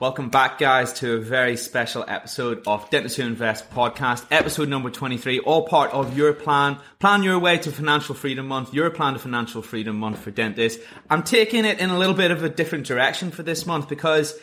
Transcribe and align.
Welcome 0.00 0.30
back, 0.30 0.58
guys, 0.58 0.94
to 0.94 1.16
a 1.16 1.20
very 1.20 1.58
special 1.58 2.06
episode 2.08 2.62
of 2.66 2.88
Dentists 2.88 3.18
Who 3.18 3.24
Invest 3.24 3.70
podcast, 3.70 4.24
episode 4.30 4.70
number 4.70 4.88
23, 4.88 5.40
all 5.40 5.66
part 5.66 5.90
of 5.90 6.16
your 6.16 6.32
plan. 6.32 6.78
Plan 7.00 7.22
your 7.22 7.38
way 7.38 7.58
to 7.58 7.70
Financial 7.70 8.14
Freedom 8.14 8.48
Month, 8.48 8.72
your 8.72 8.88
plan 8.88 9.12
to 9.12 9.18
Financial 9.18 9.60
Freedom 9.60 9.94
Month 9.94 10.20
for 10.20 10.30
dentists. 10.30 10.82
I'm 11.10 11.22
taking 11.22 11.66
it 11.66 11.80
in 11.80 11.90
a 11.90 11.98
little 11.98 12.14
bit 12.14 12.30
of 12.30 12.42
a 12.42 12.48
different 12.48 12.86
direction 12.86 13.30
for 13.30 13.42
this 13.42 13.66
month 13.66 13.90
because 13.90 14.40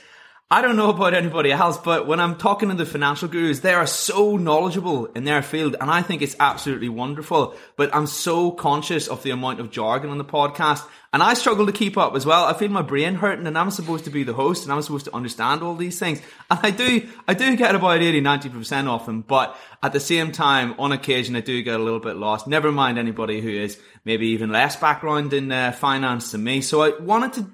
I 0.50 0.62
don't 0.62 0.78
know 0.78 0.92
about 0.92 1.14
anybody 1.14 1.52
else, 1.52 1.78
but 1.78 2.08
when 2.08 2.22
I'm 2.22 2.38
talking 2.38 2.70
to 2.70 2.76
the 2.76 2.86
financial 2.86 3.28
gurus, 3.28 3.60
they 3.60 3.74
are 3.74 3.86
so 3.86 4.38
knowledgeable 4.38 5.08
in 5.08 5.26
their 5.26 5.42
field, 5.42 5.76
and 5.82 5.92
I 5.92 6.02
think 6.02 6.22
it's 6.22 6.38
absolutely 6.40 6.88
wonderful. 6.88 7.54
But 7.76 7.94
I'm 7.94 8.08
so 8.08 8.52
conscious 8.52 9.10
of 9.10 9.24
the 9.24 9.32
amount 9.32 9.60
of 9.60 9.72
jargon 9.72 10.10
on 10.10 10.18
the 10.18 10.24
podcast, 10.24 10.88
and 11.12 11.22
I 11.22 11.34
struggle 11.34 11.66
to 11.66 11.74
keep 11.74 11.98
up 11.98 12.16
as 12.16 12.26
well. 12.26 12.46
I 12.46 12.54
feel 12.54 12.70
my 12.70 12.82
brain 12.82 13.16
hurting, 13.16 13.46
and 13.46 13.58
I'm 13.58 13.72
supposed 13.72 14.06
to 14.06 14.10
be 14.10 14.24
the 14.24 14.32
host, 14.32 14.64
and 14.64 14.72
I'm 14.72 14.82
supposed 14.82 15.04
to 15.04 15.14
understand 15.14 15.64
all 15.64 15.76
these 15.76 16.00
things. 16.00 16.22
And 16.50 16.62
I 16.64 16.72
do, 16.72 17.06
I 17.28 17.34
do 17.34 17.58
get 17.58 17.76
about 17.76 18.02
80, 18.02 18.22
90% 18.22 18.88
of 18.88 19.06
them, 19.06 19.24
but 19.24 19.54
at 19.84 19.92
the 19.92 20.00
same 20.00 20.32
time, 20.32 20.76
on 20.80 20.94
occasion, 20.94 21.36
I 21.36 21.42
do 21.42 21.62
get 21.62 21.78
a 21.78 21.84
little 21.84 22.00
bit 22.00 22.16
lost. 22.16 22.48
Never 22.48 22.72
mind 22.72 22.98
anybody 22.98 23.42
who 23.42 23.50
is 23.50 23.78
maybe 24.06 24.28
even 24.28 24.54
less 24.54 24.78
background 24.78 25.34
in 25.34 25.52
uh, 25.52 25.74
finance 25.74 26.32
than 26.32 26.46
me. 26.46 26.62
So 26.62 26.84
I 26.84 26.98
wanted 27.02 27.34
to 27.34 27.52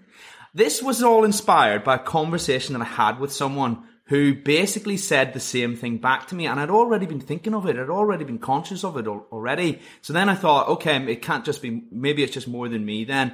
this 0.54 0.82
was 0.82 1.02
all 1.02 1.24
inspired 1.24 1.84
by 1.84 1.96
a 1.96 2.00
conversation 2.00 2.74
that 2.74 2.82
I 2.82 2.86
had 2.86 3.20
with 3.20 3.32
someone 3.32 3.84
who 4.06 4.36
basically 4.36 4.98
said 4.98 5.34
the 5.34 5.40
same 5.40 5.76
thing 5.76 5.98
back 5.98 6.28
to 6.28 6.36
me. 6.36 6.46
And 6.46 6.60
I'd 6.60 6.70
already 6.70 7.06
been 7.06 7.22
thinking 7.22 7.54
of 7.54 7.66
it. 7.66 7.78
I'd 7.78 7.90
already 7.90 8.26
been 8.26 8.40
conscious 8.40 8.84
of 8.84 8.98
it 8.98 9.08
already. 9.08 9.80
So 10.02 10.14
then 10.14 10.30
I 10.30 10.36
thought, 10.36 10.68
okay, 10.68 10.98
it 11.12 11.22
can't 11.22 11.46
just 11.46 11.62
be, 11.62 11.84
maybe 11.90 12.22
it's 12.22 12.34
just 12.34 12.48
more 12.48 12.68
than 12.68 12.86
me 12.86 13.06
then. 13.06 13.34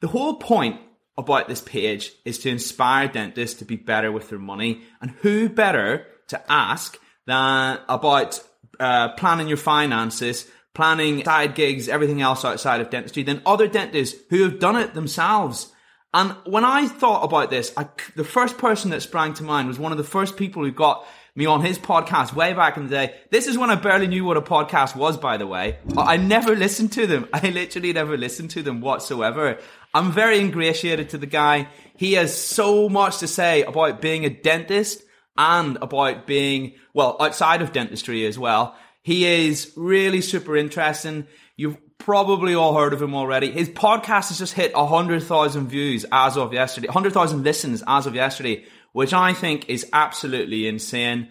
The 0.00 0.08
whole 0.08 0.34
point 0.34 0.80
about 1.18 1.48
this 1.48 1.60
page 1.60 2.12
is 2.24 2.38
to 2.40 2.50
inspire 2.50 3.08
dentists 3.08 3.58
to 3.58 3.64
be 3.64 3.76
better 3.76 4.10
with 4.10 4.30
their 4.30 4.38
money. 4.38 4.82
And 5.00 5.10
who 5.22 5.48
better 5.48 6.06
to 6.28 6.42
ask 6.50 6.98
than 7.26 7.78
about 7.88 8.40
uh, 8.80 9.10
planning 9.10 9.48
your 9.48 9.56
finances, 9.56 10.48
planning 10.74 11.24
side 11.24 11.54
gigs, 11.54 11.88
everything 11.88 12.22
else 12.22 12.44
outside 12.44 12.80
of 12.80 12.90
dentistry 12.90 13.22
than 13.22 13.42
other 13.46 13.68
dentists 13.68 14.18
who 14.30 14.42
have 14.44 14.58
done 14.58 14.76
it 14.76 14.94
themselves. 14.94 15.72
And 16.16 16.34
when 16.46 16.64
I 16.64 16.88
thought 16.88 17.24
about 17.24 17.50
this, 17.50 17.74
I, 17.76 17.88
the 18.14 18.24
first 18.24 18.56
person 18.56 18.90
that 18.92 19.02
sprang 19.02 19.34
to 19.34 19.42
mind 19.42 19.68
was 19.68 19.78
one 19.78 19.92
of 19.92 19.98
the 19.98 20.04
first 20.04 20.38
people 20.38 20.64
who 20.64 20.72
got 20.72 21.06
me 21.34 21.44
on 21.44 21.62
his 21.62 21.78
podcast 21.78 22.32
way 22.32 22.54
back 22.54 22.78
in 22.78 22.84
the 22.84 22.88
day. 22.88 23.14
This 23.30 23.46
is 23.46 23.58
when 23.58 23.68
I 23.68 23.74
barely 23.74 24.06
knew 24.06 24.24
what 24.24 24.38
a 24.38 24.40
podcast 24.40 24.96
was, 24.96 25.18
by 25.18 25.36
the 25.36 25.46
way. 25.46 25.76
I 25.94 26.16
never 26.16 26.56
listened 26.56 26.92
to 26.92 27.06
them. 27.06 27.28
I 27.34 27.50
literally 27.50 27.92
never 27.92 28.16
listened 28.16 28.48
to 28.52 28.62
them 28.62 28.80
whatsoever. 28.80 29.58
I'm 29.92 30.10
very 30.10 30.38
ingratiated 30.38 31.10
to 31.10 31.18
the 31.18 31.26
guy. 31.26 31.68
He 31.98 32.14
has 32.14 32.34
so 32.34 32.88
much 32.88 33.18
to 33.18 33.28
say 33.28 33.64
about 33.64 34.00
being 34.00 34.24
a 34.24 34.30
dentist 34.30 35.02
and 35.36 35.76
about 35.82 36.26
being, 36.26 36.76
well, 36.94 37.18
outside 37.20 37.60
of 37.60 37.74
dentistry 37.74 38.24
as 38.24 38.38
well. 38.38 38.74
He 39.02 39.26
is 39.26 39.70
really 39.76 40.22
super 40.22 40.56
interesting. 40.56 41.26
You've 41.58 41.76
probably 41.98 42.54
all 42.54 42.76
heard 42.76 42.92
of 42.92 43.02
him 43.02 43.14
already. 43.14 43.50
His 43.50 43.68
podcast 43.68 44.28
has 44.28 44.38
just 44.38 44.52
hit 44.52 44.74
100,000 44.74 45.68
views 45.68 46.06
as 46.12 46.36
of 46.36 46.52
yesterday, 46.52 46.88
100,000 46.88 47.42
listens 47.42 47.82
as 47.86 48.06
of 48.06 48.14
yesterday, 48.14 48.64
which 48.92 49.12
I 49.12 49.32
think 49.32 49.68
is 49.68 49.86
absolutely 49.92 50.68
insane. 50.68 51.28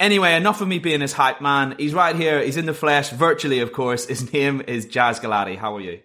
Anyway, 0.00 0.34
enough 0.34 0.60
of 0.60 0.68
me 0.68 0.78
being 0.78 1.00
his 1.00 1.12
hype 1.12 1.40
man. 1.40 1.74
He's 1.78 1.94
right 1.94 2.14
here. 2.14 2.42
He's 2.42 2.56
in 2.56 2.66
the 2.66 2.74
flesh, 2.74 3.10
virtually, 3.10 3.60
of 3.60 3.72
course. 3.72 4.06
His 4.06 4.32
name 4.32 4.62
is 4.66 4.86
Jas 4.86 5.18
Gulati. 5.18 5.56
How 5.56 5.76
are 5.76 5.80
you? 5.80 6.00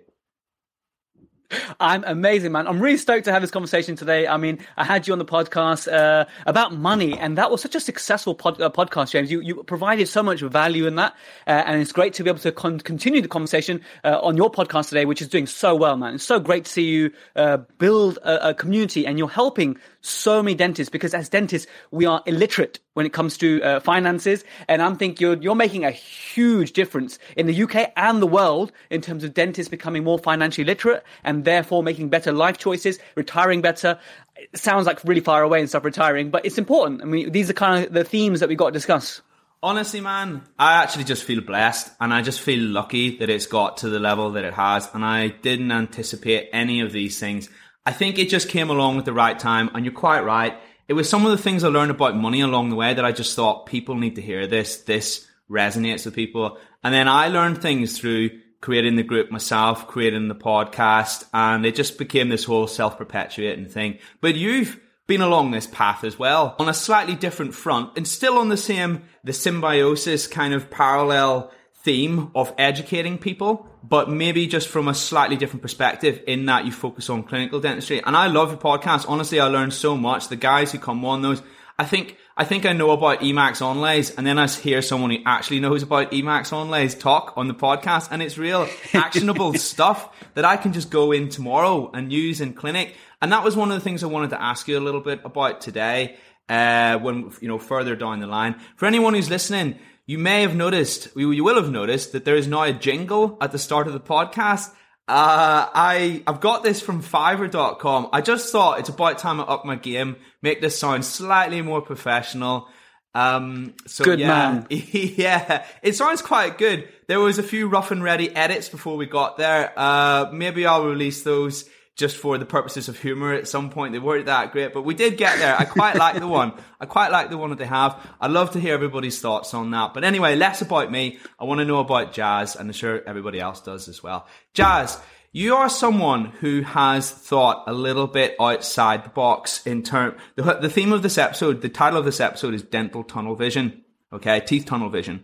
I'm 1.80 2.04
amazing, 2.06 2.52
man. 2.52 2.68
I'm 2.68 2.80
really 2.80 2.98
stoked 2.98 3.26
to 3.26 3.32
have 3.32 3.42
this 3.42 3.52
conversation 3.52 3.96
today. 3.96 4.28
I 4.28 4.38
mean, 4.38 4.60
I 4.78 4.84
had 4.84 5.08
you 5.08 5.14
on 5.14 5.20
the 5.20 5.26
podcast 5.26 5.92
uh, 5.92 6.26
about 6.46 6.76
money, 6.76 7.18
and 7.18 7.38
that 7.38 7.52
was 7.52 7.62
such 7.62 7.76
a 7.76 7.80
successful 7.80 8.36
pod, 8.36 8.62
uh, 8.62 8.70
podcast, 8.70 9.12
James. 9.12 9.32
You 9.32 9.42
you 9.42 9.64
provided 9.64 10.08
so 10.08 10.24
much 10.24 10.42
value 10.42 10.88
in 10.88 10.96
that, 10.96 11.14
uh, 11.48 11.64
and 11.66 11.82
it's 11.82 11.92
great 11.92 12.14
to 12.16 12.24
be 12.24 12.30
able 12.30 12.40
to 12.40 12.52
con- 12.52 12.80
continue 12.80 13.22
the 13.22 13.28
conversation 13.28 13.82
uh, 14.04 14.20
on 14.22 14.38
your 14.38 14.52
podcast 14.52 14.90
today, 14.90 15.06
which 15.06 15.22
is 15.22 15.28
doing 15.28 15.48
so 15.48 15.76
well, 15.76 15.98
man. 15.98 16.16
It's 16.16 16.24
so 16.24 16.40
great 16.40 16.66
to 16.66 16.72
see 16.72 16.86
you 16.86 17.12
uh, 17.36 17.58
build 17.78 18.18
a, 18.18 18.50
a 18.50 18.54
community, 18.54 19.06
and 19.06 19.18
you're 19.18 19.30
helping 19.30 19.78
so 20.04 20.44
many 20.44 20.54
dentists 20.54 20.92
because 20.92 21.14
as 21.14 21.30
dentists 21.30 21.66
we 21.90 22.06
are 22.06 22.22
illiterate 22.26 22.80
when 22.94 23.06
it 23.06 23.14
comes 23.14 23.38
to 23.38 23.62
uh, 23.64 23.80
finances 23.80 24.44
and 24.68 24.82
i'm 24.82 24.98
thinking 24.98 25.22
you're, 25.22 25.38
you're 25.42 25.56
making 25.56 25.86
a 25.86 25.92
huge 25.92 26.74
difference 26.74 27.18
in 27.38 27.48
the 27.48 27.64
uk 27.64 27.76
and 27.96 28.22
the 28.22 28.28
world 28.28 28.72
in 28.90 29.00
terms 29.00 29.24
of 29.24 29.34
dentists 29.34 29.70
becoming 29.70 30.04
more 30.04 30.20
financially 30.20 30.66
literate 30.66 31.04
and 31.24 31.46
therefore 31.46 31.82
making 31.82 32.10
better 32.10 32.34
life 32.34 32.58
choices 32.58 33.00
retiring 33.16 33.62
better 33.62 33.98
it 34.36 34.60
sounds 34.60 34.86
like 34.86 35.02
really 35.06 35.22
far 35.22 35.42
away 35.42 35.62
and 35.62 35.70
stuff 35.70 35.86
retiring 35.86 36.30
but 36.30 36.46
it's 36.46 36.58
important 36.58 37.02
i 37.02 37.06
mean 37.06 37.32
these 37.32 37.50
are 37.50 37.54
kind 37.54 37.86
of 37.86 37.94
the 37.94 38.04
themes 38.04 38.42
that 38.42 38.50
we've 38.50 38.58
got 38.58 38.68
to 38.68 38.74
discuss 38.74 39.22
Honestly, 39.64 40.02
man, 40.02 40.42
I 40.60 40.84
actually 40.84 41.06
just 41.06 41.24
feel 41.24 41.40
blessed 41.40 41.90
and 42.02 42.14
I 42.14 42.22
just 42.22 42.42
feel 42.42 42.62
lucky 42.62 43.18
that 43.20 43.30
it's 43.30 43.46
got 43.46 43.78
to 43.78 43.88
the 43.88 43.98
level 43.98 44.32
that 44.32 44.44
it 44.44 44.54
has. 44.54 44.90
And 44.94 45.06
I 45.06 45.30
didn't 45.30 45.72
anticipate 45.72 46.50
any 46.52 46.82
of 46.82 46.92
these 46.92 47.18
things. 47.18 47.48
I 47.86 47.92
think 47.92 48.18
it 48.18 48.30
just 48.30 48.50
came 48.50 48.70
along 48.70 48.98
at 48.98 49.06
the 49.06 49.14
right 49.14 49.38
time, 49.38 49.70
and 49.74 49.86
you're 49.86 49.94
quite 49.94 50.22
right. 50.22 50.58
It 50.88 50.94
was 50.94 51.10
some 51.10 51.26
of 51.26 51.32
the 51.32 51.38
things 51.38 51.64
I 51.64 51.70
learned 51.70 51.92
about 51.92 52.16
money 52.16 52.42
along 52.42 52.70
the 52.70 52.76
way 52.76 52.94
that 52.94 53.06
I 53.06 53.12
just 53.12 53.36
thought 53.36 53.66
people 53.66 53.96
need 53.96 54.16
to 54.16 54.22
hear 54.22 54.48
this. 54.48 54.78
This 54.78 55.28
resonates 55.50 56.06
with 56.06 56.16
people. 56.16 56.58
And 56.84 56.94
then 56.94 57.08
I 57.08 57.28
learned 57.28 57.62
things 57.62 57.98
through 57.98 58.32
creating 58.62 58.96
the 58.96 59.04
group 59.04 59.30
myself, 59.30 59.88
creating 59.88 60.30
the 60.30 60.36
podcast, 60.36 61.26
and 61.34 61.66
it 61.66 61.76
just 61.76 61.98
became 61.98 62.30
this 62.30 62.46
whole 62.46 62.68
self-perpetuating 62.68 63.68
thing. 63.68 64.00
But 64.22 64.36
you've 64.36 64.80
been 65.06 65.22
along 65.22 65.52
this 65.52 65.68
path 65.68 66.06
as 66.06 66.18
well 66.18 66.56
on 66.60 66.70
a 66.70 66.74
slightly 66.74 67.16
different 67.16 67.54
front 67.54 67.98
and 67.98 68.08
still 68.08 68.38
on 68.38 68.48
the 68.48 68.56
same, 68.56 69.04
the 69.26 69.34
symbiosis 69.34 70.28
kind 70.28 70.54
of 70.54 70.72
parallel 70.72 71.52
theme 71.84 72.32
of 72.34 72.54
educating 72.58 73.18
people, 73.18 73.68
but 73.84 74.10
maybe 74.10 74.48
just 74.48 74.70
from 74.70 74.88
a 74.88 74.94
slightly 74.94 75.36
different 75.36 75.62
perspective 75.62 76.22
in 76.28 76.46
that 76.46 76.66
you 76.66 76.72
focus 76.72 77.10
on 77.10 77.24
clinical 77.24 77.60
dentistry. 77.60 78.02
And 78.04 78.16
I 78.16 78.28
love 78.28 78.52
your 78.52 78.60
podcast. 78.60 79.06
Honestly, 79.08 79.40
I 79.40 79.48
learned 79.48 79.74
so 79.74 79.98
much. 79.98 80.30
The 80.30 80.38
guys 80.38 80.72
who 80.72 80.80
come 80.80 81.04
on 81.04 81.22
those, 81.22 81.42
I 81.78 81.84
think, 81.84 82.18
I 82.38 82.46
think 82.46 82.66
I 82.66 82.72
know 82.72 82.92
about 82.92 83.22
e.max 83.22 83.60
onlays 83.60 84.18
and 84.18 84.26
then 84.26 84.40
I 84.40 84.48
hear 84.48 84.82
someone 84.82 85.12
who 85.12 85.18
actually 85.26 85.60
knows 85.60 85.84
about 85.84 86.14
e.max 86.14 86.52
onlays 86.52 86.98
talk 86.98 87.34
on 87.36 87.50
the 87.50 87.54
podcast 87.54 88.08
and 88.12 88.22
it's 88.22 88.38
real 88.38 88.68
actionable 88.94 89.54
stuff 89.56 90.10
that 90.36 90.46
I 90.46 90.56
can 90.56 90.72
just 90.72 90.90
go 90.90 91.12
in 91.12 91.28
tomorrow 91.28 91.92
and 91.94 92.14
use 92.14 92.40
in 92.40 92.54
clinic. 92.54 92.96
And 93.22 93.32
that 93.34 93.44
was 93.44 93.58
one 93.58 93.72
of 93.72 93.76
the 93.76 93.84
things 93.84 94.04
I 94.04 94.08
wanted 94.08 94.30
to 94.30 94.42
ask 94.42 94.68
you 94.70 94.78
a 94.78 94.82
little 94.82 95.02
bit 95.02 95.22
about 95.26 95.62
today. 95.62 96.18
Uh, 96.50 97.00
when, 97.00 97.32
you 97.40 97.48
know, 97.48 97.58
further 97.58 97.96
down 97.96 98.20
the 98.20 98.28
line. 98.28 98.60
For 98.76 98.86
anyone 98.86 99.14
who's 99.14 99.30
listening, 99.30 99.80
you 100.14 100.20
may 100.20 100.44
have 100.44 100.56
noticed, 100.56 101.08
you 101.16 101.44
will 101.44 101.56
have 101.56 101.72
noticed 101.72 102.12
that 102.12 102.24
there 102.24 102.36
is 102.36 102.48
now 102.48 102.62
a 102.62 102.72
jingle 102.72 103.36
at 103.42 103.52
the 103.52 103.58
start 103.58 103.88
of 103.88 103.94
the 103.94 104.00
podcast. 104.00 104.70
Uh, 105.08 105.66
I, 105.74 106.22
I've 106.28 106.40
got 106.40 106.62
this 106.62 106.82
from 106.82 107.02
fiverr.com. 107.02 108.10
I 108.14 108.22
just 108.22 108.52
thought 108.52 108.78
it's 108.78 108.90
about 108.90 109.18
time 109.18 109.42
I 109.42 109.44
up 109.46 109.66
my 109.66 109.76
game, 109.76 110.18
make 110.44 110.62
this 110.62 110.78
sound 110.78 111.04
slightly 111.04 111.64
more 111.64 111.82
professional. 111.82 112.68
Um, 113.16 113.74
so 113.88 114.04
good 114.04 114.20
yeah, 114.20 114.28
man. 114.28 114.68
yeah, 114.70 115.66
it 115.82 115.96
sounds 115.96 116.22
quite 116.22 116.60
good. 116.60 116.88
There 117.08 117.20
was 117.20 117.40
a 117.40 117.44
few 117.44 117.68
rough 117.68 117.90
and 117.90 118.04
ready 118.04 118.30
edits 118.36 118.70
before 118.70 118.96
we 118.96 119.08
got 119.08 119.38
there. 119.38 119.74
Uh, 119.76 120.30
maybe 120.32 120.68
I'll 120.68 120.86
release 120.86 121.24
those 121.24 121.68
just 121.96 122.18
for 122.18 122.38
the 122.38 122.46
purposes 122.46 122.90
of 122.90 123.00
humor 123.00 123.34
at 123.34 123.48
some 123.48 123.70
point. 123.70 123.94
They 123.94 124.00
weren't 124.00 124.26
that 124.26 124.52
great, 124.52 124.74
but 124.74 124.82
we 124.82 124.96
did 124.96 125.18
get 125.18 125.38
there. 125.38 125.56
I 125.56 125.66
quite 125.66 125.96
like 125.96 126.20
the 126.20 126.28
one. 126.28 126.54
I 126.80 126.86
quite 126.86 127.12
like 127.12 127.30
the 127.30 127.38
one 127.38 127.52
that 127.52 127.60
they 127.60 127.66
have. 127.66 128.00
I'd 128.20 128.32
love 128.32 128.52
to 128.52 128.60
hear 128.60 128.74
everybody's 128.74 129.22
thoughts 129.22 129.54
on 129.54 129.72
that. 129.72 129.94
But 129.94 130.04
anyway, 130.04 130.36
less 130.36 130.62
about 130.62 130.92
me. 130.92 131.20
I 131.40 131.44
want 131.44 131.60
to 131.60 131.66
know 131.66 131.80
about 131.80 132.14
Jazz, 132.14 132.56
and 132.56 132.68
I'm 132.68 132.74
sure 132.74 133.04
everybody 133.06 133.40
else 133.40 133.62
does 133.62 133.88
as 133.88 134.02
well. 134.02 134.28
Jazz, 134.54 135.00
you 135.32 135.56
are 135.56 135.70
someone 135.70 136.26
who 136.26 136.62
has 136.62 137.12
thought 137.12 137.64
a 137.68 137.74
little 137.74 138.08
bit 138.08 138.36
outside 138.40 139.06
the 139.06 139.10
box 139.10 139.66
in 139.66 139.84
term. 139.84 140.16
The, 140.36 140.60
the 140.62 140.70
theme 140.70 140.94
of 140.94 141.04
this 141.04 141.20
episode, 141.20 141.62
the 141.62 141.70
title 141.70 142.00
of 142.00 142.06
this 142.06 142.20
episode 142.20 142.56
is 142.56 142.64
dental 142.64 143.04
tunnel 143.04 143.36
vision. 143.36 143.84
Okay, 144.12 144.40
teeth 144.40 144.66
tunnel 144.66 144.90
vision. 144.90 145.24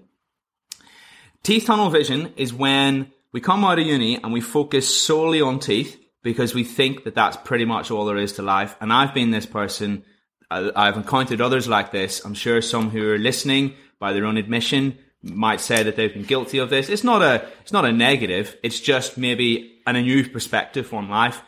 Teeth 1.42 1.66
tunnel 1.66 1.90
vision 1.90 2.34
is 2.38 2.54
when 2.54 3.12
we 3.32 3.42
come 3.42 3.64
out 3.64 3.80
of 3.80 3.86
uni 3.86 4.16
and 4.16 4.34
we 4.34 4.42
focus 4.42 4.96
solely 4.96 5.42
on 5.42 5.60
teeth 5.60 5.99
because 6.24 6.54
we 6.54 6.64
think 6.64 7.04
that 7.06 7.16
that's 7.16 7.38
pretty 7.38 7.66
much 7.66 7.92
all 7.92 8.06
there 8.06 8.18
is 8.18 8.34
to 8.34 8.42
life. 8.42 8.76
And 8.82 8.92
I've 8.92 9.14
been 9.14 9.32
this 9.32 9.46
person. 9.46 10.04
I've 10.52 10.98
encountered 10.98 11.42
others 11.42 11.68
like 11.68 11.92
this. 11.92 12.26
I'm 12.26 12.34
sure 12.34 12.62
some 12.62 12.90
who 12.90 13.10
are 13.12 13.18
listening 13.18 13.76
by 14.00 14.14
their 14.14 14.26
own 14.26 14.38
admission 14.38 14.98
might 15.22 15.60
say 15.60 15.84
that 15.84 15.96
they've 15.96 16.14
been 16.14 16.24
guilty 16.24 16.58
of 16.60 16.70
this. 16.70 16.90
It's 16.90 17.04
not 17.04 17.22
a, 17.22 17.48
it's 17.62 17.74
not 17.74 17.86
a 17.86 17.92
negative. 17.92 18.58
It's 18.64 18.80
just 18.80 19.18
maybe 19.18 19.82
an, 19.86 19.96
a 19.96 20.02
new 20.02 20.28
perspective 20.28 20.94
on 20.94 21.10
life. 21.10 21.42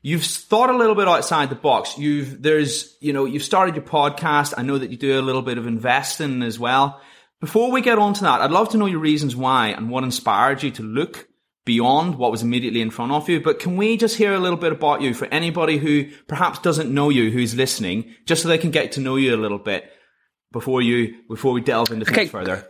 You've 0.00 0.24
thought 0.24 0.70
a 0.70 0.76
little 0.76 0.96
bit 0.96 1.06
outside 1.06 1.48
the 1.48 1.54
box. 1.54 1.96
You've, 1.96 2.42
there's, 2.42 2.96
you 3.00 3.12
know, 3.12 3.24
you've 3.24 3.44
started 3.44 3.76
your 3.76 3.84
podcast. 3.84 4.54
I 4.56 4.62
know 4.62 4.78
that 4.78 4.90
you 4.90 4.96
do 4.96 5.20
a 5.20 5.22
little 5.22 5.42
bit 5.42 5.58
of 5.58 5.66
investing 5.66 6.42
as 6.42 6.58
well. 6.58 7.00
Before 7.38 7.70
we 7.70 7.82
get 7.82 7.98
on 7.98 8.14
to 8.14 8.22
that, 8.22 8.40
I'd 8.40 8.50
love 8.50 8.70
to 8.70 8.78
know 8.78 8.86
your 8.86 8.98
reasons 8.98 9.36
why 9.36 9.68
and 9.68 9.90
what 9.90 10.04
inspired 10.04 10.62
you 10.62 10.70
to 10.72 10.82
look 10.82 11.28
beyond 11.64 12.16
what 12.16 12.30
was 12.30 12.42
immediately 12.42 12.80
in 12.80 12.90
front 12.90 13.12
of 13.12 13.28
you. 13.28 13.40
But 13.40 13.58
can 13.58 13.76
we 13.76 13.96
just 13.96 14.16
hear 14.16 14.32
a 14.34 14.38
little 14.38 14.58
bit 14.58 14.72
about 14.72 15.00
you 15.00 15.14
for 15.14 15.26
anybody 15.26 15.78
who 15.78 16.10
perhaps 16.26 16.58
doesn't 16.58 16.92
know 16.92 17.08
you, 17.08 17.30
who's 17.30 17.54
listening, 17.54 18.14
just 18.26 18.42
so 18.42 18.48
they 18.48 18.58
can 18.58 18.70
get 18.70 18.92
to 18.92 19.00
know 19.00 19.16
you 19.16 19.34
a 19.34 19.36
little 19.36 19.58
bit 19.58 19.90
before 20.50 20.82
you, 20.82 21.14
before 21.28 21.52
we 21.52 21.60
delve 21.60 21.90
into 21.90 22.04
things 22.04 22.18
okay. 22.18 22.26
further? 22.26 22.68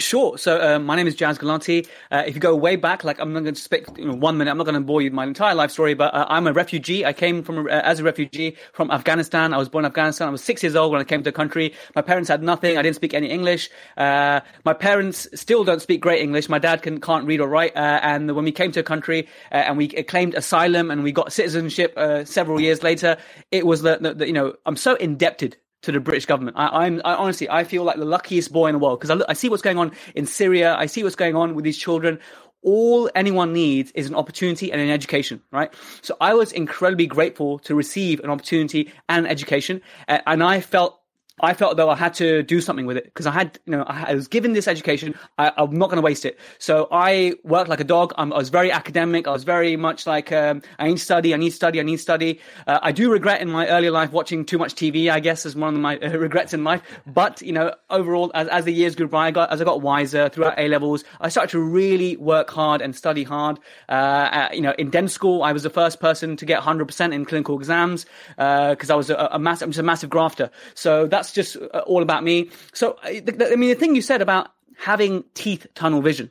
Sure. 0.00 0.38
So 0.38 0.60
uh, 0.60 0.78
my 0.78 0.94
name 0.94 1.08
is 1.08 1.16
Jas 1.16 1.38
Gulati. 1.38 1.84
Uh, 2.12 2.22
if 2.24 2.36
you 2.36 2.40
go 2.40 2.54
way 2.54 2.76
back, 2.76 3.02
like 3.02 3.18
I'm 3.18 3.32
not 3.32 3.40
going 3.40 3.56
to 3.56 3.60
speak 3.60 3.84
you 3.96 4.04
know, 4.04 4.14
one 4.14 4.38
minute. 4.38 4.48
I'm 4.48 4.56
not 4.56 4.62
going 4.62 4.76
to 4.76 4.80
bore 4.80 5.02
you 5.02 5.06
with 5.06 5.12
my 5.12 5.24
entire 5.24 5.56
life 5.56 5.72
story, 5.72 5.94
but 5.94 6.14
uh, 6.14 6.24
I'm 6.28 6.46
a 6.46 6.52
refugee. 6.52 7.04
I 7.04 7.12
came 7.12 7.42
from 7.42 7.66
uh, 7.66 7.70
as 7.70 7.98
a 7.98 8.04
refugee 8.04 8.56
from 8.72 8.92
Afghanistan. 8.92 9.52
I 9.52 9.56
was 9.56 9.68
born 9.68 9.84
in 9.84 9.88
Afghanistan. 9.88 10.28
I 10.28 10.30
was 10.30 10.44
six 10.44 10.62
years 10.62 10.76
old 10.76 10.92
when 10.92 11.00
I 11.00 11.04
came 11.04 11.18
to 11.18 11.24
the 11.24 11.32
country. 11.32 11.74
My 11.96 12.02
parents 12.02 12.28
had 12.28 12.44
nothing. 12.44 12.78
I 12.78 12.82
didn't 12.82 12.94
speak 12.94 13.12
any 13.12 13.28
English. 13.28 13.70
Uh, 13.96 14.38
my 14.64 14.72
parents 14.72 15.26
still 15.34 15.64
don't 15.64 15.82
speak 15.82 16.00
great 16.00 16.22
English. 16.22 16.48
My 16.48 16.60
dad 16.60 16.82
can, 16.82 17.00
can't 17.00 17.26
read 17.26 17.40
or 17.40 17.48
write. 17.48 17.76
Uh, 17.76 17.98
and 18.00 18.36
when 18.36 18.44
we 18.44 18.52
came 18.52 18.70
to 18.70 18.80
a 18.80 18.84
country 18.84 19.26
and 19.50 19.76
we 19.76 19.88
claimed 19.88 20.34
asylum 20.34 20.92
and 20.92 21.02
we 21.02 21.10
got 21.10 21.32
citizenship 21.32 21.98
several 22.24 22.60
years 22.60 22.84
later, 22.84 23.16
it 23.50 23.66
was 23.66 23.82
the, 23.82 23.98
the, 24.00 24.14
the 24.14 24.26
you 24.28 24.32
know 24.32 24.54
I'm 24.64 24.76
so 24.76 24.94
indebted 24.94 25.56
to 25.82 25.92
the 25.92 26.00
British 26.00 26.26
government. 26.26 26.56
I, 26.58 26.86
am 26.86 27.00
honestly, 27.04 27.48
I 27.48 27.64
feel 27.64 27.84
like 27.84 27.96
the 27.96 28.04
luckiest 28.04 28.52
boy 28.52 28.66
in 28.66 28.74
the 28.74 28.78
world 28.78 29.00
because 29.00 29.22
I, 29.22 29.24
I 29.30 29.32
see 29.34 29.48
what's 29.48 29.62
going 29.62 29.78
on 29.78 29.92
in 30.14 30.26
Syria. 30.26 30.74
I 30.74 30.86
see 30.86 31.02
what's 31.02 31.16
going 31.16 31.36
on 31.36 31.54
with 31.54 31.64
these 31.64 31.78
children. 31.78 32.18
All 32.62 33.08
anyone 33.14 33.52
needs 33.52 33.92
is 33.92 34.08
an 34.08 34.16
opportunity 34.16 34.72
and 34.72 34.80
an 34.80 34.90
education, 34.90 35.40
right? 35.52 35.72
So 36.02 36.16
I 36.20 36.34
was 36.34 36.50
incredibly 36.52 37.06
grateful 37.06 37.60
to 37.60 37.74
receive 37.74 38.18
an 38.20 38.30
opportunity 38.30 38.92
and 39.08 39.26
an 39.26 39.30
education, 39.30 39.80
and 40.08 40.42
I 40.42 40.60
felt 40.60 40.98
I 41.40 41.54
felt 41.54 41.76
though 41.76 41.90
I 41.90 41.96
had 41.96 42.14
to 42.14 42.42
do 42.42 42.60
something 42.60 42.86
with 42.86 42.96
it 42.96 43.04
because 43.04 43.26
I 43.26 43.32
had, 43.32 43.58
you 43.66 43.72
know, 43.72 43.84
I 43.86 44.14
was 44.14 44.28
given 44.28 44.52
this 44.52 44.68
education. 44.68 45.14
I, 45.38 45.52
am 45.56 45.76
not 45.76 45.86
going 45.86 45.96
to 45.96 46.02
waste 46.02 46.24
it. 46.24 46.38
So 46.58 46.88
I 46.90 47.34
worked 47.44 47.68
like 47.68 47.80
a 47.80 47.84
dog. 47.84 48.12
I'm, 48.16 48.32
i 48.32 48.38
was 48.38 48.48
very 48.48 48.70
academic. 48.70 49.26
I 49.26 49.32
was 49.32 49.44
very 49.44 49.76
much 49.76 50.06
like, 50.06 50.32
um, 50.32 50.62
I 50.78 50.88
need 50.88 50.98
to 50.98 51.04
study. 51.04 51.34
I 51.34 51.36
need 51.36 51.50
to 51.50 51.56
study. 51.56 51.80
I 51.80 51.82
need 51.82 51.96
to 51.96 52.02
study. 52.02 52.40
Uh, 52.66 52.78
I 52.82 52.92
do 52.92 53.10
regret 53.10 53.40
in 53.40 53.50
my 53.50 53.68
early 53.68 53.90
life 53.90 54.12
watching 54.12 54.44
too 54.44 54.58
much 54.58 54.74
TV. 54.74 55.10
I 55.10 55.20
guess 55.20 55.46
is 55.46 55.56
one 55.56 55.74
of 55.74 55.80
my 55.80 55.98
uh, 55.98 56.10
regrets 56.18 56.54
in 56.54 56.64
life. 56.64 56.82
But 57.06 57.42
you 57.42 57.52
know, 57.52 57.74
overall, 57.90 58.30
as, 58.34 58.48
as 58.48 58.64
the 58.64 58.72
years 58.72 58.94
grew 58.94 59.08
by, 59.08 59.28
I 59.28 59.30
got 59.30 59.50
as 59.50 59.60
I 59.60 59.64
got 59.64 59.80
wiser 59.80 60.28
throughout 60.28 60.58
A 60.58 60.68
levels. 60.68 61.04
I 61.20 61.28
started 61.28 61.50
to 61.50 61.60
really 61.60 62.16
work 62.16 62.50
hard 62.50 62.80
and 62.80 62.94
study 62.94 63.24
hard. 63.24 63.58
Uh, 63.88 64.48
you 64.52 64.60
know, 64.60 64.74
in 64.78 64.90
dental 64.90 65.08
school, 65.08 65.42
I 65.42 65.52
was 65.52 65.62
the 65.62 65.70
first 65.70 66.00
person 66.00 66.36
to 66.36 66.46
get 66.46 66.60
100% 66.60 67.12
in 67.12 67.24
clinical 67.24 67.56
exams 67.58 68.06
because 68.36 68.90
uh, 68.90 68.94
I 68.94 68.96
was 68.96 69.10
a, 69.10 69.28
a 69.32 69.38
massive, 69.38 69.66
I'm 69.66 69.70
just 69.70 69.80
a 69.80 69.82
massive 69.82 70.10
grafter. 70.10 70.50
So 70.74 71.06
that's 71.06 71.27
that's 71.28 71.52
just 71.52 71.56
uh, 71.74 71.78
all 71.80 72.02
about 72.02 72.24
me. 72.24 72.50
So, 72.72 72.98
uh, 73.02 73.08
I 73.08 73.56
mean, 73.56 73.70
the 73.70 73.74
thing 73.74 73.94
you 73.94 74.02
said 74.02 74.22
about 74.22 74.50
having 74.76 75.24
teeth 75.34 75.66
tunnel 75.74 76.02
vision, 76.02 76.30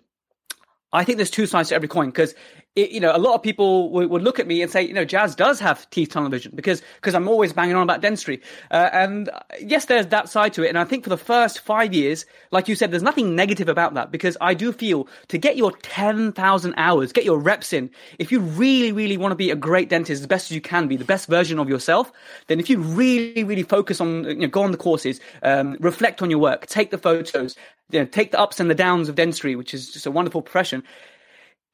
I 0.93 1.03
think 1.03 1.17
there's 1.17 1.31
two 1.31 1.45
sides 1.45 1.69
to 1.69 1.75
every 1.75 1.87
coin 1.87 2.09
because 2.09 2.33
it, 2.77 2.91
you 2.91 2.99
know, 2.99 3.13
a 3.13 3.17
lot 3.17 3.33
of 3.33 3.41
people 3.41 3.89
would, 3.89 4.11
would, 4.11 4.21
look 4.21 4.39
at 4.39 4.45
me 4.45 4.61
and 4.61 4.71
say, 4.71 4.83
you 4.83 4.93
know, 4.93 5.03
jazz 5.03 5.35
does 5.35 5.59
have 5.59 5.89
teeth 5.89 6.09
tunnel 6.09 6.29
vision 6.29 6.51
because 6.53 6.83
because 6.95 7.15
I'm 7.15 7.27
always 7.27 7.51
banging 7.51 7.75
on 7.75 7.81
about 7.81 8.01
dentistry. 8.01 8.39
Uh, 8.69 8.89
and 8.93 9.31
yes, 9.59 9.85
there's 9.85 10.05
that 10.07 10.29
side 10.29 10.53
to 10.53 10.63
it. 10.63 10.69
And 10.69 10.77
I 10.77 10.83
think 10.83 11.03
for 11.03 11.09
the 11.09 11.17
first 11.17 11.59
five 11.61 11.91
years, 11.91 12.27
like 12.51 12.67
you 12.67 12.75
said, 12.75 12.91
there's 12.91 13.01
nothing 13.01 13.35
negative 13.35 13.67
about 13.67 13.95
that 13.95 14.11
because 14.11 14.37
I 14.39 14.53
do 14.53 14.71
feel 14.71 15.07
to 15.29 15.39
get 15.39 15.57
your 15.57 15.71
10,000 15.71 16.73
hours, 16.77 17.11
get 17.11 17.25
your 17.25 17.39
reps 17.39 17.73
in, 17.73 17.89
if 18.19 18.31
you 18.31 18.41
really, 18.41 18.91
really 18.91 19.17
want 19.17 19.31
to 19.31 19.35
be 19.35 19.49
a 19.49 19.55
great 19.55 19.89
dentist, 19.89 20.21
as 20.21 20.27
best 20.27 20.51
as 20.51 20.55
you 20.55 20.61
can 20.61 20.87
be, 20.87 20.97
the 20.97 21.03
best 21.03 21.27
version 21.27 21.57
of 21.57 21.67
yourself, 21.67 22.11
then 22.45 22.59
if 22.59 22.69
you 22.69 22.79
really, 22.79 23.43
really 23.43 23.63
focus 23.63 23.99
on, 23.99 24.25
you 24.25 24.35
know, 24.35 24.47
go 24.47 24.61
on 24.61 24.71
the 24.71 24.77
courses, 24.77 25.19
um, 25.41 25.77
reflect 25.79 26.21
on 26.21 26.29
your 26.29 26.39
work, 26.39 26.67
take 26.67 26.91
the 26.91 26.97
photos, 26.99 27.55
you 27.89 27.99
know, 27.99 28.05
take 28.05 28.31
the 28.31 28.39
ups 28.39 28.59
and 28.59 28.69
the 28.69 28.75
downs 28.75 29.09
of 29.09 29.15
dentistry, 29.15 29.55
which 29.55 29.73
is 29.73 29.91
just 29.91 30.05
a 30.05 30.11
wonderful 30.11 30.43
profession 30.43 30.83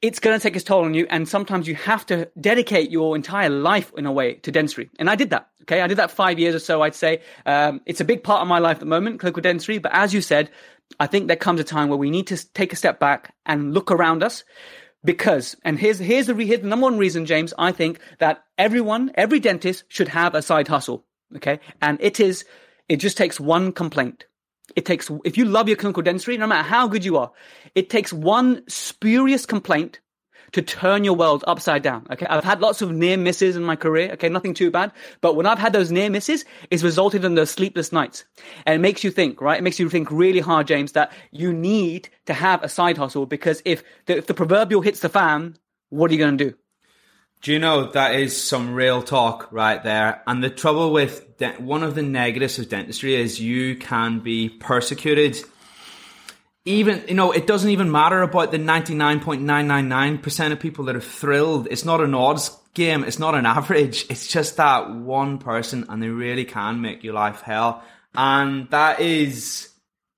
it's 0.04 0.20
going 0.20 0.38
to 0.38 0.42
take 0.42 0.54
its 0.54 0.66
toll 0.66 0.84
on 0.84 0.92
you. 0.92 1.06
And 1.08 1.26
sometimes 1.26 1.66
you 1.66 1.76
have 1.76 2.04
to 2.06 2.30
dedicate 2.38 2.90
your 2.90 3.16
entire 3.16 3.48
life 3.48 3.90
in 3.96 4.04
a 4.04 4.12
way 4.12 4.34
to 4.34 4.52
dentistry. 4.52 4.90
And 4.98 5.08
I 5.08 5.16
did 5.16 5.30
that. 5.30 5.48
Okay. 5.62 5.80
I 5.80 5.86
did 5.86 5.96
that 5.96 6.10
five 6.10 6.38
years 6.38 6.54
or 6.54 6.58
so, 6.58 6.82
I'd 6.82 6.94
say. 6.94 7.22
Um, 7.46 7.80
it's 7.86 8.02
a 8.02 8.04
big 8.04 8.22
part 8.22 8.42
of 8.42 8.46
my 8.46 8.58
life 8.58 8.74
at 8.74 8.80
the 8.80 8.86
moment, 8.86 9.18
clinical 9.18 9.40
dentistry. 9.40 9.78
But 9.78 9.92
as 9.94 10.12
you 10.12 10.20
said, 10.20 10.50
I 11.00 11.06
think 11.06 11.26
there 11.26 11.38
comes 11.38 11.58
a 11.58 11.64
time 11.64 11.88
where 11.88 11.96
we 11.96 12.10
need 12.10 12.26
to 12.26 12.52
take 12.52 12.74
a 12.74 12.76
step 12.76 13.00
back 13.00 13.34
and 13.46 13.72
look 13.72 13.90
around 13.90 14.22
us 14.22 14.44
because, 15.06 15.56
and 15.64 15.78
here's, 15.78 15.98
here's 16.00 16.26
the, 16.26 16.34
here's 16.34 16.60
the 16.60 16.68
number 16.68 16.84
one 16.84 16.98
reason, 16.98 17.24
James, 17.24 17.54
I 17.56 17.72
think 17.72 17.98
that 18.18 18.44
everyone, 18.58 19.10
every 19.14 19.40
dentist 19.40 19.84
should 19.88 20.08
have 20.08 20.34
a 20.34 20.42
side 20.42 20.68
hustle. 20.68 21.06
Okay. 21.36 21.60
And 21.80 21.96
it 22.02 22.20
is, 22.20 22.44
it 22.90 22.96
just 22.96 23.16
takes 23.16 23.40
one 23.40 23.72
complaint. 23.72 24.26
It 24.76 24.86
takes, 24.86 25.10
if 25.24 25.36
you 25.36 25.44
love 25.44 25.68
your 25.68 25.76
clinical 25.76 26.02
dentistry, 26.02 26.36
no 26.36 26.46
matter 26.46 26.66
how 26.66 26.88
good 26.88 27.04
you 27.04 27.16
are, 27.16 27.30
it 27.74 27.90
takes 27.90 28.12
one 28.12 28.62
spurious 28.68 29.46
complaint 29.46 30.00
to 30.52 30.62
turn 30.62 31.02
your 31.02 31.14
world 31.14 31.42
upside 31.48 31.82
down. 31.82 32.06
Okay. 32.10 32.26
I've 32.26 32.44
had 32.44 32.60
lots 32.60 32.80
of 32.80 32.92
near 32.92 33.16
misses 33.16 33.56
in 33.56 33.64
my 33.64 33.74
career. 33.76 34.12
Okay. 34.12 34.28
Nothing 34.28 34.54
too 34.54 34.70
bad. 34.70 34.92
But 35.20 35.34
when 35.34 35.46
I've 35.46 35.58
had 35.58 35.72
those 35.72 35.90
near 35.90 36.08
misses, 36.08 36.44
it's 36.70 36.82
resulted 36.82 37.24
in 37.24 37.34
those 37.34 37.50
sleepless 37.50 37.92
nights. 37.92 38.24
And 38.64 38.76
it 38.76 38.78
makes 38.78 39.02
you 39.02 39.10
think, 39.10 39.40
right? 39.40 39.58
It 39.58 39.62
makes 39.62 39.80
you 39.80 39.90
think 39.90 40.10
really 40.10 40.40
hard, 40.40 40.68
James, 40.68 40.92
that 40.92 41.12
you 41.32 41.52
need 41.52 42.08
to 42.26 42.34
have 42.34 42.62
a 42.62 42.68
side 42.68 42.96
hustle 42.96 43.26
because 43.26 43.62
if 43.64 43.82
the, 44.06 44.18
if 44.18 44.26
the 44.26 44.34
proverbial 44.34 44.80
hits 44.80 45.00
the 45.00 45.08
fan, 45.08 45.56
what 45.90 46.10
are 46.10 46.14
you 46.14 46.20
going 46.20 46.38
to 46.38 46.50
do? 46.50 46.56
Do 47.44 47.52
you 47.52 47.58
know 47.58 47.90
that 47.90 48.14
is 48.14 48.42
some 48.42 48.72
real 48.72 49.02
talk 49.02 49.48
right 49.50 49.82
there? 49.82 50.22
And 50.26 50.42
the 50.42 50.48
trouble 50.48 50.94
with 50.94 51.36
de- 51.36 51.52
one 51.56 51.82
of 51.82 51.94
the 51.94 52.00
negatives 52.00 52.58
of 52.58 52.70
dentistry 52.70 53.16
is 53.16 53.38
you 53.38 53.76
can 53.76 54.20
be 54.20 54.48
persecuted. 54.48 55.36
Even, 56.64 57.04
you 57.06 57.12
know, 57.12 57.32
it 57.32 57.46
doesn't 57.46 57.68
even 57.68 57.92
matter 57.92 58.22
about 58.22 58.50
the 58.50 58.56
99.999% 58.56 60.52
of 60.52 60.58
people 60.58 60.86
that 60.86 60.96
are 60.96 61.02
thrilled. 61.02 61.68
It's 61.70 61.84
not 61.84 62.00
an 62.00 62.14
odds 62.14 62.50
game. 62.72 63.04
It's 63.04 63.18
not 63.18 63.34
an 63.34 63.44
average. 63.58 64.06
It's 64.08 64.26
just 64.26 64.56
that 64.56 64.90
one 64.90 65.36
person 65.36 65.84
and 65.90 66.02
they 66.02 66.08
really 66.08 66.46
can 66.46 66.80
make 66.80 67.04
your 67.04 67.12
life 67.12 67.42
hell. 67.42 67.84
And 68.14 68.70
that 68.70 69.00
is, 69.00 69.68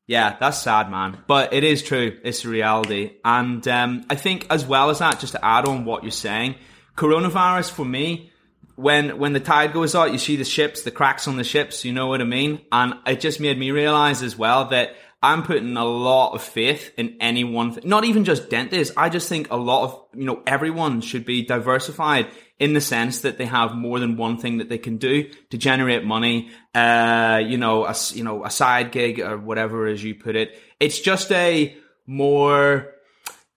yeah, 0.06 0.36
that's 0.38 0.62
sad, 0.62 0.92
man. 0.92 1.24
But 1.26 1.52
it 1.52 1.64
is 1.64 1.82
true. 1.82 2.20
It's 2.22 2.44
a 2.44 2.48
reality. 2.48 3.16
And 3.24 3.66
um, 3.66 4.06
I 4.08 4.14
think 4.14 4.46
as 4.48 4.64
well 4.64 4.90
as 4.90 5.00
that, 5.00 5.18
just 5.18 5.32
to 5.32 5.44
add 5.44 5.66
on 5.66 5.84
what 5.84 6.04
you're 6.04 6.12
saying, 6.12 6.54
coronavirus 6.96 7.70
for 7.70 7.84
me, 7.84 8.32
when 8.76 9.18
when 9.18 9.32
the 9.32 9.40
tide 9.40 9.72
goes 9.72 9.94
out, 9.94 10.12
you 10.12 10.18
see 10.18 10.36
the 10.36 10.44
ships, 10.44 10.82
the 10.82 10.90
cracks 10.90 11.26
on 11.26 11.36
the 11.36 11.44
ships. 11.44 11.84
You 11.84 11.92
know 11.92 12.06
what 12.06 12.20
I 12.20 12.24
mean? 12.24 12.60
And 12.70 12.94
it 13.06 13.20
just 13.20 13.40
made 13.40 13.58
me 13.58 13.70
realize 13.70 14.22
as 14.22 14.36
well 14.36 14.66
that 14.66 14.94
I'm 15.22 15.42
putting 15.42 15.76
a 15.76 15.84
lot 15.84 16.34
of 16.34 16.42
faith 16.42 16.92
in 16.96 17.16
any 17.20 17.42
one 17.42 17.72
thing. 17.72 17.88
Not 17.88 18.04
even 18.04 18.24
just 18.24 18.50
dentists. 18.50 18.94
I 18.96 19.08
just 19.08 19.28
think 19.28 19.50
a 19.50 19.56
lot 19.56 19.84
of 19.84 20.04
you 20.14 20.26
know 20.26 20.42
everyone 20.46 21.00
should 21.00 21.24
be 21.24 21.42
diversified 21.42 22.28
in 22.58 22.74
the 22.74 22.80
sense 22.80 23.20
that 23.20 23.38
they 23.38 23.46
have 23.46 23.74
more 23.74 23.98
than 23.98 24.16
one 24.16 24.38
thing 24.38 24.58
that 24.58 24.68
they 24.68 24.78
can 24.78 24.98
do 24.98 25.30
to 25.50 25.58
generate 25.58 26.04
money. 26.04 26.50
Uh, 26.74 27.40
you 27.44 27.56
know, 27.56 27.86
a 27.86 27.94
you 28.12 28.24
know 28.24 28.44
a 28.44 28.50
side 28.50 28.92
gig 28.92 29.20
or 29.20 29.38
whatever 29.38 29.86
as 29.86 30.04
you 30.04 30.14
put 30.14 30.36
it. 30.36 30.58
It's 30.80 31.00
just 31.00 31.32
a 31.32 31.74
more, 32.06 32.92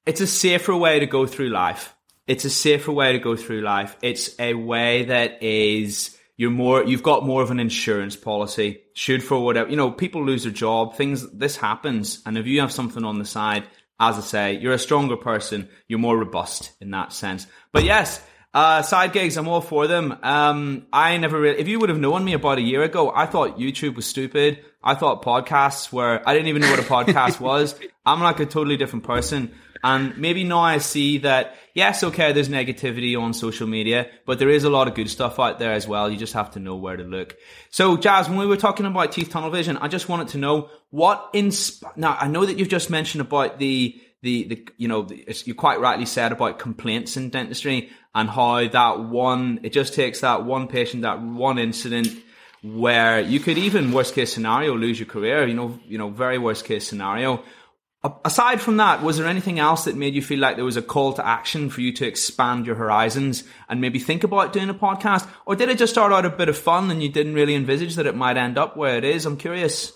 it's 0.06 0.22
a 0.22 0.28
safer 0.28 0.76
way 0.76 1.00
to 1.00 1.06
go 1.06 1.26
through 1.26 1.50
life 1.50 1.94
it's 2.30 2.46
a 2.46 2.50
safer 2.50 2.92
way 2.92 3.12
to 3.12 3.20
go 3.20 3.36
through 3.36 3.62
life. 3.62 3.98
It's 4.04 4.40
a 4.40 4.54
way 4.54 5.06
that 5.06 5.42
is 5.42 6.16
you're 6.38 6.52
more 6.52 6.84
you've 6.84 7.04
got 7.04 7.26
more 7.26 7.42
of 7.42 7.50
an 7.50 7.60
insurance 7.60 8.16
policy. 8.16 8.82
Should 8.94 9.24
for 9.24 9.44
whatever 9.44 9.70
you 9.70 9.76
know, 9.76 9.90
people 9.90 10.24
lose 10.24 10.44
their 10.44 10.54
job, 10.54 10.96
things 10.96 11.30
this 11.32 11.58
happens, 11.58 12.22
and 12.28 12.38
if 12.38 12.46
you 12.46 12.62
have 12.62 12.72
something 12.72 13.04
on 13.04 13.18
the 13.18 13.26
side, 13.26 13.64
as 14.00 14.18
I 14.18 14.22
say, 14.22 14.54
you're 14.60 14.74
a 14.74 14.80
stronger 14.80 15.18
person. 15.18 15.70
You're 15.88 16.00
more 16.00 16.18
robust 16.18 16.72
in 16.80 16.92
that 16.92 17.14
sense. 17.14 17.48
But 17.74 17.84
yes, 17.84 18.22
uh, 18.54 18.84
side 18.84 19.12
gigs, 19.12 19.36
I'm 19.36 19.48
all 19.48 19.62
for 19.62 19.88
them. 19.88 20.16
Um, 20.22 20.86
I 20.94 21.18
never 21.18 21.40
really, 21.42 21.60
if 21.60 21.68
you 21.68 21.80
would 21.80 21.90
have 21.90 22.00
known 22.00 22.24
me 22.24 22.34
about 22.34 22.60
a 22.60 22.62
year 22.62 22.84
ago, 22.84 23.12
I 23.14 23.26
thought 23.26 23.58
YouTube 23.58 23.96
was 23.96 24.06
stupid. 24.06 24.64
I 24.84 24.94
thought 24.94 25.24
podcasts 25.24 25.92
were, 25.92 26.22
I 26.26 26.34
didn't 26.34 26.48
even 26.48 26.62
know 26.62 26.70
what 26.70 26.80
a 26.80 26.84
podcast 26.84 27.40
was. 27.50 27.76
I'm 28.06 28.22
like 28.22 28.40
a 28.40 28.46
totally 28.46 28.78
different 28.78 29.04
person. 29.04 29.52
And 29.84 30.18
maybe 30.18 30.44
now 30.44 30.60
I 30.60 30.80
see 30.80 31.20
that, 31.20 31.56
yes, 31.74 32.04
okay, 32.04 32.34
there's 32.34 32.50
negativity 32.50 33.20
on 33.20 33.34
social 33.34 33.68
media, 33.68 34.10
but 34.26 34.40
there 34.40 34.50
is 34.50 34.64
a 34.64 34.70
lot 34.70 34.88
of 34.88 34.96
good 34.96 35.10
stuff 35.10 35.40
out 35.40 35.60
there 35.60 35.72
as 35.72 35.88
well. 35.88 36.10
You 36.10 36.18
just 36.18 36.34
have 36.34 36.52
to 36.52 36.60
know 36.60 36.76
where 36.76 36.98
to 36.98 37.04
look. 37.04 37.38
So, 37.70 37.98
Jazz, 37.98 38.28
when 38.28 38.38
we 38.38 38.46
were 38.46 38.58
talking 38.58 38.86
about 38.86 39.12
teeth 39.12 39.30
tunnel 39.30 39.50
vision, 39.50 39.78
I 39.78 39.88
just 39.88 40.10
wanted 40.10 40.30
to 40.30 40.38
know 40.38 40.70
what 40.90 41.32
insp- 41.34 41.84
now 41.96 42.18
I 42.20 42.28
know 42.28 42.46
that 42.46 42.58
you've 42.58 42.70
just 42.70 42.90
mentioned 42.90 43.22
about 43.22 43.60
the, 43.60 44.00
the, 44.22 44.44
the 44.46 44.68
you 44.78 44.88
know, 44.88 45.04
the, 45.04 45.26
you 45.46 45.56
quite 45.56 45.80
rightly 45.80 46.06
said 46.06 46.32
about 46.32 46.60
complaints 46.60 47.16
in 47.16 47.30
dentistry 47.30 47.90
and 48.14 48.30
how 48.30 48.68
that 48.68 49.00
one, 49.00 49.60
it 49.64 49.72
just 49.72 49.94
takes 49.94 50.22
that 50.22 50.44
one 50.44 50.68
patient, 50.68 51.04
that 51.04 51.22
one 51.22 51.58
incident 51.58 52.10
where 52.62 53.22
you 53.22 53.40
could 53.40 53.58
even 53.58 53.92
worst 53.94 54.14
case 54.14 54.34
scenario 54.34 54.76
lose 54.76 55.00
your 55.00 55.08
career, 55.08 55.48
you 55.48 55.54
know, 55.54 55.80
you 55.88 55.98
know, 55.98 56.10
very 56.10 56.38
worst 56.38 56.66
case 56.66 56.86
scenario. 56.86 57.42
Aside 58.24 58.62
from 58.62 58.78
that, 58.78 59.04
was 59.04 59.18
there 59.18 59.28
anything 59.28 59.60
else 59.60 59.84
that 59.84 59.98
made 59.98 60.16
you 60.16 60.22
feel 60.22 60.40
like 60.40 60.56
there 60.56 60.64
was 60.64 60.78
a 60.78 60.82
call 60.82 61.12
to 61.14 61.26
action 61.26 61.70
for 61.70 61.82
you 61.82 61.92
to 61.94 62.08
expand 62.08 62.66
your 62.66 62.76
horizons 62.76 63.44
and 63.68 63.82
maybe 63.82 64.00
think 64.00 64.24
about 64.24 64.54
doing 64.54 64.70
a 64.70 64.74
podcast? 64.74 65.28
Or 65.46 65.54
did 65.58 65.68
it 65.68 65.78
just 65.78 65.92
start 65.92 66.14
out 66.14 66.26
a 66.26 66.30
bit 66.30 66.48
of 66.48 66.58
fun 66.58 66.90
and 66.92 67.04
you 67.04 67.10
didn't 67.10 67.34
really 67.34 67.56
envisage 67.56 67.96
that 67.96 68.06
it 68.06 68.16
might 68.16 68.38
end 68.38 68.58
up 68.58 68.78
where 68.78 68.98
it 68.98 69.04
is? 69.04 69.26
I'm 69.26 69.36
curious 69.36 69.92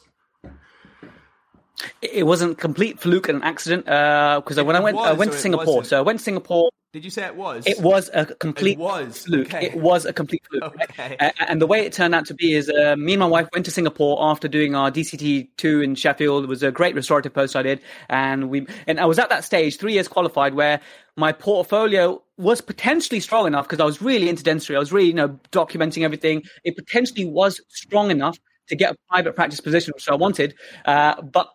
it 2.01 2.25
wasn't 2.25 2.57
complete 2.57 2.99
fluke 2.99 3.29
and 3.29 3.37
an 3.37 3.43
accident 3.43 3.85
because 3.85 4.57
uh, 4.57 4.65
when 4.65 4.75
I 4.75 4.79
went, 4.79 4.97
was, 4.97 5.07
I 5.07 5.13
went 5.13 5.31
to 5.31 5.37
Singapore. 5.37 5.83
So 5.83 5.97
I 5.97 6.01
went 6.01 6.19
to 6.19 6.23
Singapore. 6.23 6.69
Did 6.93 7.03
you 7.03 7.09
say 7.09 7.25
it 7.25 7.35
was? 7.35 7.65
It 7.65 7.81
was 7.81 8.11
a 8.13 8.25
complete 8.25 8.73
it 8.73 8.79
was. 8.79 9.25
fluke. 9.25 9.47
Okay. 9.47 9.65
It 9.65 9.75
was 9.75 10.05
a 10.05 10.13
complete 10.13 10.43
fluke. 10.47 10.75
Okay. 10.83 11.17
And 11.39 11.59
the 11.59 11.65
way 11.65 11.85
it 11.85 11.91
turned 11.91 12.13
out 12.13 12.27
to 12.27 12.35
be 12.35 12.53
is 12.53 12.69
uh, 12.69 12.95
me 12.95 13.13
and 13.13 13.19
my 13.19 13.25
wife 13.25 13.47
went 13.51 13.65
to 13.65 13.71
Singapore 13.71 14.17
after 14.21 14.47
doing 14.47 14.75
our 14.75 14.91
DCT 14.91 15.47
two 15.57 15.81
in 15.81 15.95
Sheffield. 15.95 16.43
It 16.43 16.47
was 16.47 16.61
a 16.61 16.71
great 16.71 16.93
restorative 16.93 17.33
post 17.33 17.55
I 17.55 17.63
did, 17.63 17.81
and 18.09 18.49
we 18.51 18.67
and 18.85 18.99
I 18.99 19.05
was 19.05 19.17
at 19.17 19.29
that 19.29 19.43
stage, 19.43 19.77
three 19.77 19.93
years 19.93 20.07
qualified, 20.07 20.53
where 20.53 20.79
my 21.15 21.31
portfolio 21.31 22.21
was 22.37 22.61
potentially 22.61 23.19
strong 23.19 23.47
enough 23.47 23.65
because 23.65 23.79
I 23.79 23.85
was 23.85 23.99
really 23.99 24.29
into 24.29 24.43
dentistry. 24.43 24.75
I 24.75 24.79
was 24.79 24.91
really 24.91 25.07
you 25.07 25.13
know 25.15 25.39
documenting 25.51 26.03
everything. 26.03 26.43
It 26.63 26.75
potentially 26.75 27.25
was 27.25 27.59
strong 27.69 28.11
enough 28.11 28.37
to 28.67 28.75
get 28.75 28.91
a 28.93 28.95
private 29.09 29.35
practice 29.35 29.59
position, 29.59 29.93
which 29.95 30.07
I 30.07 30.15
wanted, 30.15 30.53
uh, 30.85 31.21
but 31.21 31.49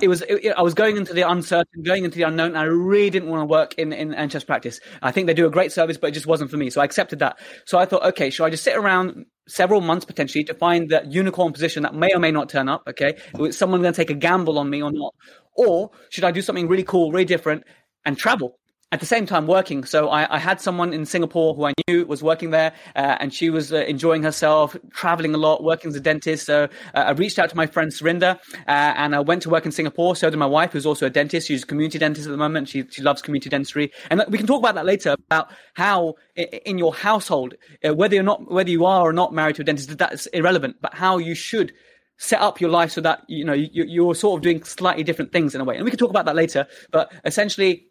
it 0.00 0.08
was 0.08 0.22
it, 0.22 0.52
I 0.56 0.62
was 0.62 0.74
going 0.74 0.96
into 0.96 1.12
the 1.14 1.22
uncertain, 1.22 1.82
going 1.82 2.04
into 2.04 2.16
the 2.16 2.24
unknown. 2.24 2.56
I 2.56 2.64
really 2.64 3.10
didn't 3.10 3.28
want 3.28 3.42
to 3.42 3.46
work 3.46 3.74
in 3.74 3.92
in 3.92 4.10
NHS 4.10 4.46
practice. 4.46 4.80
I 5.02 5.10
think 5.10 5.26
they 5.26 5.34
do 5.34 5.46
a 5.46 5.50
great 5.50 5.72
service, 5.72 5.96
but 5.96 6.08
it 6.08 6.12
just 6.12 6.26
wasn't 6.26 6.50
for 6.50 6.56
me. 6.56 6.70
So 6.70 6.80
I 6.80 6.84
accepted 6.84 7.18
that. 7.20 7.38
So 7.64 7.78
I 7.78 7.84
thought, 7.84 8.04
okay, 8.04 8.30
should 8.30 8.44
I 8.44 8.50
just 8.50 8.64
sit 8.64 8.76
around 8.76 9.26
several 9.48 9.80
months 9.80 10.04
potentially 10.04 10.44
to 10.44 10.54
find 10.54 10.90
that 10.90 11.10
unicorn 11.10 11.52
position 11.52 11.82
that 11.82 11.94
may 11.94 12.12
or 12.14 12.20
may 12.20 12.30
not 12.30 12.48
turn 12.48 12.68
up? 12.68 12.82
Okay, 12.88 13.16
is 13.40 13.56
someone 13.56 13.80
going 13.82 13.92
to 13.92 13.96
take 13.96 14.10
a 14.10 14.14
gamble 14.14 14.58
on 14.58 14.70
me 14.70 14.82
or 14.82 14.92
not? 14.92 15.14
Or 15.56 15.90
should 16.10 16.24
I 16.24 16.30
do 16.30 16.42
something 16.42 16.68
really 16.68 16.84
cool, 16.84 17.10
really 17.10 17.24
different, 17.24 17.64
and 18.04 18.16
travel? 18.16 18.57
At 18.90 19.00
the 19.00 19.06
same 19.06 19.26
time 19.26 19.46
working. 19.46 19.84
So 19.84 20.08
I, 20.08 20.36
I, 20.36 20.38
had 20.38 20.60
someone 20.60 20.94
in 20.94 21.04
Singapore 21.04 21.54
who 21.54 21.66
I 21.66 21.74
knew 21.86 22.06
was 22.06 22.22
working 22.22 22.50
there, 22.50 22.72
uh, 22.96 23.18
and 23.20 23.34
she 23.34 23.50
was 23.50 23.70
uh, 23.72 23.78
enjoying 23.78 24.22
herself, 24.22 24.76
traveling 24.90 25.34
a 25.34 25.36
lot, 25.36 25.62
working 25.62 25.90
as 25.90 25.96
a 25.96 26.00
dentist. 26.00 26.46
So 26.46 26.64
uh, 26.94 26.98
I 26.98 27.10
reached 27.10 27.38
out 27.38 27.50
to 27.50 27.56
my 27.56 27.66
friend 27.66 27.90
Surinder, 27.90 28.38
uh, 28.54 28.60
and 28.66 29.14
I 29.14 29.20
went 29.20 29.42
to 29.42 29.50
work 29.50 29.66
in 29.66 29.72
Singapore. 29.72 30.16
So 30.16 30.30
did 30.30 30.38
my 30.38 30.46
wife, 30.46 30.72
who's 30.72 30.86
also 30.86 31.06
a 31.06 31.10
dentist. 31.10 31.48
She's 31.48 31.64
a 31.64 31.66
community 31.66 31.98
dentist 31.98 32.26
at 32.26 32.30
the 32.30 32.38
moment. 32.38 32.68
She 32.68 32.86
she 32.88 33.02
loves 33.02 33.20
community 33.20 33.50
dentistry, 33.50 33.92
and 34.10 34.24
we 34.28 34.38
can 34.38 34.46
talk 34.46 34.58
about 34.58 34.74
that 34.76 34.86
later 34.86 35.12
about 35.12 35.50
how 35.74 36.14
in 36.34 36.78
your 36.78 36.94
household, 36.94 37.54
uh, 37.86 37.94
whether 37.94 38.14
you're 38.14 38.24
not 38.24 38.50
whether 38.50 38.70
you 38.70 38.86
are 38.86 39.02
or 39.02 39.12
not 39.12 39.34
married 39.34 39.56
to 39.56 39.62
a 39.62 39.64
dentist, 39.64 39.98
that's 39.98 40.26
irrelevant. 40.28 40.76
But 40.80 40.94
how 40.94 41.18
you 41.18 41.34
should 41.34 41.72
set 42.16 42.40
up 42.40 42.60
your 42.60 42.70
life 42.70 42.90
so 42.90 43.00
that 43.02 43.22
you 43.28 43.44
know 43.44 43.52
you, 43.52 43.68
you're 43.84 44.14
sort 44.14 44.38
of 44.38 44.42
doing 44.42 44.64
slightly 44.64 45.04
different 45.04 45.30
things 45.30 45.54
in 45.54 45.60
a 45.60 45.64
way, 45.64 45.76
and 45.76 45.84
we 45.84 45.90
can 45.90 45.98
talk 45.98 46.10
about 46.10 46.24
that 46.24 46.36
later. 46.36 46.66
But 46.90 47.12
essentially 47.26 47.88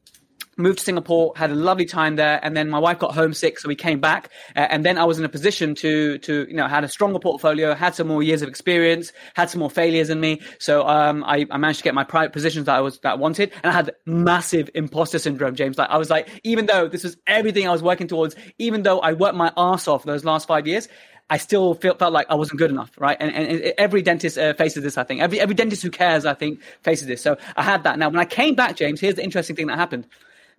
moved 0.57 0.79
to 0.79 0.83
Singapore, 0.83 1.33
had 1.35 1.51
a 1.51 1.55
lovely 1.55 1.85
time 1.85 2.15
there, 2.15 2.39
and 2.43 2.57
then 2.57 2.69
my 2.69 2.79
wife 2.79 2.99
got 2.99 3.13
homesick, 3.13 3.59
so 3.59 3.67
we 3.67 3.75
came 3.75 3.99
back, 3.99 4.29
uh, 4.55 4.59
and 4.59 4.85
then 4.85 4.97
I 4.97 5.05
was 5.05 5.19
in 5.19 5.25
a 5.25 5.29
position 5.29 5.75
to 5.75 6.17
to 6.19 6.45
you 6.49 6.55
know 6.55 6.67
had 6.67 6.83
a 6.83 6.89
stronger 6.89 7.19
portfolio, 7.19 7.73
had 7.73 7.95
some 7.95 8.07
more 8.07 8.23
years 8.23 8.41
of 8.41 8.49
experience, 8.49 9.13
had 9.35 9.49
some 9.49 9.59
more 9.59 9.69
failures 9.69 10.09
in 10.09 10.19
me, 10.19 10.41
so 10.59 10.87
um, 10.87 11.23
I, 11.23 11.45
I 11.51 11.57
managed 11.57 11.79
to 11.79 11.83
get 11.83 11.93
my 11.93 12.03
private 12.03 12.33
positions 12.33 12.65
that 12.65 12.75
I 12.75 12.81
was 12.81 12.99
that 12.99 13.13
I 13.13 13.15
wanted, 13.15 13.51
and 13.63 13.71
I 13.71 13.73
had 13.73 13.91
massive 14.05 14.69
imposter 14.73 15.19
syndrome, 15.19 15.55
James. 15.55 15.77
Like 15.77 15.89
I 15.89 15.97
was 15.97 16.09
like, 16.09 16.29
even 16.43 16.65
though 16.65 16.87
this 16.87 17.03
was 17.03 17.17
everything 17.27 17.67
I 17.67 17.71
was 17.71 17.83
working 17.83 18.07
towards, 18.07 18.35
even 18.57 18.83
though 18.83 18.99
I 18.99 19.13
worked 19.13 19.35
my 19.35 19.51
ass 19.55 19.87
off 19.87 20.03
those 20.03 20.25
last 20.25 20.47
five 20.47 20.67
years. 20.67 20.87
I 21.29 21.35
still 21.35 21.73
felt, 21.73 21.99
felt 21.99 22.13
like 22.13 22.27
I 22.29 22.35
wasn't 22.35 22.59
good 22.59 22.71
enough, 22.71 22.89
right? 22.97 23.17
And, 23.19 23.33
and 23.33 23.73
every 23.77 24.01
dentist 24.01 24.37
uh, 24.37 24.53
faces 24.53 24.81
this, 24.81 24.97
I 24.97 25.03
think. 25.03 25.19
Every, 25.21 25.41
every 25.41 25.55
dentist 25.55 25.83
who 25.83 25.89
cares, 25.89 26.25
I 26.25 26.33
think, 26.33 26.61
faces 26.83 27.05
this. 27.05 27.21
So 27.21 27.35
I 27.57 27.63
had 27.63 27.83
that. 27.83 27.99
Now, 27.99 28.07
when 28.07 28.19
I 28.19 28.23
came 28.23 28.55
back, 28.55 28.77
James, 28.77 29.01
here's 29.01 29.15
the 29.15 29.25
interesting 29.25 29.53
thing 29.53 29.67
that 29.67 29.77
happened 29.77 30.07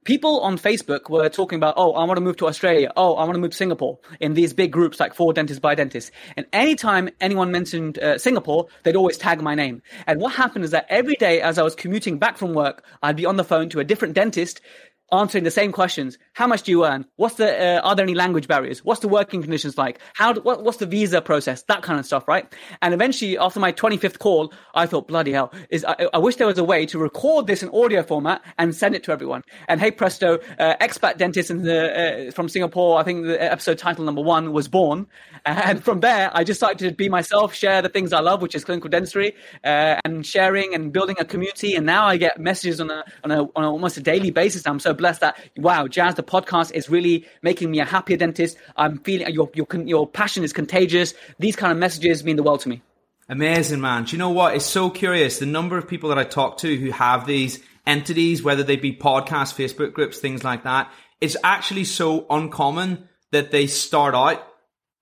people 0.08 0.40
on 0.40 0.56
Facebook 0.56 1.10
were 1.10 1.28
talking 1.28 1.58
about, 1.58 1.74
oh, 1.76 1.92
I 1.92 2.04
want 2.04 2.16
to 2.16 2.22
move 2.22 2.38
to 2.38 2.46
Australia. 2.46 2.90
Oh, 2.96 3.16
I 3.16 3.24
want 3.24 3.34
to 3.34 3.40
move 3.40 3.50
to 3.50 3.56
Singapore 3.58 3.98
in 4.20 4.32
these 4.32 4.54
big 4.54 4.72
groups 4.72 4.98
like 4.98 5.12
four 5.12 5.34
dentists 5.34 5.60
by 5.60 5.74
dentists. 5.74 6.10
And 6.34 6.46
anytime 6.50 7.10
anyone 7.20 7.52
mentioned 7.52 7.98
uh, 7.98 8.16
Singapore, 8.16 8.68
they'd 8.84 8.96
always 8.96 9.18
tag 9.18 9.42
my 9.42 9.54
name. 9.54 9.82
And 10.06 10.18
what 10.18 10.32
happened 10.32 10.64
is 10.64 10.70
that 10.70 10.86
every 10.88 11.16
day 11.16 11.42
as 11.42 11.58
I 11.58 11.62
was 11.62 11.74
commuting 11.74 12.18
back 12.18 12.38
from 12.38 12.54
work, 12.54 12.86
I'd 13.02 13.16
be 13.16 13.26
on 13.26 13.36
the 13.36 13.44
phone 13.44 13.68
to 13.68 13.80
a 13.80 13.84
different 13.84 14.14
dentist 14.14 14.62
answering 15.12 15.44
the 15.44 15.50
same 15.50 15.72
questions. 15.72 16.18
How 16.34 16.46
much 16.46 16.62
do 16.62 16.70
you 16.70 16.84
earn? 16.84 17.06
What's 17.16 17.36
the, 17.36 17.78
uh, 17.78 17.80
are 17.80 17.94
there 17.94 18.04
any 18.04 18.14
language 18.14 18.46
barriers? 18.46 18.84
What's 18.84 19.00
the 19.00 19.08
working 19.08 19.42
conditions 19.42 19.78
like? 19.78 20.00
How, 20.14 20.32
do, 20.32 20.40
what, 20.42 20.62
what's 20.62 20.78
the 20.78 20.86
visa 20.86 21.22
process? 21.22 21.62
That 21.62 21.82
kind 21.82 21.98
of 21.98 22.06
stuff, 22.06 22.28
right? 22.28 22.52
And 22.82 22.92
eventually, 22.92 23.38
after 23.38 23.60
my 23.60 23.72
25th 23.72 24.18
call, 24.18 24.52
I 24.74 24.86
thought, 24.86 25.08
bloody 25.08 25.32
hell, 25.32 25.52
is, 25.70 25.84
I, 25.84 26.08
I 26.12 26.18
wish 26.18 26.36
there 26.36 26.46
was 26.46 26.58
a 26.58 26.64
way 26.64 26.84
to 26.86 26.98
record 26.98 27.46
this 27.46 27.62
in 27.62 27.70
audio 27.70 28.02
format 28.02 28.42
and 28.58 28.74
send 28.74 28.94
it 28.94 29.02
to 29.04 29.12
everyone. 29.12 29.42
And 29.66 29.80
hey 29.80 29.90
presto, 29.90 30.38
uh, 30.58 30.74
expat 30.80 31.16
dentist 31.16 31.50
in 31.50 31.62
the, 31.62 32.28
uh, 32.28 32.30
from 32.32 32.48
Singapore, 32.48 32.98
I 32.98 33.02
think 33.02 33.24
the 33.24 33.42
episode 33.42 33.78
title 33.78 34.04
number 34.04 34.22
one 34.22 34.52
was 34.52 34.68
born. 34.68 35.06
And 35.46 35.82
from 35.82 36.00
there, 36.00 36.30
I 36.34 36.44
just 36.44 36.60
started 36.60 36.78
to 36.86 36.94
be 36.94 37.08
myself, 37.08 37.54
share 37.54 37.80
the 37.80 37.88
things 37.88 38.12
I 38.12 38.20
love, 38.20 38.42
which 38.42 38.54
is 38.54 38.64
clinical 38.64 38.90
dentistry, 38.90 39.34
uh, 39.64 39.96
and 40.04 40.26
sharing 40.26 40.74
and 40.74 40.92
building 40.92 41.16
a 41.18 41.24
community. 41.24 41.74
And 41.74 41.86
now 41.86 42.04
I 42.04 42.18
get 42.18 42.38
messages 42.38 42.80
on 42.80 42.90
a, 42.90 43.04
on 43.24 43.30
a, 43.30 43.42
on 43.56 43.64
a, 43.64 43.70
almost 43.70 43.96
a 43.96 44.02
daily 44.02 44.30
basis. 44.30 44.66
I'm 44.66 44.80
so 44.80 44.92
blessed 44.98 45.22
that 45.22 45.38
wow, 45.56 45.86
Jazz, 45.86 46.16
the 46.16 46.22
podcast 46.22 46.72
is 46.72 46.90
really 46.90 47.26
making 47.42 47.70
me 47.70 47.80
a 47.80 47.84
happier 47.86 48.18
dentist. 48.18 48.58
I'm 48.76 48.98
feeling 48.98 49.32
your 49.32 49.50
your 49.54 49.66
your 49.84 50.06
passion 50.06 50.44
is 50.44 50.52
contagious. 50.52 51.14
These 51.38 51.56
kind 51.56 51.72
of 51.72 51.78
messages 51.78 52.22
mean 52.22 52.36
the 52.36 52.42
world 52.42 52.60
to 52.60 52.68
me. 52.68 52.82
Amazing, 53.30 53.80
man. 53.80 54.04
Do 54.04 54.12
you 54.12 54.18
know 54.18 54.30
what? 54.30 54.54
It's 54.54 54.64
so 54.64 54.90
curious. 54.90 55.38
The 55.38 55.46
number 55.46 55.78
of 55.78 55.86
people 55.86 56.08
that 56.10 56.18
I 56.18 56.24
talk 56.24 56.58
to 56.58 56.76
who 56.76 56.90
have 56.90 57.26
these 57.26 57.62
entities, 57.86 58.42
whether 58.42 58.62
they 58.62 58.76
be 58.76 58.94
podcasts, 58.94 59.54
Facebook 59.54 59.92
groups, 59.92 60.18
things 60.18 60.44
like 60.44 60.64
that, 60.64 60.90
it's 61.20 61.36
actually 61.44 61.84
so 61.84 62.26
uncommon 62.30 63.08
that 63.32 63.50
they 63.50 63.66
start 63.66 64.14
out. 64.14 64.46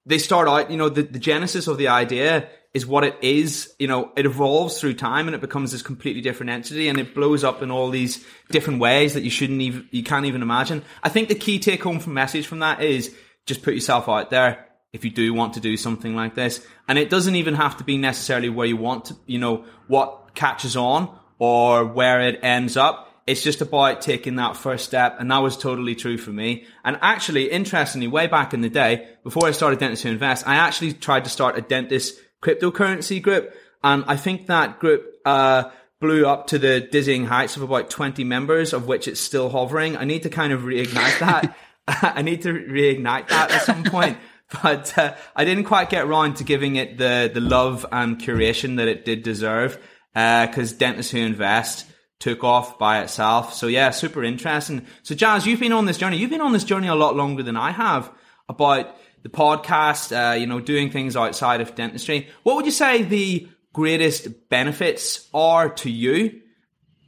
They 0.07 0.19
start 0.19 0.49
out, 0.49 0.71
you 0.71 0.77
know, 0.77 0.89
the, 0.89 1.03
the 1.03 1.19
genesis 1.19 1.67
of 1.67 1.79
the 1.79 1.89
idea 1.89 2.49
is 2.77 2.87
what 2.87 3.05
it 3.05 3.17
is. 3.23 3.75
You 3.79 3.89
know, 3.89 4.13
it 4.17 4.27
evolves 4.27 4.79
through 4.79 4.95
time 4.95 5.29
and 5.29 5.35
it 5.35 5.41
becomes 5.41 5.73
this 5.73 5.81
completely 5.81 6.21
different 6.21 6.51
entity 6.51 6.89
and 6.89 6.99
it 6.99 7.15
blows 7.15 7.43
up 7.43 7.63
in 7.63 7.71
all 7.71 7.89
these 7.89 8.23
different 8.51 8.81
ways 8.81 9.15
that 9.15 9.23
you 9.23 9.31
shouldn't 9.31 9.63
even, 9.63 9.89
you 9.91 10.03
can't 10.03 10.27
even 10.27 10.43
imagine. 10.43 10.83
I 11.03 11.09
think 11.09 11.29
the 11.29 11.35
key 11.35 11.59
take 11.59 11.83
home 11.83 12.01
from 12.01 12.13
message 12.13 12.47
from 12.47 12.59
that 12.59 12.83
is 12.83 13.17
just 13.47 13.63
put 13.63 13.73
yourself 13.73 14.11
out 14.11 14.29
there 14.29 14.67
if 14.93 15.07
you 15.07 15.11
do 15.11 15.33
want 15.33 15.55
to 15.55 15.61
do 15.61 15.79
something 15.79 16.15
like 16.15 16.35
this. 16.35 16.67
And 16.87 16.99
it 16.99 17.09
doesn't 17.09 17.35
even 17.37 17.55
have 17.55 17.79
to 17.79 17.85
be 17.85 17.97
necessarily 17.97 18.51
where 18.51 18.67
you 18.67 18.77
want 18.77 19.07
to, 19.07 19.17
you 19.25 19.39
know, 19.39 19.65
what 19.87 20.35
catches 20.35 20.77
on 20.77 21.19
or 21.39 21.87
where 21.87 22.21
it 22.21 22.41
ends 22.43 22.77
up. 22.77 23.11
It's 23.27 23.43
just 23.43 23.63
about 23.63 24.03
taking 24.03 24.37
that 24.37 24.55
first 24.55 24.85
step. 24.85 25.17
And 25.19 25.31
that 25.31 25.39
was 25.39 25.57
totally 25.57 25.95
true 25.95 26.19
for 26.19 26.31
me. 26.31 26.67
And 26.85 26.99
actually, 27.01 27.51
interestingly, 27.51 28.07
way 28.07 28.27
back 28.27 28.53
in 28.53 28.61
the 28.61 28.69
day, 28.69 29.09
before 29.25 29.49
I 29.49 29.53
started 29.53 29.79
Dentist 29.79 30.03
Who 30.03 30.11
Invest, 30.11 30.47
I 30.47 30.57
actually 30.57 30.93
tried 30.93 31.25
to 31.25 31.31
start 31.31 31.57
a 31.57 31.63
dentist 31.63 32.21
cryptocurrency 32.43 33.23
group. 33.23 33.55
And 33.83 34.05
I 34.07 34.17
think 34.17 34.47
that 34.47 34.79
group, 34.81 35.05
uh, 35.25 35.71
blew 36.01 36.27
up 36.27 36.49
to 36.49 36.59
the 36.59 36.81
dizzying 36.81 37.25
heights 37.25 37.57
of 37.57 37.63
about 37.63 37.89
20 37.89 38.23
members, 38.25 38.73
of 38.73 38.87
which 38.87 39.09
it's 39.09 39.21
still 39.21 39.49
hovering. 39.49 39.97
I 39.97 40.05
need 40.05 40.25
to 40.25 40.29
kind 40.29 40.53
of 40.53 40.63
reignite 40.63 41.19
that. 41.21 41.57
I 41.89 42.23
need 42.23 42.43
to 42.43 42.53
reignite 42.53 43.29
that 43.29 43.51
at 43.51 43.63
some 43.63 43.85
point. 43.85 44.19
But 44.63 44.97
uh, 44.97 45.17
I 45.35 45.45
didn't 45.45 45.65
quite 45.65 45.91
get 45.91 46.05
around 46.05 46.37
to 46.37 46.45
giving 46.45 46.77
it 46.77 46.99
the, 46.99 47.29
the 47.35 47.41
love 47.41 47.85
and 47.91 48.17
curation 48.17 48.77
that 48.77 48.87
it 48.87 49.05
did 49.05 49.25
deserve 49.25 49.77
because 50.15 50.73
uh, 50.73 50.77
Dentists 50.79 51.11
Who 51.11 51.19
Invest 51.19 51.85
took 52.21 52.45
off 52.45 52.79
by 52.79 53.03
itself. 53.03 53.55
So 53.55 53.67
yeah, 53.67 53.91
super 53.91 54.23
interesting. 54.23 54.87
So 55.03 55.17
Jazz, 55.17 55.49
you've 55.49 55.59
been 55.59 55.73
on 55.73 55.87
this 55.87 55.99
journey. 55.99 56.19
You've 56.19 56.31
been 56.31 56.41
on 56.41 56.53
this 56.53 56.63
journey 56.63 56.87
a 56.87 56.95
lot 56.95 57.17
longer 57.17 57.43
than 57.43 57.57
I 57.57 57.73
have 57.73 58.09
about 58.49 58.97
the 59.27 59.37
podcast, 59.37 60.13
uh, 60.15 60.37
you 60.37 60.47
know, 60.47 60.61
doing 60.61 60.89
things 60.89 61.17
outside 61.17 61.61
of 61.61 61.75
dentistry. 61.75 62.29
What 62.45 62.55
would 62.55 62.65
you 62.65 62.71
say 62.71 63.03
the 63.03 63.49
greatest 63.73 64.49
benefits 64.49 65.29
are 65.35 65.69
to 65.69 65.91
you? 65.91 66.43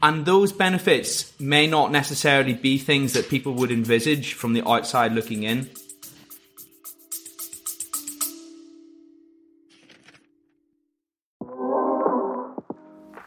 And 0.03 0.27
those 0.27 0.53
benefits 0.53 1.39
may 1.41 1.69
not 1.69 1.93
necessarily 1.93 2.55
be 2.55 2.77
things 2.77 3.13
that 3.13 3.29
people 3.29 3.53
would 3.55 3.71
envisage 3.71 4.35
from 4.35 4.53
the 4.53 4.69
outside 4.69 5.13
looking 5.13 5.45
in. 5.45 5.71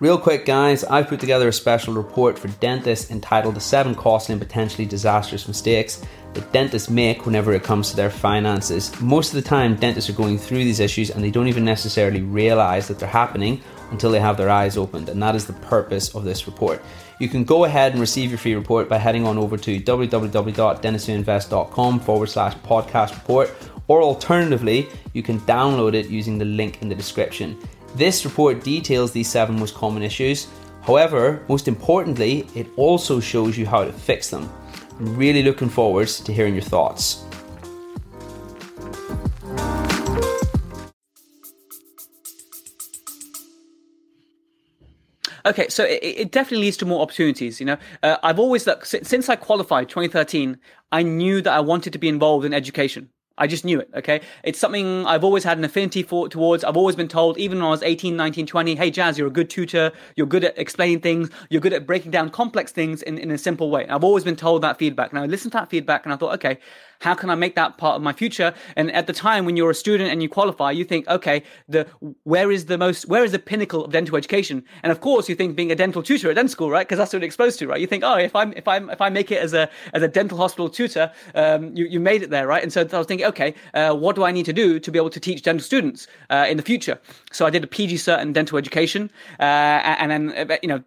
Real 0.01 0.17
quick, 0.17 0.46
guys, 0.48 0.84
I've 0.84 1.08
put 1.08 1.20
together 1.20 1.48
a 1.48 1.53
special 1.53 1.93
report 1.93 2.39
for 2.39 2.48
dentists 2.48 3.12
entitled 3.12 3.53
The 3.53 3.62
Seven 3.62 3.93
Costly 3.93 4.34
and 4.34 4.41
Potentially 4.41 4.88
Disastrous 4.88 5.48
Mistakes 5.48 6.03
that 6.34 6.51
dentists 6.51 6.89
make 6.89 7.27
whenever 7.27 7.53
it 7.53 7.62
comes 7.62 7.91
to 7.91 7.96
their 7.96 8.10
finances. 8.10 9.00
Most 9.00 9.31
of 9.31 9.36
the 9.36 9.48
time, 9.48 9.75
dentists 9.75 10.10
are 10.10 10.13
going 10.13 10.39
through 10.39 10.63
these 10.63 10.79
issues 10.79 11.12
and 11.12 11.24
they 11.24 11.29
don't 11.29 11.48
even 11.48 11.63
necessarily 11.63 12.24
realize 12.24 12.88
that 12.88 12.98
they're 12.98 13.08
happening 13.08 13.62
until 13.91 14.10
they 14.10 14.20
have 14.20 14.38
their 14.38 14.50
eyes 14.50 14.75
opened, 14.75 15.08
and 15.08 15.22
that 15.22 15.36
is 15.36 15.46
the 15.46 15.53
purpose 15.53 16.15
of 16.15 16.24
this 16.24 16.48
report. 16.48 16.81
You 17.20 17.29
can 17.29 17.43
go 17.43 17.65
ahead 17.65 17.91
and 17.91 18.01
receive 18.01 18.31
your 18.31 18.39
free 18.39 18.55
report 18.55 18.89
by 18.89 18.98
heading 18.98 19.27
on 19.27 19.38
over 19.38 19.55
to 19.55 19.79
www.dentistwhoinvest.com 19.79 22.00
forward 22.00 22.29
slash 22.29 22.55
podcast 22.55 23.13
report, 23.13 23.53
or 23.88 24.01
alternatively, 24.01 24.88
you 25.13 25.22
can 25.22 25.39
download 25.41 25.93
it 25.93 26.08
using 26.08 26.39
the 26.39 26.46
link 26.46 26.81
in 26.81 26.89
the 26.89 26.96
description. 26.96 27.55
This 27.95 28.24
report 28.24 28.63
details 28.63 29.12
these 29.12 29.29
seven 29.29 29.60
most 29.60 29.75
common 29.75 30.01
issues. 30.01 30.48
However, 30.81 31.43
most 31.50 31.67
importantly, 31.67 32.48
it 32.55 32.67
also 32.77 33.19
shows 33.19 33.57
you 33.57 33.65
how 33.65 33.83
to 33.83 33.91
fix 33.91 34.29
them. 34.29 34.50
I'm 34.98 35.15
really 35.17 35.43
looking 35.43 35.69
forward 35.69 36.07
to 36.07 36.33
hearing 36.33 36.53
your 36.53 36.63
thoughts. 36.63 37.25
Okay, 45.43 45.67
so 45.69 45.83
it, 45.83 46.00
it, 46.03 46.31
definitely 46.31 46.65
leads 46.65 46.77
to 46.77 46.86
more 46.86 47.01
opportunities. 47.01 47.60
You 47.60 47.65
know, 47.65 47.77
uh, 48.03 48.17
I've 48.21 48.38
always 48.38 48.67
look 48.67 48.86
since 48.86 49.27
I 49.27 49.36
qualified 49.36 49.89
2013, 49.89 50.57
I 50.91 51.03
knew 51.03 51.41
that 51.41 51.51
I 51.51 51.60
wanted 51.60 51.93
to 51.93 52.00
be 52.00 52.07
involved 52.07 52.45
in 52.45 52.53
education. 52.53 53.10
I 53.38 53.47
just 53.47 53.65
knew 53.65 53.79
it. 53.79 53.89
Okay. 53.95 54.21
It's 54.43 54.59
something 54.59 55.05
I've 55.05 55.23
always 55.23 55.43
had 55.43 55.57
an 55.57 55.63
affinity 55.63 56.03
for 56.03 56.29
towards. 56.29 56.63
I've 56.63 56.77
always 56.77 56.95
been 56.95 57.07
told, 57.07 57.38
even 57.38 57.59
when 57.59 57.67
I 57.67 57.71
was 57.71 57.81
18, 57.81 58.15
19, 58.15 58.45
20, 58.45 58.75
hey, 58.75 58.91
Jazz, 58.91 59.17
you're 59.17 59.27
a 59.27 59.31
good 59.31 59.50
tutor. 59.50 59.91
You're 60.15 60.27
good 60.27 60.43
at 60.43 60.57
explaining 60.57 61.00
things. 61.00 61.29
You're 61.50 61.61
good 61.61 61.73
at 61.73 61.88
breaking 61.88 62.11
down 62.11 62.29
complex 62.29 62.71
things 62.71 63.01
in, 63.01 63.17
in 63.17 63.31
a 63.31 63.38
simple 63.38 63.69
way. 63.69 63.88
I've 63.88 64.03
always 64.03 64.23
been 64.23 64.35
told 64.35 64.61
that 64.63 64.77
feedback. 64.77 65.11
And 65.11 65.19
I 65.19 65.25
listened 65.25 65.53
to 65.53 65.59
that 65.59 65.69
feedback 65.69 66.05
and 66.05 66.13
I 66.13 66.17
thought, 66.17 66.33
okay, 66.35 66.59
how 67.01 67.15
can 67.15 67.29
I 67.29 67.36
make 67.36 67.55
that 67.55 67.77
part 67.77 67.96
of 67.96 68.01
my 68.01 68.13
future? 68.13 68.53
And 68.75 68.91
at 68.91 69.08
the 69.08 69.13
time 69.13 69.46
when 69.46 69.58
you're 69.58 69.72
a 69.72 69.75
student 69.75 70.12
and 70.12 70.22
you 70.22 70.29
qualify, 70.29 70.72
you 70.72 70.86
think, 70.86 71.08
okay, 71.08 71.43
the 71.67 71.88
where 72.24 72.51
is 72.51 72.67
the 72.67 72.77
most 72.77 73.08
where 73.08 73.24
is 73.24 73.31
the 73.31 73.39
pinnacle 73.39 73.84
of 73.84 73.91
dental 73.91 74.15
education? 74.15 74.63
And 74.84 74.91
of 74.91 75.01
course, 75.01 75.27
you 75.27 75.36
think 75.36 75.55
being 75.55 75.72
a 75.72 75.75
dental 75.75 76.03
tutor 76.03 76.29
at 76.29 76.36
dental 76.36 76.51
school, 76.51 76.70
right? 76.70 76.88
Because 76.88 77.00
that's 77.00 77.12
what 77.12 77.22
you're 77.22 77.25
exposed 77.25 77.58
to, 77.60 77.67
right? 77.67 77.81
You 77.81 77.88
think, 77.88 78.03
oh, 78.03 78.17
if 78.17 78.36
I'm 78.36 78.53
if 78.53 78.67
I'm 78.67 78.89
if 78.91 79.01
I 79.01 79.10
make 79.10 79.31
it 79.31 79.41
as 79.41 79.53
a 79.53 79.70
as 79.93 80.03
a 80.03 80.08
dental 80.08 80.38
hospital 80.38 80.70
tutor, 80.70 81.12
um, 81.34 81.75
you 81.75 81.86
you 81.86 82.00
made 82.00 82.22
it 82.22 82.29
there, 82.29 82.48
right? 82.48 82.62
And 82.62 82.72
so 82.72 82.81
I 82.81 82.98
was 82.98 83.08
thinking, 83.08 83.27
okay, 83.27 83.55
uh, 83.74 83.96
what 83.96 84.15
do 84.15 84.24
I 84.24 84.31
need 84.31 84.46
to 84.46 84.53
do 84.53 84.79
to 84.79 84.91
be 84.91 85.00
able 85.00 85.10
to 85.10 85.20
teach 85.20 85.41
dental 85.41 85.63
students 85.63 86.08
uh, 86.29 86.46
in 86.48 86.58
the 86.58 86.63
future? 86.63 87.00
So 87.31 87.48
I 87.48 87.50
did 87.50 87.63
a 87.63 87.67
PG 87.67 87.96
cert 87.96 88.22
in 88.22 88.31
dental 88.31 88.60
education, 88.60 89.10
uh, 89.39 89.43
and 89.43 90.12
then 90.12 90.51
uh, 90.51 90.58
you 90.62 90.70
know 90.70 90.84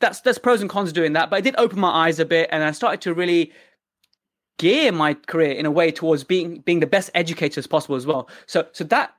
that's 0.00 0.22
there's 0.22 0.38
pros 0.38 0.62
and 0.62 0.70
cons 0.70 0.88
of 0.88 0.94
doing 0.94 1.12
that, 1.12 1.28
but 1.28 1.40
it 1.40 1.42
did 1.42 1.54
open 1.58 1.78
my 1.78 1.90
eyes 2.06 2.18
a 2.18 2.24
bit, 2.24 2.48
and 2.50 2.64
I 2.64 2.70
started 2.72 3.02
to 3.02 3.12
really 3.12 3.52
gear 4.58 4.92
my 4.92 5.14
career 5.14 5.52
in 5.52 5.66
a 5.66 5.70
way 5.70 5.90
towards 5.90 6.24
being 6.24 6.60
being 6.60 6.80
the 6.80 6.86
best 6.86 7.10
educator 7.14 7.58
as 7.58 7.66
possible 7.66 7.96
as 7.96 8.06
well. 8.06 8.28
So 8.46 8.66
so 8.72 8.84
that 8.84 9.14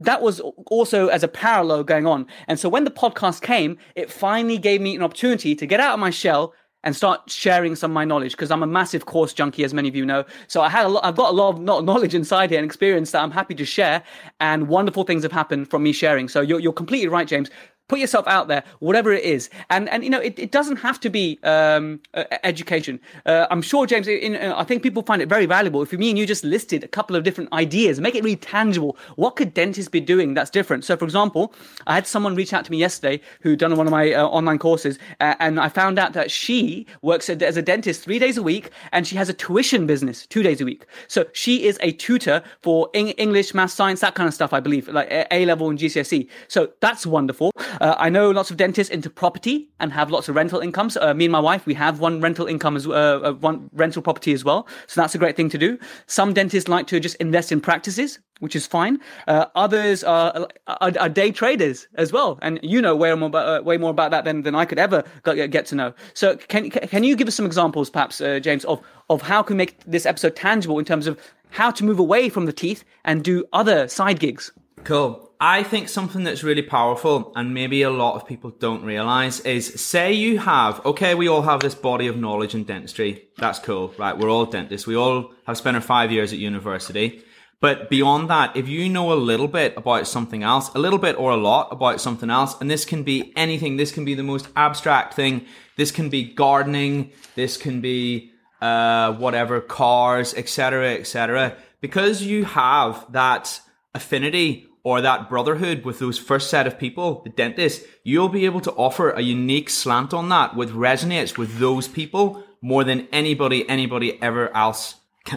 that 0.00 0.22
was 0.22 0.40
also 0.66 1.08
as 1.08 1.22
a 1.22 1.28
parallel 1.28 1.84
going 1.84 2.06
on. 2.06 2.26
And 2.48 2.58
so 2.58 2.68
when 2.68 2.84
the 2.84 2.90
podcast 2.90 3.42
came, 3.42 3.78
it 3.94 4.10
finally 4.10 4.58
gave 4.58 4.80
me 4.80 4.96
an 4.96 5.02
opportunity 5.02 5.54
to 5.54 5.66
get 5.66 5.80
out 5.80 5.94
of 5.94 6.00
my 6.00 6.10
shell 6.10 6.52
and 6.82 6.94
start 6.94 7.30
sharing 7.30 7.74
some 7.74 7.90
of 7.90 7.94
my 7.94 8.04
knowledge 8.04 8.32
because 8.32 8.50
I'm 8.50 8.62
a 8.62 8.66
massive 8.66 9.06
course 9.06 9.32
junkie, 9.32 9.64
as 9.64 9.72
many 9.72 9.88
of 9.88 9.96
you 9.96 10.04
know. 10.04 10.24
So 10.48 10.60
I 10.60 10.68
had 10.68 10.84
a 10.84 10.88
lot, 10.88 11.04
I've 11.04 11.16
got 11.16 11.30
a 11.30 11.34
lot 11.34 11.54
of 11.54 11.60
knowledge 11.60 12.14
inside 12.14 12.50
here 12.50 12.58
and 12.58 12.66
experience 12.66 13.10
that 13.12 13.22
I'm 13.22 13.30
happy 13.30 13.54
to 13.54 13.64
share. 13.64 14.02
And 14.38 14.68
wonderful 14.68 15.04
things 15.04 15.22
have 15.22 15.32
happened 15.32 15.70
from 15.70 15.82
me 15.82 15.92
sharing. 15.92 16.28
So 16.28 16.42
you're, 16.42 16.60
you're 16.60 16.74
completely 16.74 17.08
right, 17.08 17.26
James 17.26 17.50
put 17.88 17.98
yourself 17.98 18.26
out 18.26 18.48
there 18.48 18.64
whatever 18.80 19.12
it 19.12 19.24
is. 19.24 19.50
And 19.70 19.88
and 19.88 20.04
you 20.04 20.10
know 20.10 20.20
it, 20.20 20.38
it 20.38 20.50
doesn't 20.50 20.76
have 20.76 20.98
to 21.00 21.10
be 21.10 21.38
um, 21.42 22.00
uh, 22.14 22.24
education. 22.42 23.00
Uh, 23.26 23.46
i'm 23.50 23.62
sure 23.62 23.86
james 23.86 24.06
in, 24.08 24.36
i 24.36 24.64
think 24.64 24.82
people 24.82 25.02
find 25.02 25.20
it 25.22 25.28
very 25.28 25.46
valuable. 25.46 25.82
If 25.82 25.92
you 25.92 25.98
mean 25.98 26.16
you 26.16 26.26
just 26.26 26.44
listed 26.44 26.84
a 26.84 26.88
couple 26.88 27.16
of 27.16 27.24
different 27.24 27.52
ideas 27.52 28.00
make 28.00 28.14
it 28.14 28.24
really 28.24 28.36
tangible 28.36 28.96
what 29.16 29.36
could 29.36 29.54
dentists 29.54 29.88
be 29.88 30.00
doing 30.00 30.34
that's 30.34 30.50
different? 30.50 30.84
So 30.84 30.96
for 30.96 31.04
example 31.04 31.54
i 31.86 31.94
had 31.94 32.06
someone 32.06 32.34
reach 32.34 32.52
out 32.52 32.64
to 32.64 32.70
me 32.70 32.78
yesterday 32.78 33.20
who'd 33.40 33.58
done 33.58 33.76
one 33.76 33.86
of 33.86 33.90
my 33.90 34.12
uh, 34.12 34.26
online 34.26 34.58
courses 34.58 34.98
and 35.20 35.60
i 35.60 35.68
found 35.68 35.98
out 35.98 36.12
that 36.14 36.30
she 36.30 36.86
works 37.02 37.28
as 37.28 37.56
a 37.56 37.62
dentist 37.62 38.02
three 38.02 38.18
days 38.18 38.36
a 38.36 38.42
week 38.42 38.70
and 38.92 39.06
she 39.06 39.16
has 39.16 39.28
a 39.28 39.34
tuition 39.34 39.86
business 39.86 40.26
two 40.26 40.42
days 40.42 40.60
a 40.60 40.64
week. 40.64 40.86
So 41.08 41.26
she 41.32 41.64
is 41.64 41.78
a 41.80 41.92
tutor 41.92 42.42
for 42.62 42.88
english 42.94 43.54
math 43.54 43.70
science 43.70 44.00
that 44.00 44.14
kind 44.14 44.28
of 44.28 44.34
stuff 44.34 44.52
i 44.52 44.60
believe 44.60 44.88
like 44.88 45.08
a 45.30 45.46
level 45.46 45.68
and 45.70 45.78
gcse 45.78 46.28
so 46.48 46.70
that's 46.80 47.06
wonderful 47.06 47.50
uh, 47.80 47.94
I 47.98 48.08
know 48.08 48.30
lots 48.30 48.50
of 48.50 48.56
dentists 48.56 48.92
into 48.92 49.10
property 49.10 49.68
and 49.80 49.92
have 49.92 50.10
lots 50.10 50.28
of 50.28 50.36
rental 50.36 50.60
incomes. 50.60 50.96
Uh, 50.96 51.14
me 51.14 51.24
and 51.24 51.32
my 51.32 51.40
wife, 51.40 51.66
we 51.66 51.74
have 51.74 52.00
one 52.00 52.20
rental 52.20 52.46
income 52.46 52.76
as 52.76 52.86
uh, 52.86 52.90
uh, 52.90 53.32
one 53.34 53.70
rental 53.72 54.02
property 54.02 54.32
as 54.32 54.44
well. 54.44 54.66
So 54.86 55.00
that's 55.00 55.14
a 55.14 55.18
great 55.18 55.36
thing 55.36 55.48
to 55.50 55.58
do. 55.58 55.78
Some 56.06 56.32
dentists 56.32 56.68
like 56.68 56.86
to 56.88 57.00
just 57.00 57.16
invest 57.16 57.52
in 57.52 57.60
practices, 57.60 58.18
which 58.40 58.56
is 58.56 58.66
fine. 58.66 58.98
Uh, 59.26 59.46
others 59.54 60.04
are, 60.04 60.48
are, 60.66 60.92
are, 60.98 61.08
day 61.08 61.30
traders 61.30 61.86
as 61.94 62.12
well, 62.12 62.38
and 62.42 62.58
you 62.62 62.82
know 62.82 62.96
way 62.96 63.14
more 63.14 63.28
about, 63.28 63.60
uh, 63.60 63.62
way 63.62 63.76
more 63.76 63.90
about 63.90 64.10
that 64.10 64.24
than, 64.24 64.42
than 64.42 64.54
I 64.54 64.64
could 64.64 64.78
ever 64.78 65.04
get 65.24 65.66
to 65.66 65.74
know. 65.74 65.94
So 66.14 66.36
can 66.36 66.70
can 66.70 67.04
you 67.04 67.16
give 67.16 67.28
us 67.28 67.34
some 67.34 67.46
examples, 67.46 67.90
perhaps, 67.90 68.18
James, 68.18 68.64
of 68.64 68.80
of 69.10 69.22
how 69.22 69.42
can 69.42 69.56
we 69.56 69.58
make 69.58 69.78
this 69.86 70.06
episode 70.06 70.36
tangible 70.36 70.78
in 70.78 70.84
terms 70.84 71.06
of 71.06 71.18
how 71.50 71.70
to 71.70 71.84
move 71.84 71.98
away 71.98 72.28
from 72.28 72.46
the 72.46 72.52
teeth 72.52 72.84
and 73.04 73.22
do 73.22 73.44
other 73.52 73.88
side 73.88 74.18
gigs? 74.18 74.50
Cool. 74.82 75.23
I 75.40 75.62
think 75.62 75.88
something 75.88 76.24
that's 76.24 76.42
really 76.42 76.62
powerful 76.62 77.32
and 77.34 77.52
maybe 77.52 77.82
a 77.82 77.90
lot 77.90 78.14
of 78.14 78.26
people 78.26 78.50
don't 78.50 78.84
realize 78.84 79.40
is 79.40 79.80
say 79.80 80.12
you 80.12 80.38
have, 80.38 80.84
okay, 80.86 81.14
we 81.14 81.28
all 81.28 81.42
have 81.42 81.60
this 81.60 81.74
body 81.74 82.06
of 82.06 82.16
knowledge 82.16 82.54
in 82.54 82.64
dentistry. 82.64 83.28
That's 83.38 83.58
cool, 83.58 83.92
right? 83.98 84.16
We're 84.16 84.30
all 84.30 84.46
dentists. 84.46 84.86
We 84.86 84.96
all 84.96 85.32
have 85.46 85.56
spent 85.56 85.76
our 85.76 85.82
five 85.82 86.12
years 86.12 86.32
at 86.32 86.38
university. 86.38 87.22
But 87.60 87.88
beyond 87.88 88.28
that, 88.30 88.56
if 88.56 88.68
you 88.68 88.88
know 88.88 89.12
a 89.12 89.14
little 89.14 89.48
bit 89.48 89.74
about 89.76 90.06
something 90.06 90.42
else, 90.42 90.68
a 90.74 90.78
little 90.78 90.98
bit 90.98 91.16
or 91.18 91.30
a 91.30 91.36
lot 91.36 91.68
about 91.72 92.00
something 92.00 92.28
else, 92.28 92.60
and 92.60 92.70
this 92.70 92.84
can 92.84 93.02
be 93.02 93.32
anything, 93.36 93.76
this 93.76 93.90
can 93.90 94.04
be 94.04 94.14
the 94.14 94.22
most 94.22 94.48
abstract 94.54 95.14
thing. 95.14 95.46
This 95.76 95.90
can 95.90 96.10
be 96.10 96.24
gardening. 96.24 97.12
This 97.34 97.56
can 97.56 97.80
be, 97.80 98.32
uh, 98.60 99.14
whatever, 99.14 99.60
cars, 99.60 100.34
etc., 100.34 100.94
etc. 100.94 101.56
Because 101.80 102.22
you 102.22 102.44
have 102.44 103.10
that 103.12 103.60
affinity 103.94 104.68
or 104.84 105.00
that 105.00 105.28
brotherhood 105.30 105.84
with 105.84 105.98
those 105.98 106.18
first 106.18 106.50
set 106.50 106.66
of 106.66 106.78
people, 106.78 107.22
the 107.24 107.30
dentist, 107.30 107.84
you'll 108.04 108.28
be 108.28 108.44
able 108.44 108.60
to 108.60 108.72
offer 108.72 109.10
a 109.10 109.22
unique 109.22 109.70
slant 109.70 110.14
on 110.14 110.28
that 110.28 110.54
which 110.54 110.68
resonates 110.68 111.36
with 111.36 111.58
those 111.58 111.88
people 111.88 112.44
more 112.60 112.84
than 112.84 113.08
anybody, 113.10 113.68
anybody 113.68 114.22
ever 114.22 114.54
else 114.54 114.96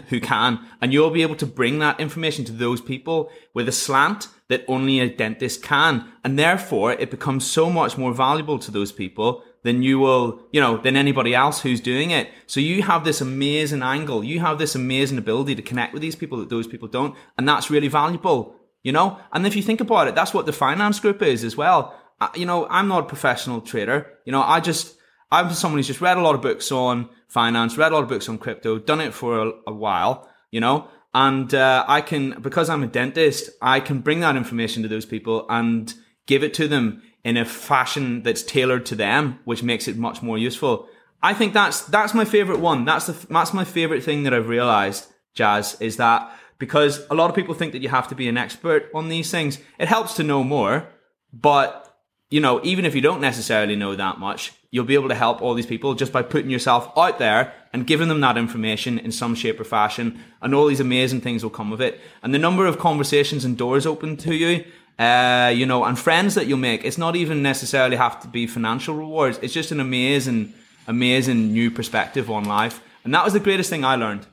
who 0.10 0.20
can. 0.20 0.60
And 0.82 0.92
you'll 0.92 1.12
be 1.12 1.22
able 1.22 1.38
to 1.38 1.46
bring 1.46 1.80
that 1.80 2.00
information 2.00 2.44
to 2.46 2.52
those 2.52 2.82
people 2.82 3.32
with 3.54 3.70
a 3.70 3.72
slant 3.72 4.28
that 4.50 4.66
only 4.68 5.00
a 5.00 5.10
dentist 5.10 5.64
can. 5.64 6.12
And 6.26 6.38
therefore 6.38 6.92
it 6.94 7.10
becomes 7.10 7.50
so 7.50 7.70
much 7.70 7.98
more 7.98 8.14
valuable 8.14 8.60
to 8.60 8.72
those 8.72 8.92
people 8.92 9.44
than 9.64 9.82
you 9.82 10.00
will, 10.00 10.42
you 10.52 10.62
know, 10.62 10.78
than 10.78 10.96
anybody 10.96 11.34
else 11.34 11.62
who's 11.62 11.82
doing 11.82 12.12
it. 12.12 12.30
So 12.48 12.60
you 12.60 12.84
have 12.84 13.06
this 13.06 13.22
amazing 13.22 13.82
angle. 13.82 14.24
You 14.24 14.42
have 14.42 14.60
this 14.60 14.76
amazing 14.76 15.18
ability 15.18 15.56
to 15.56 15.62
connect 15.62 15.94
with 15.94 16.02
these 16.02 16.16
people 16.16 16.38
that 16.40 16.50
those 16.50 16.68
people 16.68 16.88
don't. 16.88 17.16
And 17.38 17.48
that's 17.48 17.70
really 17.70 17.88
valuable 17.88 18.56
you 18.88 18.94
know? 18.94 19.20
And 19.34 19.46
if 19.46 19.54
you 19.54 19.62
think 19.62 19.82
about 19.82 20.08
it, 20.08 20.16
that's 20.16 20.34
what 20.34 20.46
the 20.46 20.54
finance 20.54 21.02
group 21.02 21.22
is 21.22 21.44
as 21.44 21.58
well. 21.58 21.94
you 22.36 22.46
know, 22.46 22.66
I'm 22.70 22.88
not 22.88 23.04
a 23.04 23.08
professional 23.08 23.60
trader. 23.60 24.14
You 24.24 24.32
know, 24.32 24.42
I 24.42 24.62
just, 24.62 24.96
I'm 25.30 25.52
someone 25.52 25.80
who's 25.80 25.88
just 25.88 26.00
read 26.00 26.16
a 26.16 26.22
lot 26.22 26.36
of 26.36 26.42
books 26.42 26.72
on 26.72 27.10
finance, 27.28 27.78
read 27.78 27.92
a 27.92 27.96
lot 27.96 28.04
of 28.04 28.08
books 28.08 28.30
on 28.30 28.38
crypto, 28.38 28.80
done 28.80 29.02
it 29.02 29.14
for 29.14 29.42
a, 29.42 29.52
a 29.68 29.74
while, 29.74 30.30
you 30.52 30.62
know? 30.62 30.88
And, 31.14 31.54
uh, 31.54 31.84
I 31.86 32.00
can, 32.00 32.40
because 32.42 32.70
I'm 32.70 32.82
a 32.82 32.88
dentist, 32.88 33.50
I 33.62 33.82
can 33.82 34.00
bring 34.00 34.22
that 34.22 34.38
information 34.38 34.84
to 34.84 34.90
those 34.90 35.06
people 35.06 35.46
and 35.50 35.94
give 36.26 36.42
it 36.42 36.54
to 36.54 36.70
them 36.70 37.02
in 37.26 37.36
a 37.36 37.44
fashion 37.44 38.24
that's 38.24 38.42
tailored 38.42 38.86
to 38.86 38.96
them, 38.96 39.40
which 39.44 39.64
makes 39.64 39.90
it 39.90 39.98
much 39.98 40.22
more 40.22 40.38
useful. 40.38 40.88
I 41.22 41.34
think 41.34 41.52
that's, 41.52 41.82
that's 41.82 42.14
my 42.14 42.24
favorite 42.24 42.62
one. 42.62 42.86
That's 42.86 43.08
the, 43.08 43.28
that's 43.28 43.54
my 43.54 43.66
favorite 43.66 44.06
thing 44.06 44.24
that 44.24 44.34
I've 44.34 44.48
realized, 44.48 45.08
Jazz, 45.34 45.76
is 45.82 45.98
that 45.98 46.32
because 46.60 47.06
a 47.10 47.16
lot 47.16 47.30
of 47.30 47.36
people 47.36 47.54
think 47.54 47.72
that 47.74 47.82
you 47.82 47.90
have 47.90 48.08
to 48.08 48.16
be 48.16 48.28
an 48.28 48.38
expert 48.38 48.90
on 48.94 49.10
these 49.10 49.32
things. 49.32 49.60
It 49.80 49.88
helps 49.88 50.16
to 50.16 50.24
know 50.24 50.44
more, 50.44 50.88
but 51.32 51.88
you 52.30 52.42
know, 52.42 52.60
even 52.64 52.84
if 52.86 52.94
you 52.94 53.02
don't 53.02 53.22
necessarily 53.22 53.76
know 53.76 53.96
that 53.96 54.20
much, 54.20 54.52
you'll 54.70 54.86
be 54.86 54.96
able 54.96 55.08
to 55.08 55.16
help 55.16 55.42
all 55.42 55.54
these 55.54 55.66
people 55.66 55.94
just 55.94 56.12
by 56.12 56.22
putting 56.22 56.50
yourself 56.50 56.92
out 56.98 57.20
there 57.20 57.54
and 57.72 57.88
giving 57.88 58.10
them 58.10 58.20
that 58.20 58.38
information 58.38 59.00
in 59.00 59.12
some 59.12 59.34
shape 59.34 59.60
or 59.60 59.64
fashion. 59.64 60.20
And 60.42 60.54
all 60.54 60.68
these 60.68 60.82
amazing 60.82 61.22
things 61.22 61.42
will 61.42 61.52
come 61.52 61.72
of 61.72 61.80
it. 61.80 62.02
And 62.22 62.34
the 62.34 62.40
number 62.40 62.66
of 62.66 62.80
conversations 62.80 63.46
and 63.46 63.58
doors 63.58 63.86
open 63.86 64.18
to 64.18 64.36
you, 64.36 64.66
uh, 65.00 65.54
you 65.56 65.66
know, 65.66 65.86
and 65.86 65.98
friends 65.98 66.36
that 66.36 66.48
you'll 66.48 66.58
make, 66.58 66.84
it's 66.84 66.98
not 66.98 67.16
even 67.16 67.42
necessarily 67.42 67.96
have 67.96 68.20
to 68.22 68.28
be 68.28 68.46
financial 68.46 68.96
rewards. 68.96 69.40
It's 69.42 69.54
just 69.54 69.72
an 69.72 69.80
amazing, 69.80 70.54
amazing 70.86 71.54
new 71.54 71.72
perspective 71.72 72.30
on 72.30 72.44
life. 72.44 72.82
And 73.06 73.14
that 73.14 73.24
was 73.24 73.34
the 73.34 73.40
greatest 73.40 73.70
thing 73.70 73.86
I 73.86 73.96
learned. 73.96 74.26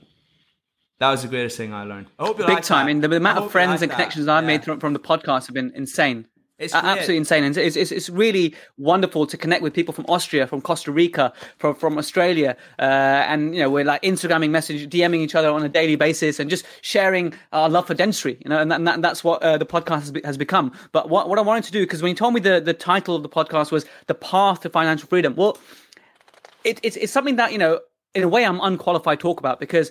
That 1.01 1.11
was 1.11 1.23
the 1.23 1.29
greatest 1.29 1.57
thing 1.57 1.73
I 1.73 1.85
learned. 1.85 2.07
I 2.19 2.27
hope 2.27 2.39
you 2.39 2.47
Big 2.47 2.55
like 2.55 2.65
time. 2.65 2.87
That. 2.87 2.91
I 2.91 2.95
mean, 2.95 3.11
the, 3.11 3.17
amount 3.17 3.39
of 3.39 3.51
friends 3.51 3.81
like 3.81 3.83
and 3.83 3.93
connections 3.93 4.29
I've 4.29 4.45
yeah. 4.45 4.47
made 4.47 4.65
from, 4.65 4.81
from 4.81 4.93
the 4.93 5.01
podcast 5.01 5.47
have 5.47 5.55
been 5.55 5.73
insane. 5.75 6.27
It's 6.57 6.73
absolutely 6.73 7.17
insane. 7.17 7.43
And 7.43 7.57
it's, 7.57 7.77
it's, 7.77 7.91
it's, 7.91 8.09
really 8.09 8.55
wonderful 8.79 9.27
to 9.27 9.37
connect 9.37 9.61
with 9.61 9.75
people 9.75 9.93
from 9.93 10.05
Austria, 10.09 10.47
from 10.47 10.61
Costa 10.61 10.93
Rica, 10.93 11.33
from, 11.59 11.75
from 11.75 11.99
Australia. 11.99 12.57
Uh, 12.79 12.83
and, 12.83 13.57
you 13.57 13.61
know, 13.61 13.69
we're 13.69 13.85
like 13.85 14.03
Instagramming 14.03 14.51
message, 14.51 14.89
DMing 14.89 15.19
each 15.19 15.35
other 15.35 15.51
on 15.51 15.65
a 15.65 15.69
daily 15.69 15.97
basis 15.97 16.39
and 16.39 16.49
just 16.49 16.65
sharing 16.81 17.35
our 17.53 17.69
love 17.69 17.89
for 17.89 17.95
dentistry, 17.95 18.39
you 18.45 18.49
know, 18.49 18.61
and, 18.61 18.71
that, 18.71 18.77
and 18.77 18.87
that, 18.87 19.03
that's 19.03 19.25
what 19.25 19.43
uh, 19.43 19.59
the 19.59 19.67
podcast 19.67 20.01
has, 20.01 20.11
be, 20.13 20.21
has, 20.25 20.39
become. 20.39 20.71
But 20.93 21.09
what, 21.09 21.29
what 21.29 21.41
I 21.41 21.43
wanted 21.43 21.65
to 21.65 21.73
do, 21.73 21.83
because 21.83 22.03
when 22.03 22.11
you 22.11 22.17
told 22.17 22.35
me 22.35 22.41
the, 22.41 22.61
the 22.61 22.75
title 22.75 23.17
of 23.17 23.25
the 23.25 23.29
podcast 23.29 23.73
was 23.73 23.85
The 24.07 24.15
Path 24.15 24.61
to 24.61 24.71
Financial 24.71 25.09
Freedom, 25.09 25.35
well, 25.35 25.59
it, 26.63 26.79
it's, 26.85 26.97
it's 26.97 27.13
something 27.13 27.35
that, 27.35 27.51
you 27.51 27.59
know, 27.59 27.81
in 28.15 28.23
a 28.23 28.29
way 28.29 28.47
I'm 28.47 28.61
unqualified 28.61 29.19
to 29.19 29.23
talk 29.23 29.41
about 29.41 29.59
because 29.59 29.91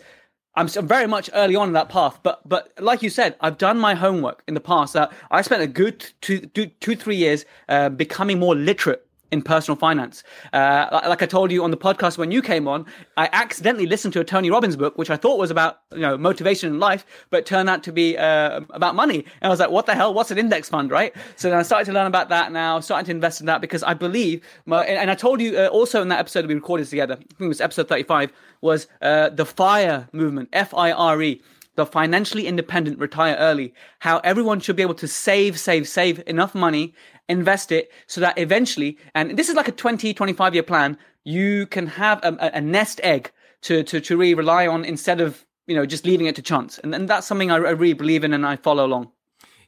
I'm 0.56 0.68
very 0.68 1.08
much 1.08 1.30
early 1.34 1.56
on 1.56 1.70
in 1.70 1.74
that 1.74 1.90
path, 1.90 2.20
but 2.22 2.48
but 2.48 2.72
like 2.80 3.02
you 3.02 3.10
said, 3.10 3.36
I've 3.42 3.58
done 3.58 3.80
my 3.80 3.96
homework 3.96 4.44
in 4.48 4.54
the 4.54 4.62
past. 4.62 4.94
That 4.94 5.12
I 5.32 5.42
spent 5.42 5.64
a 5.64 5.68
good 5.68 6.06
two, 6.22 6.42
two, 6.80 6.96
three 6.96 7.16
years 7.16 7.46
uh, 7.70 7.90
becoming 7.90 8.40
more 8.40 8.56
literate 8.56 9.08
in 9.32 9.42
personal 9.42 9.76
finance. 9.76 10.24
Uh, 10.54 11.02
like 11.08 11.24
I 11.24 11.26
told 11.26 11.52
you 11.52 11.64
on 11.64 11.72
the 11.72 11.78
podcast 11.78 12.20
when 12.20 12.30
you 12.30 12.44
came 12.44 12.68
on, 12.68 12.86
I 13.18 13.30
accidentally 13.34 13.88
listened 13.88 14.14
to 14.14 14.20
a 14.20 14.24
Tony 14.24 14.52
Robbins 14.52 14.76
book, 14.76 14.96
which 14.96 15.10
I 15.10 15.18
thought 15.18 15.40
was 15.40 15.50
about 15.50 15.80
you 15.92 16.02
know 16.02 16.20
motivation 16.20 16.72
in 16.72 16.80
life, 16.80 17.04
but 17.32 17.48
turned 17.48 17.68
out 17.68 17.82
to 17.84 17.92
be 17.92 18.16
uh, 18.16 18.62
about 18.70 18.94
money. 18.94 19.26
And 19.42 19.48
I 19.48 19.50
was 19.50 19.60
like, 19.60 19.72
what 19.72 19.88
the 19.88 19.96
hell? 19.96 20.14
What's 20.14 20.30
an 20.30 20.38
index 20.38 20.70
fund, 20.70 20.92
right? 20.92 21.16
So 21.36 21.50
then 21.50 21.58
I 21.58 21.64
started 21.64 21.86
to 21.86 21.94
learn 21.94 22.06
about 22.06 22.30
that 22.30 22.52
now, 22.52 22.80
starting 22.80 23.06
to 23.06 23.12
invest 23.12 23.40
in 23.40 23.48
that 23.48 23.60
because 23.60 23.82
I 23.82 23.96
believe. 23.96 24.44
My, 24.68 24.86
and 24.86 25.10
I 25.10 25.16
told 25.16 25.42
you 25.42 25.58
uh, 25.58 25.68
also 25.70 26.04
in 26.04 26.10
that 26.10 26.20
episode 26.20 26.46
we 26.46 26.54
recorded 26.54 26.88
together, 26.88 27.16
I 27.16 27.18
think 27.18 27.42
it 27.42 27.48
was 27.48 27.60
episode 27.60 27.88
thirty-five, 27.88 28.32
was 28.64 28.88
uh, 29.02 29.30
the 29.30 29.46
FIRE 29.46 30.10
movement, 30.12 30.50
F 30.54 30.74
I 30.74 30.92
R 30.92 31.22
E 31.22 31.42
the 31.76 31.86
financially 31.88 32.46
independent 32.46 33.00
retire 33.00 33.36
early, 33.40 33.74
how 34.00 34.20
everyone 34.20 34.60
should 34.60 34.76
be 34.76 34.84
able 34.84 34.94
to 34.94 35.08
save, 35.08 35.60
save, 35.60 35.88
save 35.88 36.22
enough 36.28 36.54
money 36.54 36.94
invest 37.30 37.72
it 37.72 37.92
so 38.08 38.22
that 38.22 38.38
eventually, 38.38 38.98
and 39.16 39.38
this 39.38 39.50
is 39.50 39.56
like 39.56 39.68
a 39.68 39.72
20, 39.72 40.14
25 40.14 40.54
year 40.54 40.64
plan, 40.64 40.98
you 41.24 41.66
can 41.68 41.88
have 41.88 42.20
a, 42.24 42.52
a 42.54 42.62
nest 42.62 43.00
egg 43.04 43.32
to, 43.62 43.84
to, 43.84 44.02
to 44.02 44.18
really 44.18 44.34
rely 44.34 44.68
on 44.68 44.84
instead 44.84 45.22
of, 45.22 45.46
you 45.68 45.76
know, 45.76 45.86
just 45.86 46.06
leaving 46.06 46.28
it 46.28 46.36
to 46.36 46.42
chance. 46.42 46.78
And, 46.80 46.94
and 46.94 47.08
that's 47.08 47.26
something 47.26 47.50
I, 47.50 47.56
I 47.56 47.72
really 47.72 47.94
believe 47.94 48.24
in 48.24 48.34
and 48.34 48.46
I 48.46 48.58
follow 48.58 48.86
along. 48.86 49.12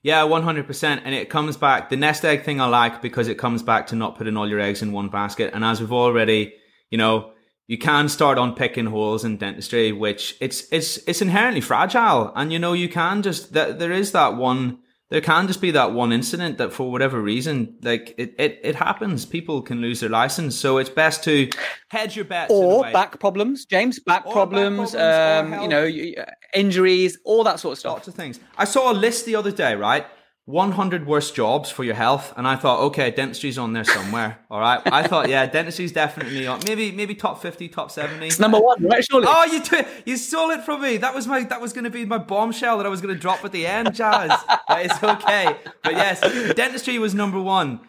Yeah, 0.04 0.22
100%. 0.22 1.02
And 1.04 1.16
it 1.16 1.30
comes 1.30 1.58
back, 1.58 1.90
the 1.90 1.96
nest 1.96 2.26
egg 2.26 2.44
thing 2.44 2.60
I 2.62 2.68
like 2.68 3.02
because 3.02 3.28
it 3.28 3.36
comes 3.36 3.64
back 3.64 3.88
to 3.88 3.96
not 3.96 4.18
putting 4.18 4.38
all 4.38 4.48
your 4.48 4.60
eggs 4.60 4.82
in 4.82 4.92
one 4.92 5.10
basket. 5.10 5.52
And 5.54 5.64
as 5.64 5.80
we've 5.80 5.94
already, 5.94 6.54
you 6.92 6.98
know, 6.98 7.32
you 7.68 7.78
can 7.78 8.10
start 8.10 8.38
on 8.38 8.54
picking 8.54 8.86
holes 8.86 9.26
in 9.26 9.38
dentistry, 9.38 9.92
which 9.92 10.36
it's, 10.40 10.72
it's, 10.72 10.98
it's 11.08 11.22
inherently 11.22 11.62
fragile. 11.62 12.32
And 12.36 12.54
you 12.54 12.60
know, 12.60 12.74
you 12.74 12.90
can 12.90 13.22
just, 13.22 13.54
that 13.54 13.80
there 13.80 13.92
is 13.92 14.12
that 14.12 14.36
one, 14.36 14.80
there 15.10 15.22
can 15.22 15.48
just 15.48 15.62
be 15.62 15.72
that 15.72 15.94
one 15.94 16.12
incident 16.12 16.58
that 16.58 16.74
for 16.74 16.92
whatever 16.92 17.22
reason, 17.22 17.78
like 17.84 18.16
it, 18.18 18.34
it, 18.38 18.60
it 18.64 18.76
happens. 18.76 19.26
People 19.26 19.62
can 19.62 19.80
lose 19.80 20.00
their 20.00 20.10
license. 20.10 20.56
So 20.56 20.78
it's 20.78 20.90
best 20.90 21.24
to 21.26 21.50
hedge 21.90 22.16
your 22.16 22.26
bets. 22.26 22.52
Or 22.52 22.84
back 22.92 23.20
problems, 23.20 23.66
James, 23.66 24.00
back 24.00 24.26
or 24.26 24.34
problems, 24.34 24.94
back 24.94 25.44
problems 25.44 25.54
um, 25.56 25.62
you 25.62 25.68
know, 25.68 26.24
injuries, 26.54 27.20
all 27.24 27.44
that 27.44 27.60
sort 27.60 27.74
of 27.74 27.80
stuff. 27.80 27.94
Lots 27.94 28.08
of 28.08 28.16
things. 28.16 28.40
I 28.58 28.66
saw 28.66 28.92
a 28.92 28.94
list 28.94 29.26
the 29.26 29.36
other 29.36 29.52
day, 29.52 29.76
right? 29.76 30.06
100 30.46 31.08
worst 31.08 31.34
jobs 31.34 31.72
for 31.72 31.84
your 31.84 31.96
health. 31.96 32.32
And 32.38 32.48
i 32.48 32.56
thought 32.56 32.80
okay 32.82 33.10
dentistry's 33.10 33.58
on 33.58 33.74
there 33.74 33.84
somewhere. 33.84 34.40
All 34.52 34.60
right. 34.60 34.80
I 34.86 35.08
thought 35.08 35.28
yeah 35.28 35.48
dentistry's 35.48 35.92
definitely 35.92 36.46
on 36.46 36.62
maybe 36.68 36.92
maybe 36.92 37.16
top 37.16 37.42
50 37.42 37.68
top 37.70 37.90
70 37.90 38.28
it's 38.28 38.40
number 38.40 38.60
one 38.60 38.84
right 38.86 39.04
surely? 39.04 39.26
Oh 39.28 39.46
you 39.46 39.62
t- 39.62 39.84
you 40.06 40.18
stole 40.18 40.52
it 40.52 40.62
from 40.62 40.82
me. 40.82 40.98
That 40.98 41.16
was 41.16 41.26
my 41.26 41.44
that 41.44 41.62
was 41.62 41.74
going 41.74 41.86
to 41.86 41.90
be 41.90 42.06
my 42.06 42.20
bombshell 42.20 42.78
that 42.78 42.86
i 42.86 42.90
was 42.90 43.02
going 43.02 43.14
to 43.14 43.20
drop 43.20 43.44
at 43.44 43.52
the 43.52 43.66
end 43.66 43.96
jazz 43.96 44.32
it's 44.70 45.04
okay. 45.04 45.56
But 45.84 45.94
yes 45.94 46.22
dentistry 46.54 47.00
was 47.00 47.16
number 47.16 47.42
one. 47.42 47.80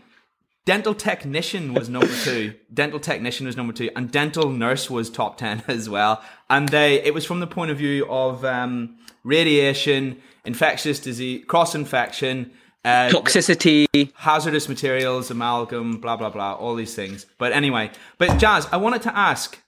Dental 0.64 0.94
technician 0.94 1.74
was 1.74 1.88
number 1.88 2.12
two. 2.24 2.54
Dental 2.74 2.98
technician 2.98 3.46
was 3.46 3.56
number 3.56 3.72
two. 3.72 3.88
And 3.94 4.10
dental 4.10 4.50
nurse 4.50 4.90
was 4.90 5.08
top 5.10 5.36
10 5.36 5.62
as 5.68 5.88
well. 5.88 6.22
And 6.50 6.70
they 6.70 7.02
it 7.04 7.14
was 7.14 7.24
from 7.26 7.40
the 7.40 7.46
point 7.46 7.70
of 7.70 7.78
view 7.78 8.04
of 8.08 8.44
um, 8.44 8.96
radiation 9.26 10.22
infectious 10.46 11.00
disease, 11.00 11.44
cross 11.46 11.74
infection, 11.74 12.52
uh, 12.84 13.10
toxicity, 13.10 14.12
hazardous 14.14 14.68
materials, 14.68 15.30
amalgam, 15.30 16.00
blah 16.00 16.16
blah 16.16 16.30
blah, 16.30 16.54
all 16.54 16.74
these 16.74 16.94
things. 16.94 17.26
But 17.36 17.52
anyway, 17.52 17.90
but 18.18 18.38
Jazz, 18.38 18.66
I 18.72 18.76
wanted 18.76 19.02
to 19.02 19.16
ask, 19.16 19.58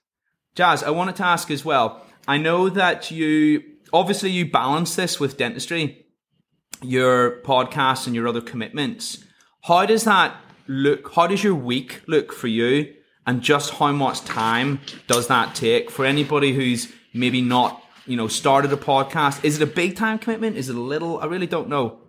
Jazz, 0.55 0.83
I 0.83 0.91
wanted 0.91 1.17
to 1.17 1.25
ask 1.25 1.51
as 1.51 1.65
well. 1.65 2.07
I 2.27 2.39
know 2.39 2.69
that 2.69 3.11
you 3.11 3.63
obviously 3.93 4.31
you 4.31 4.51
balance 4.51 4.95
this 4.95 5.19
with 5.19 5.37
dentistry, 5.37 6.07
your 6.83 7.43
podcast 7.43 8.07
and 8.07 8.15
your 8.15 8.29
other 8.29 8.41
commitments. 8.41 9.25
How 9.63 9.85
does 9.85 10.05
that 10.05 10.37
look? 10.69 11.13
How 11.15 11.27
does 11.27 11.43
your 11.43 11.57
week 11.57 12.03
look 12.07 12.33
for 12.33 12.47
you? 12.49 12.95
And 13.27 13.43
just 13.43 13.75
how 13.75 13.93
much 13.93 14.25
time 14.25 14.81
does 15.07 15.27
that 15.27 15.55
take 15.55 15.91
for 15.91 16.07
anybody 16.07 16.55
who's 16.55 16.91
maybe 17.13 17.43
not 17.43 17.83
you 18.09 18.17
know, 18.17 18.29
started 18.29 18.73
a 18.73 18.77
podcast? 18.77 19.45
Is 19.45 19.61
it 19.61 19.63
a 19.63 19.73
big 19.73 19.97
time 19.97 20.19
commitment? 20.19 20.57
Is 20.57 20.69
it 20.69 20.77
a 20.77 20.81
little? 20.81 21.21
I 21.21 21.27
really 21.27 21.47
don't 21.47 21.69
know. 21.69 22.01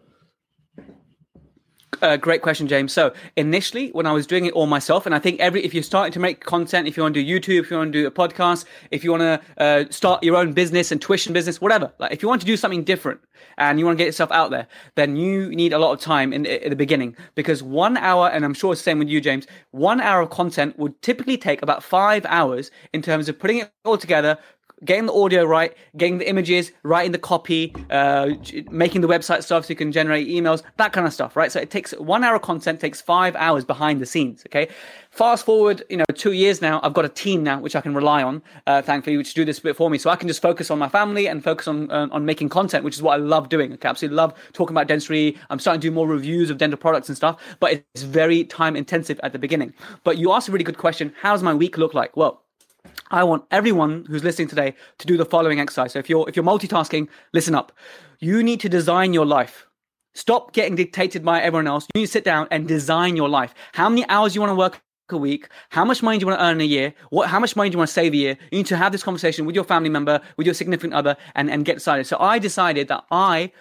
Uh, 2.01 2.15
great 2.15 2.41
question, 2.41 2.67
James. 2.67 2.93
So 2.93 3.13
initially, 3.35 3.89
when 3.89 4.05
I 4.05 4.13
was 4.13 4.25
doing 4.25 4.45
it 4.45 4.53
all 4.53 4.67
myself, 4.67 5.05
and 5.05 5.13
I 5.13 5.19
think 5.19 5.39
every 5.39 5.65
if 5.65 5.73
you're 5.73 5.83
starting 5.83 6.13
to 6.13 6.19
make 6.19 6.45
content, 6.45 6.87
if 6.87 6.95
you 6.95 7.03
want 7.03 7.13
to 7.15 7.23
do 7.23 7.39
YouTube, 7.39 7.63
if 7.63 7.71
you 7.71 7.77
want 7.77 7.91
to 7.91 8.01
do 8.01 8.07
a 8.07 8.11
podcast, 8.11 8.65
if 8.91 9.03
you 9.03 9.11
want 9.11 9.21
to 9.21 9.41
uh, 9.61 9.83
start 9.89 10.23
your 10.23 10.37
own 10.37 10.53
business 10.53 10.91
and 10.91 11.01
tuition 11.01 11.33
business, 11.33 11.59
whatever, 11.59 11.91
like 11.99 12.13
if 12.13 12.21
you 12.21 12.29
want 12.29 12.39
to 12.41 12.47
do 12.47 12.55
something 12.55 12.85
different 12.85 13.19
and 13.57 13.79
you 13.79 13.85
want 13.85 13.97
to 13.97 14.01
get 14.01 14.07
yourself 14.07 14.31
out 14.31 14.49
there, 14.49 14.67
then 14.95 15.17
you 15.17 15.49
need 15.49 15.73
a 15.73 15.79
lot 15.79 15.91
of 15.91 15.99
time 15.99 16.31
in, 16.31 16.45
in 16.45 16.69
the 16.69 16.75
beginning 16.75 17.17
because 17.35 17.61
one 17.61 17.97
hour, 17.97 18.29
and 18.29 18.45
I'm 18.45 18.53
sure 18.53 18.71
it's 18.71 18.81
the 18.81 18.85
same 18.85 18.99
with 18.99 19.09
you, 19.09 19.19
James. 19.19 19.45
One 19.71 19.99
hour 19.99 20.21
of 20.21 20.29
content 20.29 20.79
would 20.79 21.01
typically 21.01 21.37
take 21.37 21.61
about 21.61 21.83
five 21.83 22.25
hours 22.27 22.71
in 22.93 23.01
terms 23.01 23.27
of 23.27 23.37
putting 23.37 23.57
it 23.57 23.71
all 23.83 23.97
together, 23.97 24.37
getting 24.85 25.05
the 25.05 25.13
audio 25.13 25.43
right, 25.43 25.75
getting 25.97 26.17
the 26.17 26.29
images, 26.29 26.71
writing 26.83 27.11
the 27.11 27.19
copy, 27.19 27.73
uh, 27.89 28.29
making 28.69 29.01
the 29.01 29.07
website 29.07 29.43
stuff 29.43 29.65
so 29.65 29.69
you 29.69 29.75
can 29.75 29.91
generate 29.91 30.27
emails, 30.27 30.63
that 30.77 30.93
kind 30.93 31.05
of 31.05 31.13
stuff, 31.13 31.35
right? 31.35 31.51
So 31.51 31.59
it 31.59 31.69
takes 31.69 31.91
one 31.93 32.23
hour 32.23 32.39
content, 32.39 32.79
takes 32.79 33.01
five 33.01 33.35
hours 33.35 33.65
behind 33.65 33.99
the 33.99 34.05
scenes, 34.05 34.43
okay? 34.47 34.69
Fast 35.11 35.45
forward, 35.45 35.83
you 35.89 35.97
know, 35.97 36.05
two 36.13 36.33
years 36.33 36.61
now, 36.61 36.79
I've 36.83 36.93
got 36.93 37.03
a 37.03 37.09
team 37.09 37.43
now 37.43 37.59
which 37.59 37.75
I 37.75 37.81
can 37.81 37.95
rely 37.95 38.21
on, 38.23 38.41
uh, 38.67 38.81
thankfully, 38.81 39.17
which 39.17 39.33
do 39.33 39.43
this 39.43 39.59
bit 39.59 39.75
for 39.75 39.89
me. 39.89 39.97
So 39.97 40.09
I 40.09 40.15
can 40.15 40.27
just 40.27 40.41
focus 40.41 40.69
on 40.69 40.79
my 40.79 40.87
family 40.87 41.27
and 41.27 41.43
focus 41.43 41.67
on 41.67 41.89
uh, 41.91 42.07
on 42.11 42.25
making 42.25 42.49
content, 42.49 42.83
which 42.83 42.95
is 42.95 43.01
what 43.01 43.13
I 43.13 43.17
love 43.17 43.49
doing. 43.49 43.73
Okay, 43.73 43.89
absolutely 43.89 44.15
love 44.15 44.33
talking 44.53 44.73
about 44.73 44.87
dentistry. 44.87 45.37
I'm 45.49 45.59
starting 45.59 45.81
to 45.81 45.87
do 45.87 45.91
more 45.91 46.07
reviews 46.07 46.49
of 46.49 46.57
dental 46.57 46.77
products 46.77 47.09
and 47.09 47.17
stuff, 47.17 47.41
but 47.59 47.73
it's 47.73 48.03
very 48.03 48.43
time 48.43 48.75
intensive 48.75 49.19
at 49.23 49.33
the 49.33 49.39
beginning. 49.39 49.73
But 50.03 50.17
you 50.17 50.31
asked 50.31 50.47
a 50.47 50.51
really 50.51 50.63
good 50.63 50.77
question. 50.77 51.13
How 51.21 51.33
does 51.33 51.43
my 51.43 51.53
week 51.53 51.77
look 51.77 51.93
like? 51.93 52.15
Well, 52.15 52.43
I 53.11 53.23
want 53.23 53.45
everyone 53.51 54.05
who's 54.07 54.23
listening 54.23 54.47
today 54.47 54.75
to 54.99 55.07
do 55.07 55.17
the 55.17 55.25
following 55.25 55.59
exercise. 55.59 55.93
So 55.93 55.99
if 55.99 56.09
you're 56.09 56.27
if 56.29 56.35
you're 56.35 56.45
multitasking, 56.45 57.07
listen 57.33 57.55
up. 57.55 57.71
You 58.19 58.43
need 58.43 58.59
to 58.61 58.69
design 58.69 59.13
your 59.13 59.25
life. 59.25 59.65
Stop 60.13 60.53
getting 60.53 60.75
dictated 60.75 61.23
by 61.23 61.41
everyone 61.41 61.67
else. 61.67 61.87
You 61.93 62.01
need 62.01 62.07
to 62.07 62.11
sit 62.11 62.23
down 62.23 62.47
and 62.51 62.67
design 62.67 63.15
your 63.15 63.29
life. 63.29 63.53
How 63.73 63.89
many 63.89 64.07
hours 64.09 64.35
you 64.35 64.41
want 64.41 64.51
to 64.51 64.55
work 64.55 64.81
a 65.09 65.17
week? 65.17 65.47
How 65.69 65.85
much 65.85 66.03
money 66.03 66.17
do 66.17 66.23
you 66.23 66.27
want 66.27 66.39
to 66.39 66.45
earn 66.45 66.61
a 66.61 66.65
year? 66.65 66.93
What 67.09 67.29
how 67.29 67.39
much 67.39 67.55
money 67.55 67.69
do 67.69 67.75
you 67.75 67.77
want 67.79 67.87
to 67.87 67.93
save 67.93 68.13
a 68.13 68.17
year? 68.17 68.37
You 68.51 68.59
need 68.59 68.67
to 68.67 68.77
have 68.77 68.91
this 68.91 69.03
conversation 69.03 69.45
with 69.45 69.55
your 69.55 69.63
family 69.63 69.89
member, 69.89 70.21
with 70.37 70.45
your 70.45 70.53
significant 70.53 70.93
other, 70.93 71.17
and, 71.35 71.49
and 71.49 71.65
get 71.65 71.75
decided. 71.75 72.05
So 72.05 72.17
I 72.19 72.37
decided 72.37 72.87
that 72.89 73.05
I 73.11 73.51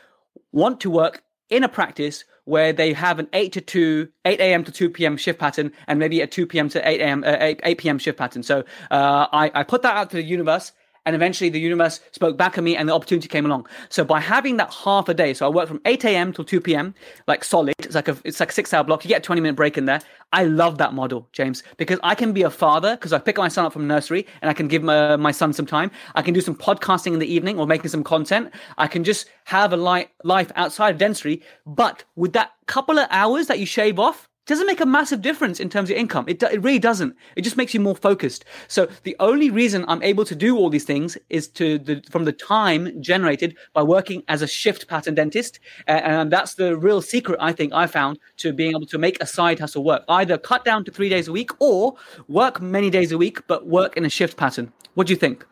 want 0.52 0.80
to 0.80 0.90
work 0.90 1.22
in 1.48 1.64
a 1.64 1.68
practice 1.68 2.24
where 2.48 2.72
they 2.72 2.94
have 2.94 3.18
an 3.18 3.28
8 3.34 3.52
to 3.52 3.61
2, 3.61 4.08
8 4.24 4.40
a.m. 4.40 4.64
to 4.64 4.72
2 4.72 4.88
p.m. 4.88 5.16
shift 5.18 5.38
pattern 5.38 5.70
and 5.87 5.98
maybe 5.98 6.22
a 6.22 6.26
2 6.26 6.46
p.m. 6.46 6.68
to 6.70 6.88
8 6.88 7.00
a.m., 7.00 7.22
uh, 7.24 7.37
8, 7.38 7.61
8 7.62 7.78
p.m. 7.78 7.98
shift 7.98 8.18
pattern. 8.18 8.42
So 8.42 8.64
uh, 8.90 9.26
I, 9.32 9.50
I 9.54 9.62
put 9.64 9.82
that 9.82 9.94
out 9.94 10.08
to 10.11 10.16
the 10.16 10.22
universe 10.22 10.72
and 11.08 11.14
eventually 11.14 11.48
the 11.48 11.58
universe 11.58 12.00
spoke 12.12 12.36
back 12.36 12.58
at 12.58 12.62
me 12.62 12.76
and 12.76 12.86
the 12.86 12.92
opportunity 12.92 13.28
came 13.28 13.46
along. 13.46 13.66
So 13.88 14.04
by 14.04 14.20
having 14.20 14.58
that 14.58 14.70
half 14.74 15.08
a 15.08 15.14
day, 15.14 15.32
so 15.32 15.46
I 15.46 15.48
work 15.48 15.66
from 15.66 15.80
8 15.86 16.04
a.m. 16.04 16.34
till 16.34 16.44
2 16.44 16.60
p.m., 16.60 16.94
like 17.26 17.44
solid, 17.44 17.74
it's 17.78 17.94
like 17.94 18.08
a, 18.08 18.18
it's 18.24 18.40
like 18.40 18.50
a 18.50 18.52
six 18.52 18.74
hour 18.74 18.84
block. 18.84 19.06
You 19.06 19.08
get 19.08 19.22
a 19.22 19.22
20 19.22 19.40
minute 19.40 19.56
break 19.56 19.78
in 19.78 19.86
there. 19.86 20.02
I 20.34 20.44
love 20.44 20.76
that 20.76 20.92
model, 20.92 21.26
James, 21.32 21.62
because 21.78 21.98
I 22.02 22.14
can 22.14 22.34
be 22.34 22.42
a 22.42 22.50
father 22.50 22.94
because 22.94 23.14
I 23.14 23.18
pick 23.20 23.38
my 23.38 23.48
son 23.48 23.64
up 23.64 23.72
from 23.72 23.86
nursery 23.86 24.26
and 24.42 24.50
I 24.50 24.52
can 24.52 24.68
give 24.68 24.82
my, 24.82 25.16
my 25.16 25.32
son 25.32 25.54
some 25.54 25.64
time. 25.64 25.90
I 26.14 26.20
can 26.20 26.34
do 26.34 26.42
some 26.42 26.54
podcasting 26.54 27.14
in 27.14 27.20
the 27.20 27.32
evening 27.32 27.58
or 27.58 27.66
making 27.66 27.88
some 27.88 28.04
content. 28.04 28.52
I 28.76 28.86
can 28.86 29.02
just 29.02 29.30
have 29.44 29.72
a 29.72 29.78
light 29.78 30.10
life 30.24 30.52
outside 30.56 30.90
of 30.90 30.98
dentistry. 30.98 31.40
But 31.64 32.04
with 32.16 32.34
that 32.34 32.52
couple 32.66 32.98
of 32.98 33.08
hours 33.10 33.46
that 33.46 33.58
you 33.58 33.64
shave 33.64 33.98
off, 33.98 34.28
doesn't 34.48 34.66
make 34.66 34.80
a 34.80 34.87
massive 34.87 35.22
difference 35.22 35.61
in 35.61 35.68
terms 35.68 35.90
of 35.90 35.96
income. 35.96 36.24
It, 36.26 36.42
it 36.42 36.62
really 36.62 36.78
doesn't. 36.78 37.14
It 37.37 37.42
just 37.42 37.56
makes 37.56 37.74
you 37.74 37.80
more 37.80 37.94
focused. 37.94 38.44
So 38.66 38.88
the 39.04 39.14
only 39.20 39.50
reason 39.50 39.84
I'm 39.87 40.02
able 40.02 40.24
to 40.24 40.34
do 40.34 40.56
all 40.56 40.70
these 40.70 40.84
things 40.84 41.16
is 41.28 41.46
to 41.48 41.78
the, 41.78 42.02
from 42.11 42.24
the 42.24 42.32
time 42.32 43.00
generated 43.00 43.56
by 43.74 43.82
working 43.82 44.22
as 44.26 44.42
a 44.42 44.46
shift 44.46 44.88
pattern 44.88 45.14
dentist. 45.14 45.61
And 45.87 46.32
that's 46.32 46.54
the 46.54 46.76
real 46.76 47.02
secret 47.02 47.38
I 47.40 47.52
think 47.52 47.72
I 47.72 47.87
found 47.87 48.18
to 48.38 48.52
being 48.52 48.70
able 48.70 48.87
to 48.87 48.98
make 48.98 49.22
a 49.22 49.26
side 49.26 49.61
hustle 49.61 49.84
work. 49.84 50.02
Either 50.08 50.38
cut 50.38 50.64
down 50.64 50.84
to 50.87 50.90
three 50.90 51.08
days 51.08 51.28
a 51.28 51.32
week 51.32 51.50
or 51.61 51.96
work 52.26 52.61
many 52.61 52.90
days 52.90 53.12
a 53.12 53.18
week, 53.18 53.46
but 53.46 53.66
work 53.66 53.96
in 53.96 54.04
a 54.04 54.11
shift 54.11 54.37
pattern. 54.37 54.72
What 54.94 55.06
do 55.06 55.12
you 55.12 55.18
think? 55.18 55.46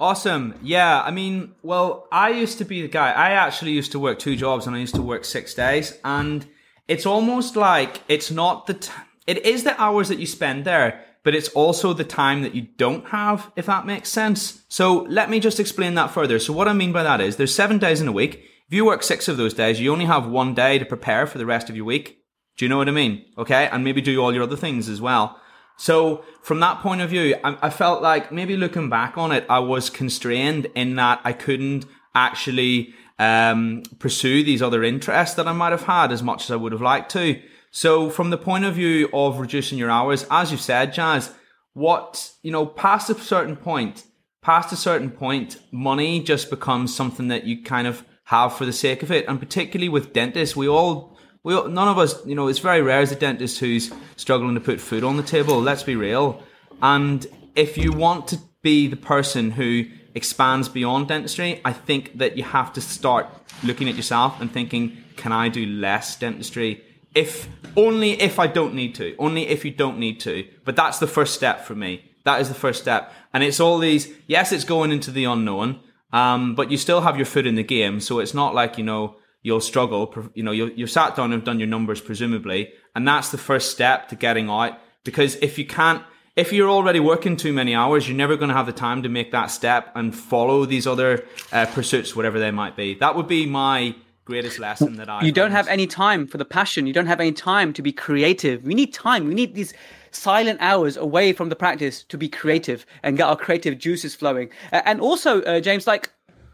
Awesome. 0.00 0.54
Yeah. 0.62 1.02
I 1.02 1.10
mean, 1.10 1.54
well, 1.62 2.08
I 2.10 2.30
used 2.30 2.56
to 2.56 2.64
be 2.64 2.80
the 2.80 2.88
guy. 2.88 3.12
I 3.12 3.32
actually 3.32 3.72
used 3.72 3.92
to 3.92 3.98
work 3.98 4.18
two 4.18 4.34
jobs 4.34 4.66
and 4.66 4.74
I 4.74 4.78
used 4.78 4.94
to 4.94 5.02
work 5.02 5.26
six 5.26 5.52
days 5.52 5.98
and 6.02 6.46
it's 6.90 7.06
almost 7.06 7.54
like 7.54 8.02
it's 8.08 8.32
not 8.32 8.66
the 8.66 8.74
t- 8.74 8.92
it 9.26 9.46
is 9.46 9.62
the 9.62 9.80
hours 9.80 10.08
that 10.08 10.18
you 10.18 10.26
spend 10.26 10.64
there, 10.64 11.04
but 11.22 11.36
it's 11.36 11.48
also 11.50 11.92
the 11.92 12.02
time 12.04 12.42
that 12.42 12.56
you 12.56 12.62
don't 12.62 13.06
have, 13.10 13.52
if 13.54 13.66
that 13.66 13.86
makes 13.86 14.08
sense. 14.08 14.62
So 14.68 15.06
let 15.08 15.30
me 15.30 15.38
just 15.38 15.60
explain 15.60 15.94
that 15.94 16.10
further. 16.10 16.40
So 16.40 16.52
what 16.52 16.66
I 16.66 16.72
mean 16.72 16.90
by 16.90 17.04
that 17.04 17.20
is 17.20 17.36
there's 17.36 17.54
seven 17.54 17.78
days 17.78 18.00
in 18.00 18.08
a 18.08 18.12
week. 18.12 18.42
If 18.66 18.74
you 18.74 18.84
work 18.84 19.04
six 19.04 19.28
of 19.28 19.36
those 19.36 19.54
days, 19.54 19.78
you 19.78 19.92
only 19.92 20.06
have 20.06 20.26
one 20.26 20.52
day 20.52 20.80
to 20.80 20.84
prepare 20.84 21.28
for 21.28 21.38
the 21.38 21.46
rest 21.46 21.70
of 21.70 21.76
your 21.76 21.84
week. 21.84 22.18
Do 22.56 22.64
you 22.64 22.68
know 22.68 22.78
what 22.78 22.88
I 22.88 22.92
mean? 22.92 23.24
Okay. 23.38 23.68
And 23.70 23.84
maybe 23.84 24.00
do 24.00 24.20
all 24.20 24.34
your 24.34 24.42
other 24.42 24.56
things 24.56 24.88
as 24.88 25.00
well. 25.00 25.40
So 25.76 26.24
from 26.42 26.58
that 26.58 26.80
point 26.80 27.02
of 27.02 27.10
view, 27.10 27.36
I, 27.44 27.56
I 27.62 27.70
felt 27.70 28.02
like 28.02 28.32
maybe 28.32 28.56
looking 28.56 28.90
back 28.90 29.16
on 29.16 29.30
it, 29.30 29.46
I 29.48 29.60
was 29.60 29.90
constrained 29.90 30.66
in 30.74 30.96
that 30.96 31.20
I 31.22 31.34
couldn't 31.34 31.86
actually 32.16 32.94
um, 33.20 33.82
pursue 33.98 34.42
these 34.42 34.62
other 34.62 34.82
interests 34.82 35.36
that 35.36 35.46
I 35.46 35.52
might 35.52 35.72
have 35.72 35.82
had 35.82 36.10
as 36.10 36.22
much 36.22 36.44
as 36.44 36.50
I 36.50 36.56
would 36.56 36.72
have 36.72 36.80
liked 36.80 37.12
to. 37.12 37.40
So 37.70 38.08
from 38.08 38.30
the 38.30 38.38
point 38.38 38.64
of 38.64 38.74
view 38.74 39.10
of 39.12 39.38
reducing 39.38 39.76
your 39.76 39.90
hours, 39.90 40.26
as 40.30 40.50
you 40.50 40.56
said, 40.56 40.94
Jazz, 40.94 41.30
what, 41.74 42.32
you 42.42 42.50
know, 42.50 42.64
past 42.64 43.10
a 43.10 43.14
certain 43.14 43.56
point, 43.56 44.04
past 44.40 44.72
a 44.72 44.76
certain 44.76 45.10
point, 45.10 45.58
money 45.70 46.22
just 46.22 46.48
becomes 46.48 46.96
something 46.96 47.28
that 47.28 47.44
you 47.44 47.62
kind 47.62 47.86
of 47.86 48.04
have 48.24 48.54
for 48.56 48.64
the 48.64 48.72
sake 48.72 49.02
of 49.02 49.12
it. 49.12 49.28
And 49.28 49.38
particularly 49.38 49.90
with 49.90 50.14
dentists, 50.14 50.56
we 50.56 50.66
all, 50.66 51.18
we 51.44 51.54
all, 51.54 51.68
none 51.68 51.88
of 51.88 51.98
us, 51.98 52.24
you 52.24 52.34
know, 52.34 52.48
it's 52.48 52.58
very 52.58 52.80
rare 52.80 53.00
as 53.00 53.12
a 53.12 53.16
dentist 53.16 53.58
who's 53.58 53.92
struggling 54.16 54.54
to 54.54 54.60
put 54.62 54.80
food 54.80 55.04
on 55.04 55.18
the 55.18 55.22
table. 55.22 55.60
Let's 55.60 55.82
be 55.82 55.94
real. 55.94 56.42
And 56.82 57.26
if 57.54 57.76
you 57.76 57.92
want 57.92 58.28
to 58.28 58.38
be 58.62 58.86
the 58.86 58.96
person 58.96 59.50
who 59.50 59.84
expands 60.14 60.68
beyond 60.68 61.08
dentistry, 61.08 61.60
I 61.64 61.72
think 61.72 62.18
that 62.18 62.36
you 62.36 62.44
have 62.44 62.72
to 62.74 62.80
start 62.80 63.28
looking 63.62 63.88
at 63.88 63.94
yourself 63.94 64.40
and 64.40 64.52
thinking, 64.52 64.96
can 65.16 65.32
I 65.32 65.48
do 65.48 65.66
less 65.66 66.16
dentistry? 66.16 66.84
If 67.14 67.48
only 67.76 68.12
if 68.20 68.38
I 68.38 68.46
don't 68.46 68.74
need 68.74 68.94
to, 68.96 69.14
only 69.18 69.46
if 69.48 69.64
you 69.64 69.70
don't 69.70 69.98
need 69.98 70.20
to. 70.20 70.46
But 70.64 70.76
that's 70.76 70.98
the 70.98 71.06
first 71.06 71.34
step 71.34 71.64
for 71.64 71.74
me. 71.74 72.04
That 72.24 72.40
is 72.40 72.48
the 72.48 72.54
first 72.54 72.80
step. 72.80 73.12
And 73.32 73.42
it's 73.42 73.60
all 73.60 73.78
these, 73.78 74.12
yes, 74.26 74.52
it's 74.52 74.64
going 74.64 74.92
into 74.92 75.10
the 75.10 75.24
unknown, 75.24 75.80
um, 76.12 76.54
but 76.54 76.70
you 76.70 76.76
still 76.76 77.00
have 77.00 77.16
your 77.16 77.26
foot 77.26 77.46
in 77.46 77.54
the 77.54 77.62
game. 77.62 78.00
So 78.00 78.18
it's 78.18 78.34
not 78.34 78.54
like, 78.54 78.78
you 78.78 78.84
know, 78.84 79.16
you'll 79.42 79.60
struggle. 79.60 80.14
You 80.34 80.42
know, 80.42 80.52
you 80.52 80.72
you've 80.76 80.90
sat 80.90 81.16
down 81.16 81.32
and 81.32 81.44
done 81.44 81.58
your 81.58 81.68
numbers, 81.68 82.00
presumably. 82.00 82.72
And 82.94 83.06
that's 83.06 83.30
the 83.30 83.38
first 83.38 83.70
step 83.70 84.08
to 84.08 84.16
getting 84.16 84.50
out. 84.50 84.78
Because 85.04 85.36
if 85.36 85.58
you 85.58 85.66
can't, 85.66 86.02
if 86.40 86.54
you're 86.54 86.70
already 86.70 87.00
working 87.00 87.36
too 87.36 87.52
many 87.52 87.74
hours, 87.74 88.08
you're 88.08 88.16
never 88.16 88.34
going 88.34 88.48
to 88.48 88.54
have 88.54 88.64
the 88.64 88.72
time 88.72 89.02
to 89.02 89.10
make 89.10 89.30
that 89.30 89.48
step 89.48 89.92
and 89.94 90.16
follow 90.16 90.64
these 90.64 90.86
other 90.86 91.26
uh, 91.52 91.66
pursuits, 91.66 92.16
whatever 92.16 92.38
they 92.38 92.50
might 92.50 92.76
be. 92.76 92.94
That 92.94 93.14
would 93.14 93.28
be 93.28 93.44
my 93.44 93.94
greatest 94.24 94.58
lesson 94.58 94.96
that 94.96 95.10
I. 95.10 95.22
You 95.22 95.32
don't 95.32 95.50
have 95.50 95.68
any 95.68 95.86
time 95.86 96.26
for 96.26 96.38
the 96.38 96.46
passion. 96.46 96.86
You 96.86 96.94
don't 96.94 97.06
have 97.06 97.20
any 97.20 97.32
time 97.32 97.74
to 97.74 97.82
be 97.82 97.92
creative. 97.92 98.64
We 98.64 98.72
need 98.72 98.94
time. 98.94 99.28
We 99.28 99.34
need 99.34 99.54
these 99.54 99.74
silent 100.12 100.58
hours 100.62 100.96
away 100.96 101.34
from 101.34 101.50
the 101.50 101.56
practice 101.56 102.04
to 102.04 102.16
be 102.16 102.28
creative 102.28 102.86
and 103.02 103.18
get 103.18 103.28
our 103.28 103.36
creative 103.36 103.76
juices 103.78 104.14
flowing. 104.14 104.48
And 104.72 104.98
also, 105.00 105.42
uh, 105.42 105.60
James, 105.60 105.86
like 105.86 106.10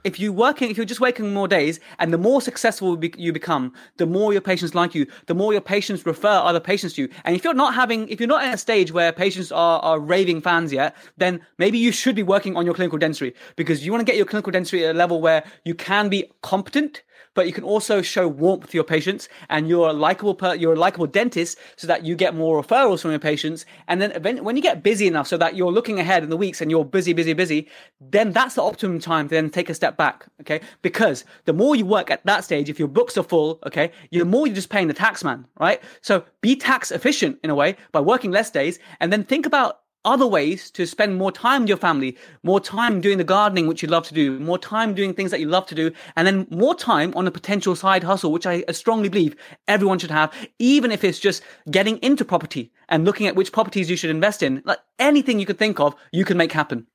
if 0.07 0.21
you're 0.21 0.33
working, 0.33 0.71
if 0.71 0.77
you're 0.77 0.87
just 0.87 1.01
working 1.01 1.35
more 1.35 1.49
days, 1.49 1.81
and 1.99 2.13
the 2.13 2.19
more 2.19 2.41
successful 2.41 2.97
you 3.17 3.33
become, 3.33 3.73
the 3.97 4.07
more 4.07 4.33
your 4.33 4.41
patients 4.41 4.73
like 4.73 4.95
you, 4.95 5.05
the 5.27 5.35
more 5.35 5.53
your 5.53 5.61
patients 5.61 6.07
refer 6.07 6.29
other 6.29 6.61
patients 6.61 6.95
to 6.95 7.03
you. 7.03 7.09
And 7.25 7.35
if 7.35 7.43
you're 7.43 7.55
not 7.55 7.75
having, 7.75 8.09
if 8.09 8.21
you're 8.21 8.29
not 8.29 8.45
at 8.45 8.55
a 8.55 8.59
stage 8.59 8.93
where 8.93 9.13
patients 9.13 9.51
are, 9.51 9.81
are 9.81 9.99
raving 9.99 10.43
fans 10.43 10.73
yet, 10.73 10.95
then 11.17 11.41
maybe 11.59 11.77
you 11.77 11.91
should 11.91 12.15
be 12.15 12.23
working 12.23 12.57
on 12.57 12.65
your 12.65 12.75
clinical 12.75 12.99
dentistry 12.99 13.35
because 13.57 13.85
you 13.85 13.91
want 13.91 14.01
to 14.01 14.05
get 14.05 14.17
your 14.17 14.27
clinical 14.27 14.53
dentistry 14.53 14.87
at 14.87 14.95
a 14.95 14.99
level 14.99 15.21
where 15.21 15.45
you 15.65 15.75
can 15.75 16.09
be 16.09 16.31
competent 16.43 17.03
but 17.37 17.47
you 17.47 17.53
can 17.53 17.63
also 17.63 18.03
show 18.03 18.27
warmth 18.27 18.71
to 18.71 18.77
your 18.77 18.83
patients 18.83 19.29
and 19.49 19.69
you're 19.69 19.89
a 19.89 19.93
likable 19.93 20.35
per- 20.35 20.55
you're 20.55 20.73
a 20.73 20.79
likable 20.79 21.07
dentist 21.07 21.57
so 21.77 21.87
that 21.87 22.05
you 22.05 22.17
get 22.17 22.35
more 22.35 22.61
referrals 22.61 23.03
from 23.03 23.13
your 23.13 23.21
patients 23.21 23.65
and 23.87 24.03
then 24.03 24.43
when 24.43 24.57
you 24.57 24.63
get 24.63 24.83
busy 24.83 25.07
enough 25.07 25.29
so 25.29 25.37
that 25.37 25.55
you're 25.55 25.71
looking 25.71 26.01
ahead 26.01 26.25
in 26.25 26.31
the 26.31 26.37
weeks 26.37 26.61
and 26.61 26.71
you're 26.71 26.85
busy 26.85 27.13
busy 27.13 27.35
busy 27.35 27.69
then 28.01 28.33
that's 28.33 28.57
the 28.57 28.63
optimum 28.63 28.99
time 28.99 29.29
to 29.29 29.35
then 29.35 29.49
take 29.51 29.71
a 29.71 29.75
step 29.75 29.97
back 29.97 30.27
okay? 30.41 30.61
Because 30.83 31.25
the 31.45 31.53
more 31.53 31.77
you 31.77 31.87
work 31.87 32.11
at 32.11 32.25
that 32.27 32.43
stage 32.43 32.69
if 32.69 32.79
your 32.79 32.89
books 32.89 33.17
are 33.17 33.23
full 33.23 33.61
okay 33.67 33.93
the 34.11 34.25
more 34.25 34.47
you're 34.47 34.57
just 34.57 34.71
paying 34.71 34.89
the 34.89 34.95
tax 34.95 35.23
man 35.23 35.47
right? 35.61 35.81
So 36.01 36.25
be 36.41 36.57
tax 36.57 36.91
efficient 36.91 37.39
in 37.45 37.51
a 37.51 37.55
way 37.55 37.77
by 37.93 38.01
working 38.01 38.33
less 38.33 38.51
days 38.51 38.79
and 38.99 39.13
then 39.13 39.23
think 39.23 39.47
about 39.47 39.81
other 40.07 40.27
ways 40.27 40.71
to 40.71 40.87
spend 40.87 41.17
more 41.17 41.33
time 41.33 41.63
with 41.63 41.69
your 41.69 41.77
family, 41.77 42.17
more 42.43 42.61
time 42.61 43.01
doing 43.01 43.19
the 43.19 43.25
gardening, 43.25 43.67
which 43.67 43.83
you 43.83 43.89
love 43.89 44.07
to 44.07 44.15
do, 44.15 44.39
more 44.39 44.59
time 44.59 44.95
doing 44.95 45.13
things 45.13 45.31
that 45.33 45.41
you 45.41 45.49
love 45.49 45.67
to 45.67 45.75
do, 45.75 45.91
and 46.17 46.27
then 46.27 46.47
more 46.51 46.75
time 46.75 47.13
on 47.15 47.27
a 47.27 47.31
potential 47.31 47.77
side 47.77 48.05
hustle, 48.05 48.33
which 48.33 48.47
I 48.47 48.65
strongly 48.71 49.09
believe 49.11 49.37
everyone 49.69 49.99
should 49.99 50.11
have, 50.11 50.33
even 50.59 50.93
if 50.93 51.05
it's 51.05 51.19
just 51.19 51.43
getting 51.71 51.99
into 51.99 52.25
property 52.25 52.73
and 52.89 53.05
looking 53.05 53.27
at 53.27 53.37
which 53.37 53.53
properties 53.53 53.91
you 53.91 53.97
should 53.97 54.11
invest 54.11 54.43
in. 54.43 54.63
Like 54.65 54.79
anything 54.99 55.39
you 55.39 55.47
could 55.47 55.59
think 55.59 55.81
of, 55.81 55.95
you 56.13 56.25
can 56.25 56.37
make 56.37 56.53
happen. 56.53 56.87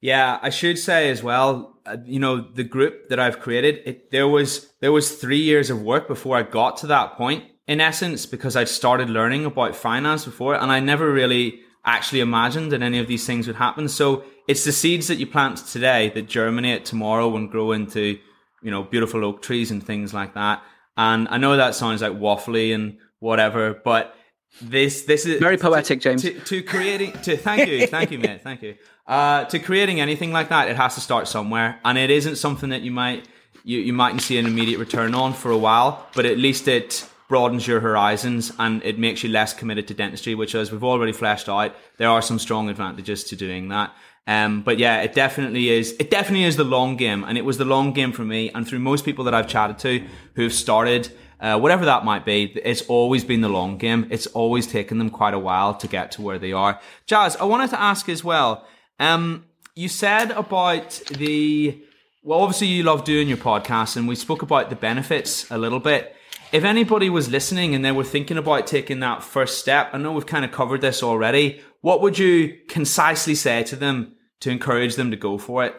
Yeah, 0.00 0.38
I 0.42 0.50
should 0.50 0.78
say 0.78 1.10
as 1.10 1.22
well, 1.22 1.78
uh, 1.86 1.96
you 2.04 2.20
know, 2.20 2.40
the 2.40 2.64
group 2.64 3.08
that 3.08 3.18
I've 3.18 3.40
created, 3.40 3.80
it, 3.86 4.10
there 4.10 4.28
was 4.28 4.72
there 4.80 4.92
was 4.92 5.16
three 5.16 5.40
years 5.40 5.70
of 5.70 5.82
work 5.82 6.08
before 6.08 6.36
I 6.36 6.42
got 6.42 6.76
to 6.78 6.86
that 6.88 7.16
point. 7.16 7.44
In 7.66 7.80
essence, 7.80 8.26
because 8.26 8.54
I'd 8.54 8.68
started 8.68 9.08
learning 9.08 9.46
about 9.46 9.74
finance 9.74 10.26
before, 10.26 10.54
and 10.54 10.70
I 10.70 10.80
never 10.80 11.10
really 11.10 11.63
actually 11.84 12.20
imagined 12.20 12.72
that 12.72 12.82
any 12.82 12.98
of 12.98 13.06
these 13.06 13.26
things 13.26 13.46
would 13.46 13.56
happen. 13.56 13.88
So 13.88 14.24
it's 14.48 14.64
the 14.64 14.72
seeds 14.72 15.08
that 15.08 15.16
you 15.16 15.26
plant 15.26 15.58
today 15.58 16.10
that 16.10 16.28
germinate 16.28 16.84
tomorrow 16.84 17.36
and 17.36 17.50
grow 17.50 17.72
into, 17.72 18.18
you 18.62 18.70
know, 18.70 18.82
beautiful 18.82 19.24
oak 19.24 19.42
trees 19.42 19.70
and 19.70 19.84
things 19.84 20.14
like 20.14 20.34
that. 20.34 20.62
And 20.96 21.28
I 21.28 21.38
know 21.38 21.56
that 21.56 21.74
sounds 21.74 22.02
like 22.02 22.12
waffly 22.12 22.74
and 22.74 22.98
whatever, 23.18 23.80
but 23.84 24.14
this 24.62 25.02
this 25.02 25.26
is 25.26 25.40
very 25.40 25.58
poetic, 25.58 25.98
to, 26.00 26.04
James. 26.04 26.22
To, 26.22 26.38
to, 26.38 26.62
creating, 26.62 27.12
to 27.22 27.36
thank 27.36 27.68
you, 27.68 27.86
thank 27.88 28.12
you, 28.12 28.18
mate, 28.18 28.42
thank 28.42 28.62
you. 28.62 28.76
Uh, 29.06 29.44
to 29.46 29.58
creating 29.58 30.00
anything 30.00 30.32
like 30.32 30.48
that, 30.50 30.68
it 30.68 30.76
has 30.76 30.94
to 30.94 31.00
start 31.00 31.26
somewhere, 31.26 31.80
and 31.84 31.98
it 31.98 32.10
isn't 32.10 32.36
something 32.36 32.70
that 32.70 32.82
you 32.82 32.92
might 32.92 33.26
you 33.64 33.80
you 33.80 33.92
mightn't 33.92 34.22
see 34.22 34.38
an 34.38 34.46
immediate 34.46 34.78
return 34.78 35.14
on 35.14 35.32
for 35.32 35.50
a 35.50 35.58
while, 35.58 36.06
but 36.14 36.24
at 36.24 36.38
least 36.38 36.68
it 36.68 37.08
broadens 37.28 37.66
your 37.66 37.80
horizons 37.80 38.52
and 38.58 38.82
it 38.84 38.98
makes 38.98 39.22
you 39.22 39.30
less 39.30 39.54
committed 39.54 39.88
to 39.88 39.94
dentistry, 39.94 40.34
which 40.34 40.54
as 40.54 40.70
we've 40.70 40.84
already 40.84 41.12
fleshed 41.12 41.48
out, 41.48 41.74
there 41.96 42.08
are 42.08 42.22
some 42.22 42.38
strong 42.38 42.68
advantages 42.68 43.24
to 43.24 43.36
doing 43.36 43.68
that. 43.68 43.94
Um, 44.26 44.62
but 44.62 44.78
yeah, 44.78 45.02
it 45.02 45.14
definitely 45.14 45.68
is. 45.68 45.94
It 45.98 46.10
definitely 46.10 46.44
is 46.44 46.56
the 46.56 46.64
long 46.64 46.96
game, 46.96 47.24
and 47.24 47.36
it 47.36 47.44
was 47.44 47.58
the 47.58 47.64
long 47.64 47.92
game 47.92 48.12
for 48.12 48.24
me. 48.24 48.50
And 48.50 48.66
through 48.66 48.78
most 48.78 49.04
people 49.04 49.24
that 49.24 49.34
I've 49.34 49.48
chatted 49.48 49.78
to 49.80 50.06
who've 50.34 50.52
started, 50.52 51.10
uh, 51.40 51.58
whatever 51.58 51.84
that 51.84 52.04
might 52.04 52.24
be, 52.24 52.44
it's 52.64 52.82
always 52.82 53.22
been 53.22 53.42
the 53.42 53.50
long 53.50 53.76
game. 53.76 54.06
It's 54.10 54.26
always 54.28 54.66
taken 54.66 54.98
them 54.98 55.10
quite 55.10 55.34
a 55.34 55.38
while 55.38 55.74
to 55.74 55.86
get 55.86 56.12
to 56.12 56.22
where 56.22 56.38
they 56.38 56.52
are. 56.52 56.80
Jazz, 57.06 57.36
I 57.36 57.44
wanted 57.44 57.70
to 57.70 57.80
ask 57.80 58.08
as 58.08 58.24
well. 58.24 58.66
Um, 58.98 59.44
you 59.74 59.88
said 59.88 60.30
about 60.30 61.02
the 61.10 61.82
well, 62.22 62.40
obviously 62.40 62.68
you 62.68 62.82
love 62.82 63.04
doing 63.04 63.28
your 63.28 63.36
podcast, 63.36 63.98
and 63.98 64.08
we 64.08 64.14
spoke 64.14 64.40
about 64.40 64.70
the 64.70 64.76
benefits 64.76 65.50
a 65.50 65.58
little 65.58 65.80
bit 65.80 66.13
if 66.54 66.62
anybody 66.62 67.10
was 67.10 67.28
listening 67.28 67.74
and 67.74 67.84
they 67.84 67.90
were 67.90 68.04
thinking 68.04 68.38
about 68.38 68.68
taking 68.68 69.00
that 69.00 69.24
first 69.24 69.58
step, 69.58 69.90
I 69.92 69.98
know 69.98 70.12
we've 70.12 70.24
kind 70.24 70.44
of 70.44 70.52
covered 70.52 70.82
this 70.82 71.02
already. 71.02 71.60
What 71.80 72.00
would 72.00 72.16
you 72.16 72.56
concisely 72.68 73.34
say 73.34 73.64
to 73.64 73.74
them 73.74 74.14
to 74.38 74.50
encourage 74.50 74.94
them 74.94 75.10
to 75.10 75.16
go 75.16 75.36
for 75.36 75.64
it? 75.64 75.74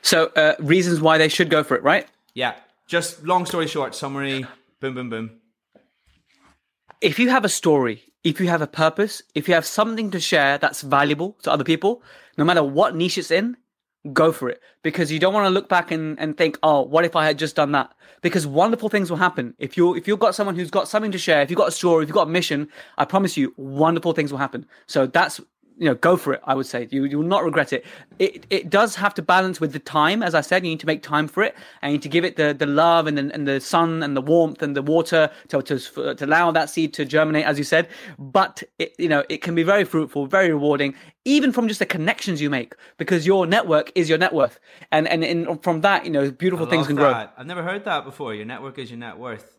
So, 0.00 0.26
uh, 0.36 0.54
reasons 0.60 1.00
why 1.00 1.18
they 1.18 1.28
should 1.28 1.50
go 1.50 1.64
for 1.64 1.76
it, 1.76 1.82
right? 1.82 2.06
Yeah. 2.34 2.54
Just 2.86 3.24
long 3.24 3.46
story 3.46 3.66
short, 3.66 3.96
summary, 3.96 4.46
boom, 4.78 4.94
boom, 4.94 5.10
boom. 5.10 5.40
If 7.00 7.18
you 7.18 7.30
have 7.30 7.44
a 7.44 7.48
story, 7.48 8.04
if 8.22 8.38
you 8.38 8.46
have 8.46 8.62
a 8.62 8.68
purpose, 8.68 9.22
if 9.34 9.48
you 9.48 9.54
have 9.54 9.66
something 9.66 10.12
to 10.12 10.20
share 10.20 10.56
that's 10.58 10.82
valuable 10.82 11.36
to 11.42 11.50
other 11.50 11.64
people, 11.64 12.00
no 12.38 12.44
matter 12.44 12.62
what 12.62 12.94
niche 12.94 13.18
it's 13.18 13.32
in, 13.32 13.56
go 14.12 14.32
for 14.32 14.48
it 14.48 14.60
because 14.82 15.10
you 15.10 15.18
don't 15.18 15.32
want 15.32 15.46
to 15.46 15.50
look 15.50 15.68
back 15.68 15.90
and, 15.90 16.18
and 16.20 16.36
think, 16.36 16.58
oh, 16.62 16.82
what 16.82 17.04
if 17.04 17.16
I 17.16 17.24
had 17.24 17.38
just 17.38 17.56
done 17.56 17.72
that? 17.72 17.94
Because 18.20 18.46
wonderful 18.46 18.88
things 18.88 19.10
will 19.10 19.16
happen. 19.16 19.54
If 19.58 19.76
you 19.76 19.94
if 19.94 20.06
you've 20.06 20.18
got 20.18 20.34
someone 20.34 20.56
who's 20.56 20.70
got 20.70 20.88
something 20.88 21.12
to 21.12 21.18
share, 21.18 21.42
if 21.42 21.50
you've 21.50 21.58
got 21.58 21.68
a 21.68 21.72
story, 21.72 22.02
if 22.04 22.08
you've 22.08 22.14
got 22.14 22.28
a 22.28 22.30
mission, 22.30 22.68
I 22.98 23.04
promise 23.04 23.36
you, 23.36 23.54
wonderful 23.56 24.12
things 24.12 24.30
will 24.30 24.38
happen. 24.38 24.66
So 24.86 25.06
that's 25.06 25.40
you 25.76 25.86
know, 25.86 25.94
go 25.94 26.16
for 26.16 26.34
it. 26.34 26.40
I 26.44 26.54
would 26.54 26.66
say 26.66 26.86
you 26.90 27.04
you 27.04 27.18
will 27.18 27.26
not 27.26 27.44
regret 27.44 27.72
it. 27.72 27.84
It 28.18 28.46
it 28.50 28.70
does 28.70 28.94
have 28.96 29.14
to 29.14 29.22
balance 29.22 29.60
with 29.60 29.72
the 29.72 29.78
time, 29.78 30.22
as 30.22 30.34
I 30.34 30.40
said. 30.40 30.64
You 30.64 30.70
need 30.70 30.80
to 30.80 30.86
make 30.86 31.02
time 31.02 31.26
for 31.26 31.42
it, 31.42 31.54
and 31.82 31.90
you 31.90 31.98
need 31.98 32.02
to 32.02 32.08
give 32.08 32.24
it 32.24 32.36
the, 32.36 32.54
the 32.54 32.66
love 32.66 33.06
and 33.06 33.18
the 33.18 33.30
and 33.34 33.46
the 33.46 33.60
sun 33.60 34.02
and 34.02 34.16
the 34.16 34.20
warmth 34.20 34.62
and 34.62 34.76
the 34.76 34.82
water 34.82 35.30
to 35.48 35.62
to, 35.62 36.14
to 36.14 36.24
allow 36.24 36.50
that 36.52 36.70
seed 36.70 36.94
to 36.94 37.04
germinate, 37.04 37.44
as 37.44 37.58
you 37.58 37.64
said. 37.64 37.88
But 38.18 38.62
it, 38.78 38.94
you 38.98 39.08
know, 39.08 39.24
it 39.28 39.42
can 39.42 39.54
be 39.54 39.64
very 39.64 39.84
fruitful, 39.84 40.26
very 40.26 40.50
rewarding, 40.50 40.94
even 41.24 41.52
from 41.52 41.66
just 41.66 41.80
the 41.80 41.86
connections 41.86 42.40
you 42.40 42.50
make, 42.50 42.74
because 42.96 43.26
your 43.26 43.46
network 43.46 43.90
is 43.94 44.08
your 44.08 44.18
net 44.18 44.32
worth, 44.32 44.60
and 44.92 45.08
and 45.08 45.24
in, 45.24 45.58
from 45.58 45.80
that, 45.80 46.04
you 46.04 46.10
know, 46.10 46.30
beautiful 46.30 46.66
things 46.66 46.86
can 46.86 46.96
that. 46.96 47.02
grow. 47.02 47.28
I've 47.36 47.46
never 47.46 47.62
heard 47.62 47.84
that 47.84 48.04
before. 48.04 48.32
Your 48.34 48.46
network 48.46 48.78
is 48.78 48.90
your 48.90 48.98
net 48.98 49.18
worth. 49.18 49.58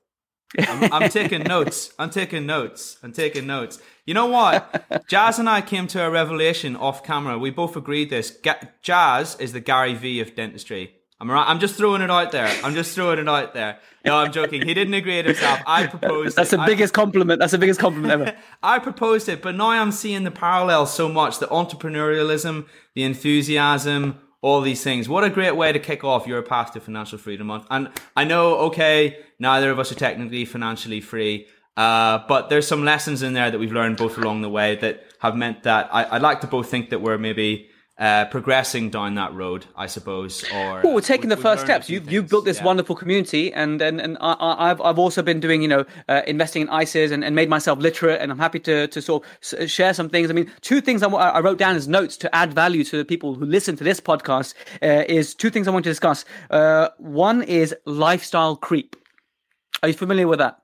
I'm, 0.58 0.93
I'm, 0.93 1.10
taking 1.10 1.43
notes. 1.43 1.93
I'm 1.99 2.10
taking 2.10 2.45
notes. 2.45 2.97
I'm 3.03 3.12
taking 3.12 3.45
notes. 3.45 3.81
You 4.05 4.13
know 4.13 4.27
what? 4.27 5.08
Jazz 5.08 5.39
and 5.39 5.49
I 5.49 5.62
came 5.62 5.88
to 5.88 6.03
a 6.03 6.10
revelation 6.10 6.75
off 6.75 7.03
camera. 7.03 7.38
We 7.38 7.49
both 7.49 7.75
agreed 7.75 8.10
this. 8.10 8.31
Ga- 8.31 8.69
Jazz 8.81 9.36
is 9.39 9.53
the 9.53 9.60
Gary 9.60 9.93
V 9.95 10.21
of 10.21 10.36
dentistry. 10.36 10.93
I'm 11.19 11.31
right. 11.31 11.47
I'm 11.47 11.60
just 11.60 11.75
throwing 11.75 12.01
it 12.01 12.12
out 12.12 12.31
there. 12.34 12.53
I'm 12.63 12.73
just 12.73 12.93
throwing 12.93 13.19
it 13.19 13.29
out 13.29 13.53
there. 13.53 13.79
No, 14.03 14.17
I'm 14.17 14.34
joking. 14.34 14.62
He 14.62 14.73
didn't 14.73 14.93
agree 14.93 15.17
with 15.17 15.27
himself. 15.27 15.62
I 15.65 15.88
proposed. 15.88 16.36
That's 16.36 16.51
it. 16.51 16.58
the 16.58 16.63
I- 16.63 16.65
biggest 16.65 16.93
compliment. 16.93 17.39
That's 17.39 17.53
the 17.53 17.58
biggest 17.58 17.79
compliment 17.79 18.12
ever. 18.12 18.38
I 18.63 18.79
proposed 18.79 19.29
it, 19.29 19.41
but 19.41 19.55
now 19.55 19.69
I'm 19.69 19.93
seeing 19.93 20.25
the 20.25 20.31
parallels 20.31 20.93
so 20.93 21.08
much 21.08 21.39
the 21.39 21.47
entrepreneurialism, 21.47 22.65
the 22.95 23.03
enthusiasm, 23.03 24.19
all 24.41 24.62
these 24.62 24.84
things. 24.84 25.08
What 25.08 25.23
a 25.23 25.29
great 25.29 25.55
way 25.55 25.71
to 25.71 25.79
kick 25.79 26.03
off 26.03 26.27
your 26.27 26.41
path 26.41 26.73
to 26.73 26.79
financial 26.79 27.17
freedom 27.17 27.47
month. 27.47 27.65
And 27.71 27.89
I 28.15 28.25
know, 28.25 28.55
okay, 28.67 29.17
neither 29.39 29.71
of 29.71 29.80
us 29.80 29.91
are 29.91 29.95
technically 29.95 30.45
financially 30.45 31.02
free, 31.02 31.48
uh, 31.78 32.19
but 32.28 32.50
there's 32.50 32.67
some 32.67 32.84
lessons 32.86 33.21
in 33.21 33.34
there 33.34 33.52
that 33.52 33.60
we've 33.60 33.74
learned 33.74 33.98
both 33.98 34.17
along 34.17 34.41
the 34.41 34.50
way 34.50 34.76
that 34.78 35.04
have 35.19 35.36
meant 35.36 35.63
that 35.63 35.89
I, 35.93 36.15
I'd 36.15 36.21
like 36.21 36.41
to 36.41 36.48
both 36.48 36.69
think 36.69 36.89
that 36.91 37.00
we're 37.02 37.17
maybe 37.17 37.69
uh, 37.98 38.26
progressing 38.26 38.89
down 38.89 39.15
that 39.15 39.34
road, 39.34 39.65
I 39.76 39.88
suppose. 39.88 40.43
Or 40.54 40.82
Well, 40.84 40.93
we're 40.93 41.00
taking 41.00 41.30
the 41.30 41.38
first 41.38 41.63
steps. 41.63 41.89
You've 41.89 42.12
you've 42.12 42.28
built 42.30 42.43
this 42.43 42.58
Yeah. 42.58 42.65
wonderful 42.65 42.93
community, 42.93 43.54
and 43.54 43.82
and 43.82 44.02
and 44.02 44.17
I, 44.19 44.34
I- 44.34 44.71
I've 44.71 44.82
I've 44.82 45.00
also 45.00 45.21
been 45.21 45.39
doing 45.39 45.62
you 45.62 45.69
know 45.69 45.86
uh, 46.10 46.21
investing 46.28 46.63
in 46.63 46.67
ISAs 46.67 47.12
and, 47.13 47.24
and 47.24 47.34
made 47.36 47.48
myself 47.48 47.80
literate, 47.80 48.21
and 48.21 48.34
I'm 48.34 48.39
happy 48.39 48.60
to 48.60 48.88
to 48.88 49.02
sort 49.02 49.24
of 49.54 49.71
share 49.71 49.93
some 49.93 50.10
things. 50.10 50.30
I 50.30 50.34
mean, 50.34 50.52
two 50.60 50.82
things 50.82 51.04
I, 51.04 51.08
I 51.10 51.39
wrote 51.39 51.58
down 51.58 51.78
as 51.78 51.88
notes 51.88 52.17
to 52.17 52.36
add 52.36 52.54
value 52.54 52.84
to 52.84 52.98
the 52.98 53.06
people 53.06 53.34
who 53.36 53.45
listen 53.45 53.78
to 53.78 53.84
this 53.86 54.02
podcast 54.02 54.56
uh, 54.84 55.06
is 55.08 55.34
two 55.34 55.50
things 55.50 55.65
I 55.65 55.71
want 55.71 55.86
to 55.86 55.89
discuss. 55.89 56.26
Uh, 56.50 56.89
one 56.98 57.43
is 57.43 57.74
lifestyle 57.86 58.58
creep. 58.58 58.98
Are 59.81 59.89
you 59.89 59.93
familiar 59.93 60.27
with 60.27 60.39
that? 60.39 60.61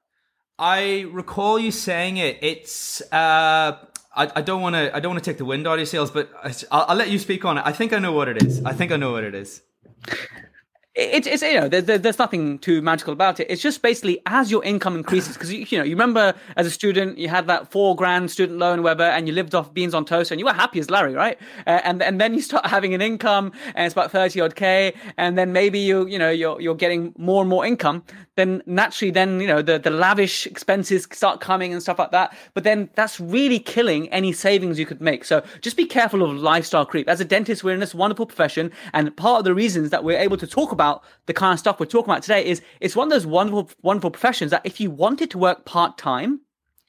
I 0.58 1.08
recall 1.12 1.58
you 1.58 1.71
saying 1.71 2.17
it. 2.17 2.38
It's 2.41 3.02
uh, 3.12 3.78
I, 4.15 4.41
don't 4.41 4.62
want 4.62 4.76
to 4.76 4.95
I 4.95 5.00
don't 5.00 5.13
want 5.13 5.24
to 5.24 5.30
take 5.30 5.38
the 5.38 5.45
wind 5.45 5.67
out 5.67 5.74
of 5.74 5.80
your 5.80 5.86
sails, 5.86 6.12
but 6.12 6.30
I, 6.43 6.54
I'll, 6.71 6.86
I'll 6.89 6.95
let 6.95 7.10
you 7.10 7.19
speak 7.19 7.45
on 7.45 7.58
it. 7.58 7.63
I 7.65 7.71
think 7.71 7.93
I 7.93 8.00
know 8.00 8.12
what 8.12 8.28
it 8.28 8.43
is. 8.43 8.63
I 8.63 8.74
think 8.74 8.91
I 8.91 8.97
know 8.97 9.12
what 9.12 9.24
it 9.24 9.34
is. 9.34 9.62
It's, 11.02 11.28
it's 11.28 11.42
you 11.44 11.56
know 11.60 11.68
there, 11.68 11.82
there- 11.82 11.98
there's 11.98 12.20
nothing 12.20 12.60
too 12.60 12.82
magical 12.82 13.14
about 13.14 13.40
it. 13.40 13.48
It's 13.50 13.62
just 13.62 13.82
basically 13.82 14.22
as 14.26 14.52
your 14.52 14.64
income 14.64 14.96
increases 14.96 15.34
because 15.36 15.52
you, 15.52 15.66
you 15.70 15.78
know 15.78 15.84
you 15.84 15.92
remember 15.96 16.34
as 16.58 16.66
a 16.68 16.72
student 16.72 17.18
you 17.18 17.28
had 17.30 17.48
that 17.48 17.72
four 17.72 17.96
grand 17.96 18.30
student 18.32 18.60
loan 18.60 18.84
whatever 18.84 19.04
and 19.04 19.28
you 19.28 19.34
lived 19.34 19.56
off 19.56 19.74
beans 19.74 19.94
on 19.94 20.06
toast 20.06 20.32
and 20.32 20.40
you 20.40 20.46
were 20.46 20.54
happy 20.54 20.80
as 20.80 20.90
Larry 20.90 21.14
right? 21.14 21.38
Uh, 21.68 21.82
and 21.84 22.02
and 22.04 22.22
then 22.22 22.34
you 22.34 22.42
start 22.42 22.66
having 22.78 22.94
an 22.94 23.02
income 23.02 23.52
and 23.76 23.86
it's 23.86 23.94
about 23.94 24.12
thirty 24.12 24.40
odd 24.42 24.56
k 24.56 24.94
and 25.18 25.38
then 25.38 25.52
maybe 25.54 25.80
you 25.80 26.08
you 26.08 26.20
know 26.20 26.30
you're 26.30 26.60
you're 26.62 26.76
getting 26.76 27.14
more 27.18 27.42
and 27.42 27.50
more 27.50 27.66
income. 27.66 28.04
Then 28.36 28.62
naturally 28.66 29.12
then 29.12 29.40
you 29.42 29.48
know 29.48 29.62
the 29.62 29.78
the 29.80 29.90
lavish 29.90 30.46
expenses 30.48 31.08
start 31.12 31.42
coming 31.42 31.74
and 31.74 31.82
stuff 31.82 32.00
like 32.00 32.12
that. 32.12 32.36
But 32.54 32.64
then 32.64 32.90
that's 32.96 33.20
really 33.20 33.60
killing 33.60 34.08
any 34.10 34.32
savings 34.34 34.80
you 34.80 34.86
could 34.86 35.02
make. 35.02 35.26
So 35.26 35.44
just 35.62 35.78
be 35.78 35.86
careful 35.86 36.22
of 36.24 36.36
lifestyle 36.38 36.86
creep. 36.86 37.10
As 37.10 37.20
a 37.22 37.26
dentist 37.26 37.64
we're 37.64 37.74
in 37.74 37.80
this 37.80 37.94
wonderful 37.96 38.26
profession 38.26 38.72
and 38.94 39.16
part 39.18 39.40
of 39.40 39.44
the 39.46 39.54
reasons 39.54 39.90
that 39.92 40.04
we're 40.04 40.18
able 40.18 40.38
to 40.38 40.48
talk 40.48 40.72
about 40.72 40.90
the 41.25 41.34
kind 41.34 41.54
of 41.54 41.60
stuff 41.60 41.80
we're 41.80 41.86
talking 41.86 42.12
about 42.12 42.23
today 42.23 42.45
is 42.45 42.62
it's 42.80 42.95
one 42.95 43.08
of 43.08 43.12
those 43.12 43.25
wonderful 43.25 43.69
wonderful 43.82 44.12
professions 44.12 44.51
that 44.51 44.62
if 44.63 44.80
you 44.80 44.89
wanted 44.89 45.30
to 45.32 45.38
work 45.38 45.65
part-time 45.65 46.41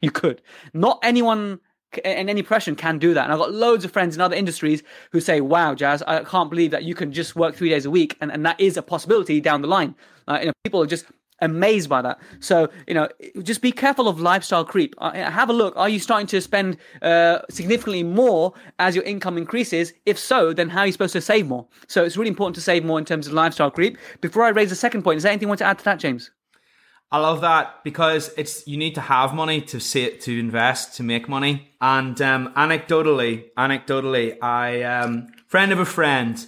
you 0.03 0.11
could. 0.11 0.43
Not 0.75 0.99
anyone 1.03 1.61
in 2.05 2.29
any 2.29 2.43
profession 2.43 2.75
can 2.75 2.99
do 2.99 3.15
that. 3.15 3.25
And 3.25 3.33
i've 3.33 3.39
got 3.39 3.53
loads 3.53 3.85
of 3.85 3.93
friends 3.93 4.15
in 4.15 4.21
other 4.21 4.35
industries 4.35 4.83
who 5.13 5.21
say 5.21 5.41
wow 5.41 5.75
jazz 5.75 6.03
i 6.07 6.25
can't 6.25 6.51
believe 6.51 6.71
that 6.71 6.85
you 6.85 6.95
can 6.95 7.13
just 7.13 7.37
work 7.37 7.55
three 7.55 7.69
days 7.69 7.85
a 7.85 7.91
week 7.91 8.17
and, 8.21 8.33
and 8.33 8.45
that 8.47 8.59
is 8.59 8.77
a 8.77 8.83
possibility 8.83 9.41
down 9.41 9.63
the 9.63 9.69
line. 9.69 9.95
Uh, 10.29 10.39
you 10.41 10.47
know 10.47 10.53
people 10.65 10.83
are 10.83 10.87
just 10.87 11.07
amazed 11.43 11.89
by 11.89 12.01
that. 12.01 12.19
So 12.41 12.71
you 12.87 12.95
know 12.95 13.09
just 13.43 13.61
be 13.61 13.73
careful 13.73 14.09
of 14.09 14.21
lifestyle 14.21 14.65
creep. 14.65 14.95
Have 15.01 15.51
a 15.51 15.53
look. 15.53 15.77
Are 15.77 15.89
you 15.89 15.99
starting 15.99 16.27
to 16.29 16.41
spend 16.41 16.79
uh, 17.03 17.41
significantly 17.51 18.03
more 18.03 18.55
as 18.79 18.95
your 18.95 19.05
income 19.05 19.37
increases? 19.37 19.93
If 20.07 20.19
so 20.19 20.55
then 20.55 20.71
how 20.71 20.81
are 20.81 20.87
you 20.87 20.93
supposed 20.93 21.13
to 21.13 21.21
save 21.21 21.47
more? 21.47 21.67
So 21.89 22.05
it's 22.05 22.17
really 22.17 22.31
important 22.31 22.55
to 22.55 22.63
save 22.63 22.85
more 22.85 22.99
in 22.99 23.05
terms 23.05 23.27
of 23.27 23.35
lifestyle 23.35 23.71
creep. 23.71 23.99
Before 24.21 24.45
i 24.45 24.49
raise 24.49 24.71
the 24.71 24.77
second 24.77 25.03
point 25.03 25.19
is 25.19 25.25
there 25.25 25.33
anything 25.33 25.47
you 25.47 25.49
want 25.49 25.59
to 25.59 25.67
add 25.67 25.79
to 25.79 25.85
that 25.85 25.99
james? 25.99 26.31
I 27.13 27.19
love 27.19 27.43
that 27.43 27.85
because 27.85 28.33
it's 28.39 28.67
you 28.67 28.79
need 28.79 28.95
to 28.95 29.03
have 29.03 29.35
money 29.35 29.61
to 29.61 29.79
see 29.79 30.03
it 30.05 30.23
to 30.23 30.39
invest 30.39 30.97
to 30.97 31.03
make 31.03 31.29
money. 31.29 31.69
And 31.79 32.21
um, 32.23 32.55
anecdotally, 32.57 33.51
anecdotally, 33.59 34.43
I 34.43 34.83
um, 34.83 35.29
friend 35.47 35.73
of 35.73 35.79
a 35.79 35.85
friend 35.85 36.47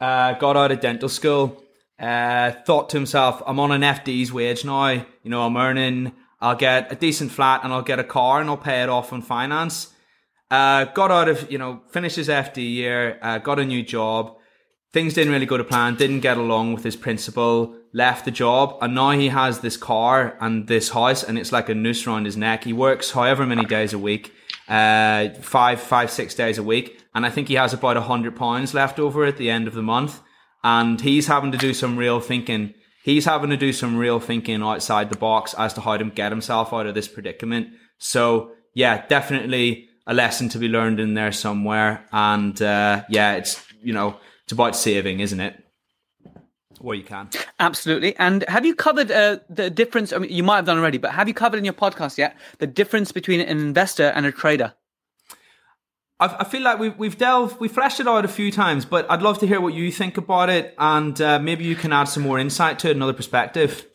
uh, 0.00 0.34
got 0.34 0.56
out 0.56 0.70
of 0.70 0.78
dental 0.80 1.08
school. 1.08 1.60
Uh, 1.98 2.52
thought 2.66 2.90
to 2.90 2.96
himself, 2.96 3.42
I'm 3.46 3.58
on 3.58 3.72
an 3.72 3.82
FD's 3.82 4.32
wage 4.32 4.64
now. 4.64 4.92
You 4.92 5.30
know, 5.30 5.42
I'm 5.42 5.56
earning. 5.56 6.12
I'll 6.40 6.56
get 6.56 6.92
a 6.92 6.96
decent 6.96 7.32
flat 7.32 7.62
and 7.64 7.72
I'll 7.72 7.82
get 7.82 7.98
a 7.98 8.04
car 8.04 8.40
and 8.40 8.50
I'll 8.50 8.56
pay 8.56 8.82
it 8.82 8.88
off 8.88 9.12
on 9.12 9.22
finance. 9.22 9.92
Uh, 10.50 10.84
got 10.84 11.10
out 11.10 11.28
of 11.28 11.50
you 11.50 11.58
know, 11.58 11.82
finished 11.90 12.16
his 12.16 12.28
FD 12.28 12.58
year. 12.58 13.18
Uh, 13.22 13.38
got 13.38 13.58
a 13.58 13.64
new 13.64 13.82
job 13.82 14.36
things 14.96 15.12
didn't 15.12 15.30
really 15.30 15.44
go 15.44 15.58
to 15.58 15.64
plan, 15.64 15.94
didn't 15.94 16.20
get 16.20 16.38
along 16.38 16.72
with 16.72 16.82
his 16.82 16.96
principal, 16.96 17.76
left 17.92 18.24
the 18.24 18.30
job, 18.30 18.78
and 18.80 18.94
now 18.94 19.10
he 19.10 19.28
has 19.28 19.60
this 19.60 19.76
car 19.76 20.38
and 20.40 20.68
this 20.68 20.88
house, 20.88 21.22
and 21.22 21.36
it's 21.38 21.52
like 21.52 21.68
a 21.68 21.74
noose 21.74 22.06
around 22.06 22.24
his 22.24 22.34
neck. 22.34 22.64
He 22.64 22.72
works 22.72 23.10
however 23.10 23.44
many 23.44 23.66
days 23.66 23.92
a 23.92 23.98
week, 23.98 24.32
uh, 24.68 25.28
five, 25.42 25.82
five, 25.82 26.10
six 26.10 26.34
days 26.34 26.56
a 26.56 26.62
week, 26.62 26.98
and 27.14 27.26
I 27.26 27.30
think 27.30 27.48
he 27.48 27.56
has 27.56 27.74
about 27.74 27.98
a 27.98 28.00
hundred 28.00 28.36
pounds 28.36 28.72
left 28.72 28.98
over 28.98 29.26
at 29.26 29.36
the 29.36 29.50
end 29.50 29.68
of 29.68 29.74
the 29.74 29.82
month, 29.82 30.22
and 30.66 31.00
he's 31.00 31.28
having 31.28 31.52
to 31.52 31.58
do 31.58 31.72
some 31.72 31.96
real 31.96 32.18
thinking. 32.18 32.74
He's 33.04 33.24
having 33.24 33.50
to 33.50 33.56
do 33.56 33.72
some 33.72 33.96
real 33.96 34.18
thinking 34.18 34.62
outside 34.62 35.10
the 35.10 35.16
box 35.16 35.54
as 35.54 35.72
to 35.74 35.80
how 35.80 35.96
to 35.96 36.04
get 36.06 36.32
himself 36.32 36.72
out 36.72 36.86
of 36.86 36.94
this 36.96 37.06
predicament. 37.06 37.68
So 37.98 38.50
yeah, 38.74 39.06
definitely 39.06 39.88
a 40.08 40.12
lesson 40.12 40.48
to 40.50 40.58
be 40.58 40.66
learned 40.66 40.98
in 40.98 41.14
there 41.14 41.30
somewhere, 41.30 42.04
and 42.10 42.60
uh, 42.60 43.04
yeah, 43.08 43.36
it's 43.36 43.64
you 43.80 43.92
know 43.92 44.16
it's 44.42 44.52
about 44.52 44.74
saving, 44.74 45.20
isn't 45.20 45.38
it? 45.38 45.62
Where 46.80 46.96
you 46.96 47.04
can. 47.04 47.30
Absolutely. 47.60 48.16
And 48.16 48.44
have 48.48 48.66
you 48.66 48.74
covered 48.74 49.12
uh, 49.12 49.38
the 49.48 49.70
difference? 49.70 50.12
I 50.12 50.18
mean, 50.18 50.32
you 50.32 50.42
might 50.42 50.56
have 50.56 50.66
done 50.66 50.78
already, 50.78 50.98
but 50.98 51.12
have 51.12 51.28
you 51.28 51.34
covered 51.34 51.58
in 51.58 51.64
your 51.64 51.74
podcast 51.74 52.18
yet 52.18 52.36
the 52.58 52.66
difference 52.66 53.12
between 53.12 53.40
an 53.40 53.58
investor 53.58 54.08
and 54.08 54.26
a 54.26 54.32
trader? 54.32 54.74
I, 56.18 56.44
feel 56.44 56.62
like 56.62 56.78
we've 56.78 56.96
we've 56.96 57.18
delved, 57.18 57.60
we 57.60 57.68
fleshed 57.68 58.00
it 58.00 58.08
out 58.08 58.24
a 58.24 58.28
few 58.28 58.50
times, 58.50 58.86
but 58.86 59.10
I'd 59.10 59.20
love 59.20 59.38
to 59.40 59.46
hear 59.46 59.60
what 59.60 59.74
you 59.74 59.92
think 59.92 60.16
about 60.16 60.48
it, 60.48 60.74
and 60.78 61.20
uh, 61.20 61.38
maybe 61.38 61.64
you 61.64 61.76
can 61.76 61.92
add 61.92 62.04
some 62.04 62.22
more 62.22 62.38
insight 62.38 62.78
to 62.80 62.88
it, 62.88 62.96
another 62.96 63.12
perspective. 63.12 63.86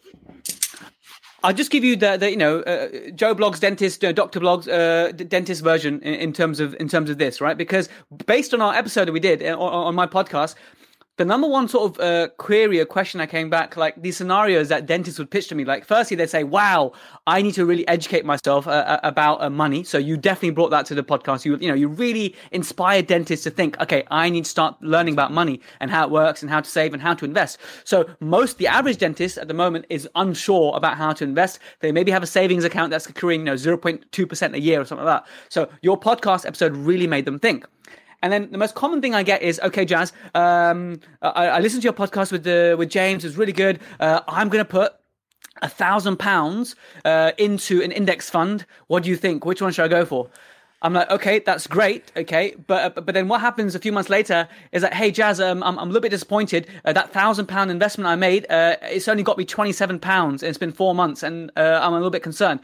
I'll 1.44 1.54
just 1.54 1.72
give 1.72 1.84
you 1.84 1.96
the, 1.96 2.18
the 2.18 2.30
you 2.30 2.38
know 2.38 2.60
uh, 2.60 2.90
Joe 3.16 3.34
Bloggs 3.34 3.60
dentist 3.60 4.04
uh, 4.06 4.12
Doctor 4.12 4.40
Bloggs 4.40 4.68
uh, 4.68 5.12
dentist 5.12 5.64
version 5.64 6.00
in, 6.02 6.14
in 6.14 6.34
terms 6.34 6.60
of 6.60 6.76
in 6.80 6.88
terms 6.88 7.10
of 7.10 7.18
this 7.18 7.42
right 7.42 7.58
because 7.58 7.90
based 8.28 8.54
on 8.54 8.62
our 8.62 8.76
episode 8.76 9.08
that 9.08 9.14
we 9.14 9.20
did 9.20 9.42
uh, 9.42 9.58
on, 9.58 9.88
on 9.88 9.96
my 9.96 10.06
podcast 10.06 10.54
the 11.18 11.26
number 11.26 11.48
one 11.48 11.68
sort 11.68 11.92
of 11.92 12.00
uh, 12.00 12.30
query 12.38 12.80
or 12.80 12.86
question 12.86 13.20
I 13.22 13.26
came 13.26 13.50
back 13.50 13.76
like 13.78 14.02
these 14.02 14.18
scenarios 14.18 14.70
that 14.70 14.86
dentists 14.86 15.20
would 15.20 15.30
pitch 15.30 15.48
to 15.50 15.56
me 15.56 15.66
like 15.66 15.86
firstly 15.86 16.16
they'd 16.16 16.30
say 16.30 16.44
wow 16.44 16.94
I 17.28 17.42
need 17.42 17.54
to 17.56 17.66
really 17.66 17.88
educate 17.88 18.26
myself 18.26 18.66
uh, 18.66 18.72
uh, 18.72 19.00
about 19.04 19.42
uh, 19.42 19.50
money. 19.50 19.84
So 19.84 19.98
you 19.98 20.18
definitely 20.18 20.52
brought 20.52 20.72
that 20.72 20.86
to 20.88 20.96
the 20.96 21.04
podcast. 21.04 21.46
You 21.46 21.58
you 21.58 21.68
know 21.68 21.76
you 21.76 21.88
really 21.88 22.36
inspired 22.52 23.08
dentists 23.08 23.44
to 23.44 23.52
think 23.52 23.80
okay 23.80 24.04
I 24.10 24.30
need 24.30 24.46
to 24.46 24.50
start 24.50 24.82
learning 24.82 25.14
about 25.14 25.32
money 25.32 25.62
and 25.80 25.92
how 25.92 26.06
it 26.06 26.12
works 26.12 26.42
and 26.42 26.50
how 26.50 26.62
to 26.62 26.70
save 26.70 26.94
and 26.94 27.02
how 27.02 27.14
to 27.14 27.26
invest. 27.26 27.60
So 27.84 28.10
most 28.20 28.58
the 28.58 28.68
average 28.68 28.98
dentist 28.98 29.38
at 29.38 29.48
the 29.48 29.54
moment 29.54 29.86
is 29.90 30.08
unsure 30.16 30.76
about 30.76 30.98
how 30.98 31.14
to 31.14 31.24
invest. 31.24 31.60
They 31.82 31.92
maybe 31.92 32.12
have 32.12 32.24
a 32.24 32.28
savings 32.28 32.64
account 32.64 32.90
that's 32.90 33.08
accruing 33.08 33.42
you 33.42 33.46
know 33.46 33.56
0.2% 33.56 34.54
a 34.54 34.60
year 34.60 34.82
or 34.82 34.86
something 34.86 35.06
like 35.06 35.24
that. 35.24 35.30
So 35.50 35.70
your 35.82 36.00
podcast 36.00 36.46
episode 36.46 36.76
really 36.76 37.08
made 37.08 37.26
them 37.26 37.38
think 37.38 37.66
and 38.22 38.32
then 38.32 38.52
the 38.52 38.58
most 38.58 38.76
common 38.76 39.02
thing 39.02 39.16
I 39.16 39.24
get 39.24 39.42
is, 39.42 39.60
okay, 39.60 39.86
Jazz, 39.86 40.14
um, 40.36 41.00
I, 41.22 41.48
I 41.48 41.60
listened 41.60 41.82
to 41.82 41.86
your 41.86 41.94
podcast 41.94 42.32
with 42.32 42.44
the 42.44 42.76
with 42.78 42.90
James. 42.90 43.24
It 43.24 43.28
was 43.28 43.38
really 43.38 43.54
good. 43.54 43.80
Uh, 44.00 44.22
I'm 44.28 44.50
going 44.50 44.64
to 44.64 44.70
put 44.70 44.94
a 45.62 45.70
thousand 45.70 46.18
pounds 46.18 46.76
uh, 47.06 47.32
into 47.38 47.82
an 47.82 47.92
index 47.92 48.30
fund. 48.30 48.66
What 48.88 49.04
do 49.04 49.10
you 49.10 49.16
think? 49.16 49.46
Which 49.46 49.62
one 49.62 49.72
should 49.72 49.86
I 49.86 49.88
go 49.88 50.06
for? 50.06 50.30
I'm 50.84 50.94
like, 50.94 51.12
okay, 51.12 51.38
that's 51.38 51.68
great, 51.68 52.12
okay, 52.18 52.56
but 52.66 53.06
but 53.06 53.14
then 53.14 53.28
what 53.28 53.40
happens 53.40 53.76
a 53.76 53.80
few 53.80 53.92
months 53.92 54.10
later 54.10 54.50
is 54.72 54.82
that, 54.82 54.96
hey, 54.96 55.12
Jazz, 55.12 55.40
um, 55.40 55.62
I'm 55.62 55.78
I'm 55.78 55.90
a 55.90 55.92
little 55.92 56.02
bit 56.02 56.10
disappointed. 56.10 56.68
Uh, 56.84 56.92
that 56.94 57.14
thousand 57.14 57.46
pound 57.46 57.70
investment 57.70 58.08
I 58.08 58.16
made, 58.16 58.48
uh, 58.50 58.78
it's 58.82 59.08
only 59.08 59.22
got 59.22 59.38
me 59.38 59.46
twenty 59.46 59.74
seven 59.74 60.00
pounds, 60.00 60.42
and 60.42 60.50
it's 60.50 60.58
been 60.58 60.72
four 60.72 60.96
months, 60.96 61.22
and 61.22 61.52
uh, 61.56 61.80
I'm 61.84 61.94
a 61.94 61.98
little 61.98 62.10
bit 62.10 62.24
concerned. 62.24 62.62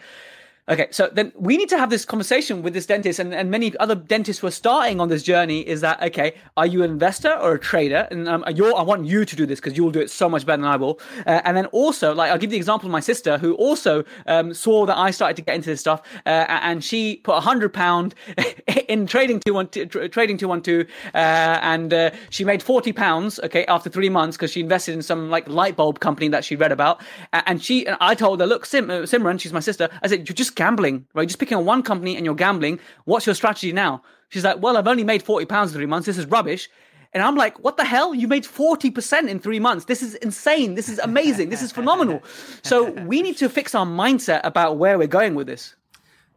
Okay, 0.69 0.87
so 0.91 1.09
then 1.13 1.31
we 1.37 1.55
need 1.55 1.69
to 1.69 1.77
have 1.77 1.89
this 1.89 2.03
conversation 2.03 2.61
with 2.61 2.73
this 2.73 2.85
dentist 2.85 3.19
and, 3.19 3.33
and 3.33 3.49
many 3.49 3.73
other 3.77 3.95
dentists 3.95 4.41
who 4.41 4.47
are 4.47 4.51
starting 4.51 4.99
on 4.99 5.07
this 5.07 5.23
journey. 5.23 5.61
Is 5.61 5.79
that 5.79 6.03
okay? 6.03 6.35
Are 6.57 6.65
you 6.65 6.83
an 6.83 6.91
investor 6.91 7.33
or 7.35 7.53
a 7.53 7.59
trader? 7.59 8.05
And 8.11 8.27
um, 8.27 8.43
I 8.45 8.51
want 8.51 9.05
you 9.05 9.23
to 9.23 9.35
do 9.37 9.45
this 9.45 9.61
because 9.61 9.77
you'll 9.77 9.91
do 9.91 10.01
it 10.01 10.11
so 10.11 10.27
much 10.27 10.45
better 10.45 10.61
than 10.61 10.69
I 10.69 10.75
will. 10.75 10.99
Uh, 11.25 11.39
and 11.45 11.55
then 11.55 11.67
also, 11.67 12.13
like, 12.13 12.31
I'll 12.31 12.37
give 12.37 12.49
the 12.49 12.57
example 12.57 12.87
of 12.87 12.91
my 12.91 12.99
sister 12.99 13.37
who 13.37 13.53
also 13.55 14.03
um, 14.25 14.53
saw 14.53 14.85
that 14.87 14.97
I 14.97 15.09
started 15.11 15.37
to 15.37 15.41
get 15.41 15.55
into 15.55 15.69
this 15.69 15.79
stuff, 15.79 16.01
uh, 16.25 16.45
and 16.49 16.83
she 16.83 17.21
put 17.23 17.37
a 17.37 17.39
hundred 17.39 17.73
pound 17.73 18.13
in 18.89 19.07
trading 19.07 19.39
two 19.39 19.53
one 19.53 19.69
two, 19.69 19.85
tra- 19.85 20.09
trading 20.09 20.37
two 20.37 20.49
one 20.49 20.61
two, 20.61 20.85
uh, 21.13 21.59
and 21.61 21.93
uh, 21.93 22.11
she 22.29 22.43
made 22.43 22.61
forty 22.61 22.91
pounds. 22.91 23.39
Okay, 23.39 23.65
after 23.67 23.89
three 23.89 24.09
months 24.09 24.35
because 24.35 24.51
she 24.51 24.59
invested 24.59 24.95
in 24.95 25.01
some 25.01 25.29
like 25.29 25.47
light 25.47 25.77
bulb 25.77 26.01
company 26.01 26.27
that 26.27 26.43
she 26.43 26.57
read 26.57 26.73
about, 26.73 27.01
and 27.31 27.63
she 27.63 27.87
and 27.87 27.95
I 28.01 28.15
told 28.15 28.41
her, 28.41 28.45
look, 28.45 28.65
Sim, 28.65 28.89
uh, 28.89 29.03
Simran, 29.03 29.39
she's 29.39 29.53
my 29.53 29.61
sister. 29.61 29.87
I 30.03 30.07
said, 30.07 30.27
you're 30.27 30.35
just 30.35 30.56
gambling, 30.57 31.07
right? 31.13 31.27
Just 31.27 31.39
picking 31.39 31.57
on 31.57 31.63
one 31.63 31.81
company 31.81 32.17
and 32.17 32.25
you're 32.25 32.35
gambling. 32.35 32.79
What's 33.05 33.25
your 33.25 33.35
strategy 33.35 33.71
now? 33.71 34.03
She's 34.27 34.43
like, 34.43 34.61
well, 34.61 34.75
I've 34.75 34.87
only 34.87 35.05
made 35.05 35.23
forty 35.23 35.45
pounds 35.45 35.71
in 35.71 35.77
three 35.77 35.85
months. 35.85 36.05
This 36.05 36.17
is 36.17 36.25
rubbish. 36.25 36.69
And 37.13 37.23
I'm 37.23 37.35
like, 37.35 37.63
what 37.63 37.77
the 37.77 37.85
hell? 37.85 38.13
You 38.13 38.27
made 38.27 38.43
40% 38.43 39.29
in 39.29 39.39
three 39.39 39.59
months. 39.59 39.85
This 39.85 40.03
is 40.03 40.15
insane. 40.15 40.75
This 40.75 40.89
is 40.89 40.99
amazing. 40.99 41.49
This 41.49 41.61
is 41.61 41.71
phenomenal. 41.71 42.21
So 42.63 42.91
we 42.91 43.21
need 43.21 43.37
to 43.37 43.47
fix 43.49 43.73
our 43.73 43.85
mindset 43.85 44.41
about 44.43 44.77
where 44.77 44.97
we're 44.97 45.07
going 45.07 45.33
with 45.33 45.47
this. 45.47 45.73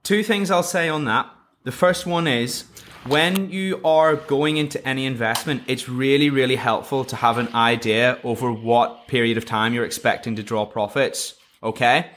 Two 0.05 0.23
things 0.23 0.49
I'll 0.51 0.63
say 0.63 0.89
on 0.89 1.05
that. 1.07 1.29
The 1.65 1.73
first 1.73 2.07
one 2.07 2.27
is 2.27 2.65
when 3.07 3.51
you 3.51 3.81
are 3.85 4.17
going 4.17 4.57
into 4.57 4.83
any 4.87 5.07
investment, 5.07 5.63
it's 5.67 5.89
really, 5.89 6.31
really 6.31 6.57
helpful 6.57 7.05
to 7.07 7.17
have 7.17 7.37
an 7.39 7.49
idea 7.55 8.19
over 8.25 8.53
what 8.53 9.09
period 9.09 9.37
of 9.37 9.45
time 9.45 9.75
you're 9.75 9.85
expecting 9.85 10.37
to 10.37 10.43
draw 10.43 10.65
profits. 10.65 11.35
Okay. 11.63 12.11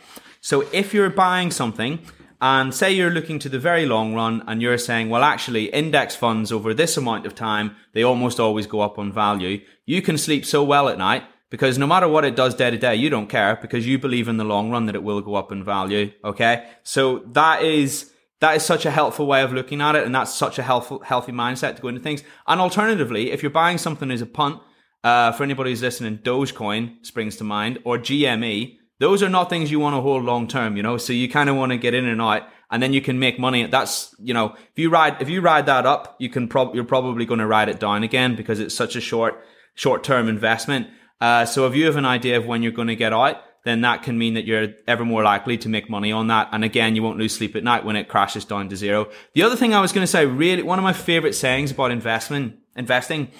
So 0.44 0.68
if 0.74 0.94
you're 0.94 1.10
buying 1.10 1.52
something 1.52 2.00
and 2.42 2.74
say 2.76 2.92
you're 2.92 3.10
looking 3.10 3.40
to 3.40 3.48
the 3.48 3.58
very 3.58 3.86
long 3.86 4.14
run 4.14 4.44
and 4.46 4.62
you're 4.62 4.78
saying, 4.78 5.10
well, 5.10 5.24
actually 5.24 5.68
index 5.68 6.18
funds 6.18 6.52
over 6.52 6.74
this 6.74 6.98
amount 6.98 7.26
of 7.26 7.34
time, 7.34 7.78
they 7.94 8.04
almost 8.04 8.42
always 8.42 8.68
go 8.68 8.82
up 8.82 9.00
on 9.00 9.14
value. 9.14 9.62
You 9.86 10.02
can 10.02 10.18
sleep 10.18 10.44
so 10.44 10.62
well 10.62 10.90
at 10.90 10.98
night 10.98 11.24
because 11.50 11.78
no 11.78 11.88
matter 11.88 12.10
what 12.10 12.26
it 12.26 12.36
does 12.36 12.56
day 12.56 12.70
to 12.70 12.78
day, 12.78 12.94
you 12.94 13.10
don't 13.10 13.30
care 13.30 13.58
because 13.62 13.88
you 13.88 13.98
believe 13.98 14.28
in 14.28 14.36
the 14.36 14.44
long 14.44 14.70
run 14.70 14.86
that 14.88 14.96
it 14.96 15.04
will 15.04 15.22
go 15.22 15.36
up 15.36 15.50
in 15.54 15.64
value. 15.64 16.12
Okay. 16.26 16.68
So 16.84 17.20
that 17.28 17.64
is, 17.64 18.12
that 18.42 18.58
is 18.58 18.66
such 18.66 18.86
a 18.86 18.92
helpful 18.92 19.26
way 19.26 19.44
of 19.44 19.54
looking 19.54 19.80
at 19.80 19.96
it. 19.96 20.06
And 20.06 20.14
that's 20.14 20.36
such 20.36 20.60
a 20.60 20.64
helpful, 20.64 21.00
healthy 21.00 21.32
mindset 21.32 21.78
to 21.78 21.82
go 21.82 21.88
into 21.88 22.02
things. 22.02 22.22
And 22.48 22.60
alternatively, 22.60 23.32
if 23.32 23.42
you're 23.42 23.50
buying 23.50 23.78
something 23.78 24.12
as 24.12 24.20
a 24.20 24.26
punt, 24.26 24.60
uh, 25.06 25.32
for 25.34 25.44
anybody 25.44 25.70
who's 25.70 25.82
listening, 25.82 26.18
Dogecoin 26.18 27.06
springs 27.06 27.36
to 27.38 27.44
mind 27.44 27.80
or 27.84 27.98
GME. 27.98 28.80
Those 29.04 29.22
are 29.22 29.28
not 29.28 29.50
things 29.50 29.70
you 29.70 29.82
want 29.82 29.98
to 29.98 30.02
hold 30.02 30.24
long 30.24 30.48
term, 30.48 30.78
you 30.78 30.84
know. 30.84 30.96
So 30.96 31.12
you 31.12 31.28
kind 31.28 31.50
of 31.50 31.58
want 31.58 31.74
to 31.74 31.78
get 31.78 31.94
in 31.94 32.06
and 32.06 32.22
out, 32.22 32.44
and 32.72 32.82
then 32.82 32.94
you 32.94 33.02
can 33.02 33.20
make 33.20 33.38
money. 33.38 33.66
That's 33.66 34.16
you 34.18 34.34
know, 34.34 34.56
if 34.56 34.80
you 34.80 34.90
ride 34.90 35.22
if 35.22 35.28
you 35.28 35.42
ride 35.42 35.66
that 35.66 35.86
up, 35.86 36.16
you 36.20 36.30
can 36.30 36.48
prob- 36.48 36.74
you're 36.74 36.86
probably 36.86 37.26
going 37.26 37.42
to 37.42 37.46
ride 37.46 37.68
it 37.68 37.82
down 37.82 38.04
again 38.04 38.38
because 38.38 38.62
it's 38.62 38.74
such 38.74 38.96
a 38.96 39.02
short 39.02 39.44
short 39.76 40.06
term 40.06 40.30
investment. 40.30 40.88
Uh, 41.20 41.46
so 41.46 41.68
if 41.68 41.76
you 41.76 41.86
have 41.86 41.98
an 41.98 42.06
idea 42.06 42.38
of 42.38 42.46
when 42.46 42.64
you're 42.64 42.72
going 42.72 42.88
to 42.88 42.96
get 42.96 43.12
out, 43.12 43.42
then 43.66 43.82
that 43.82 44.04
can 44.04 44.18
mean 44.18 44.36
that 44.36 44.46
you're 44.46 44.70
ever 44.88 45.04
more 45.04 45.22
likely 45.22 45.58
to 45.58 45.68
make 45.68 45.90
money 45.90 46.14
on 46.14 46.28
that. 46.28 46.48
And 46.54 46.64
again, 46.64 46.96
you 46.96 47.04
won't 47.04 47.18
lose 47.18 47.36
sleep 47.36 47.58
at 47.58 47.64
night 47.64 47.84
when 47.84 47.98
it 47.98 48.08
crashes 48.08 48.46
down 48.46 48.70
to 48.70 48.78
zero. 48.78 49.10
The 49.34 49.44
other 49.44 49.58
thing 49.58 49.74
I 49.74 49.82
was 49.82 49.92
going 49.92 50.04
to 50.04 50.12
say, 50.12 50.26
really, 50.26 50.64
one 50.64 50.80
of 50.80 50.84
my 50.84 50.94
favorite 50.94 51.36
sayings 51.36 51.72
about 51.72 51.92
investment, 51.92 52.56
investing, 52.78 53.32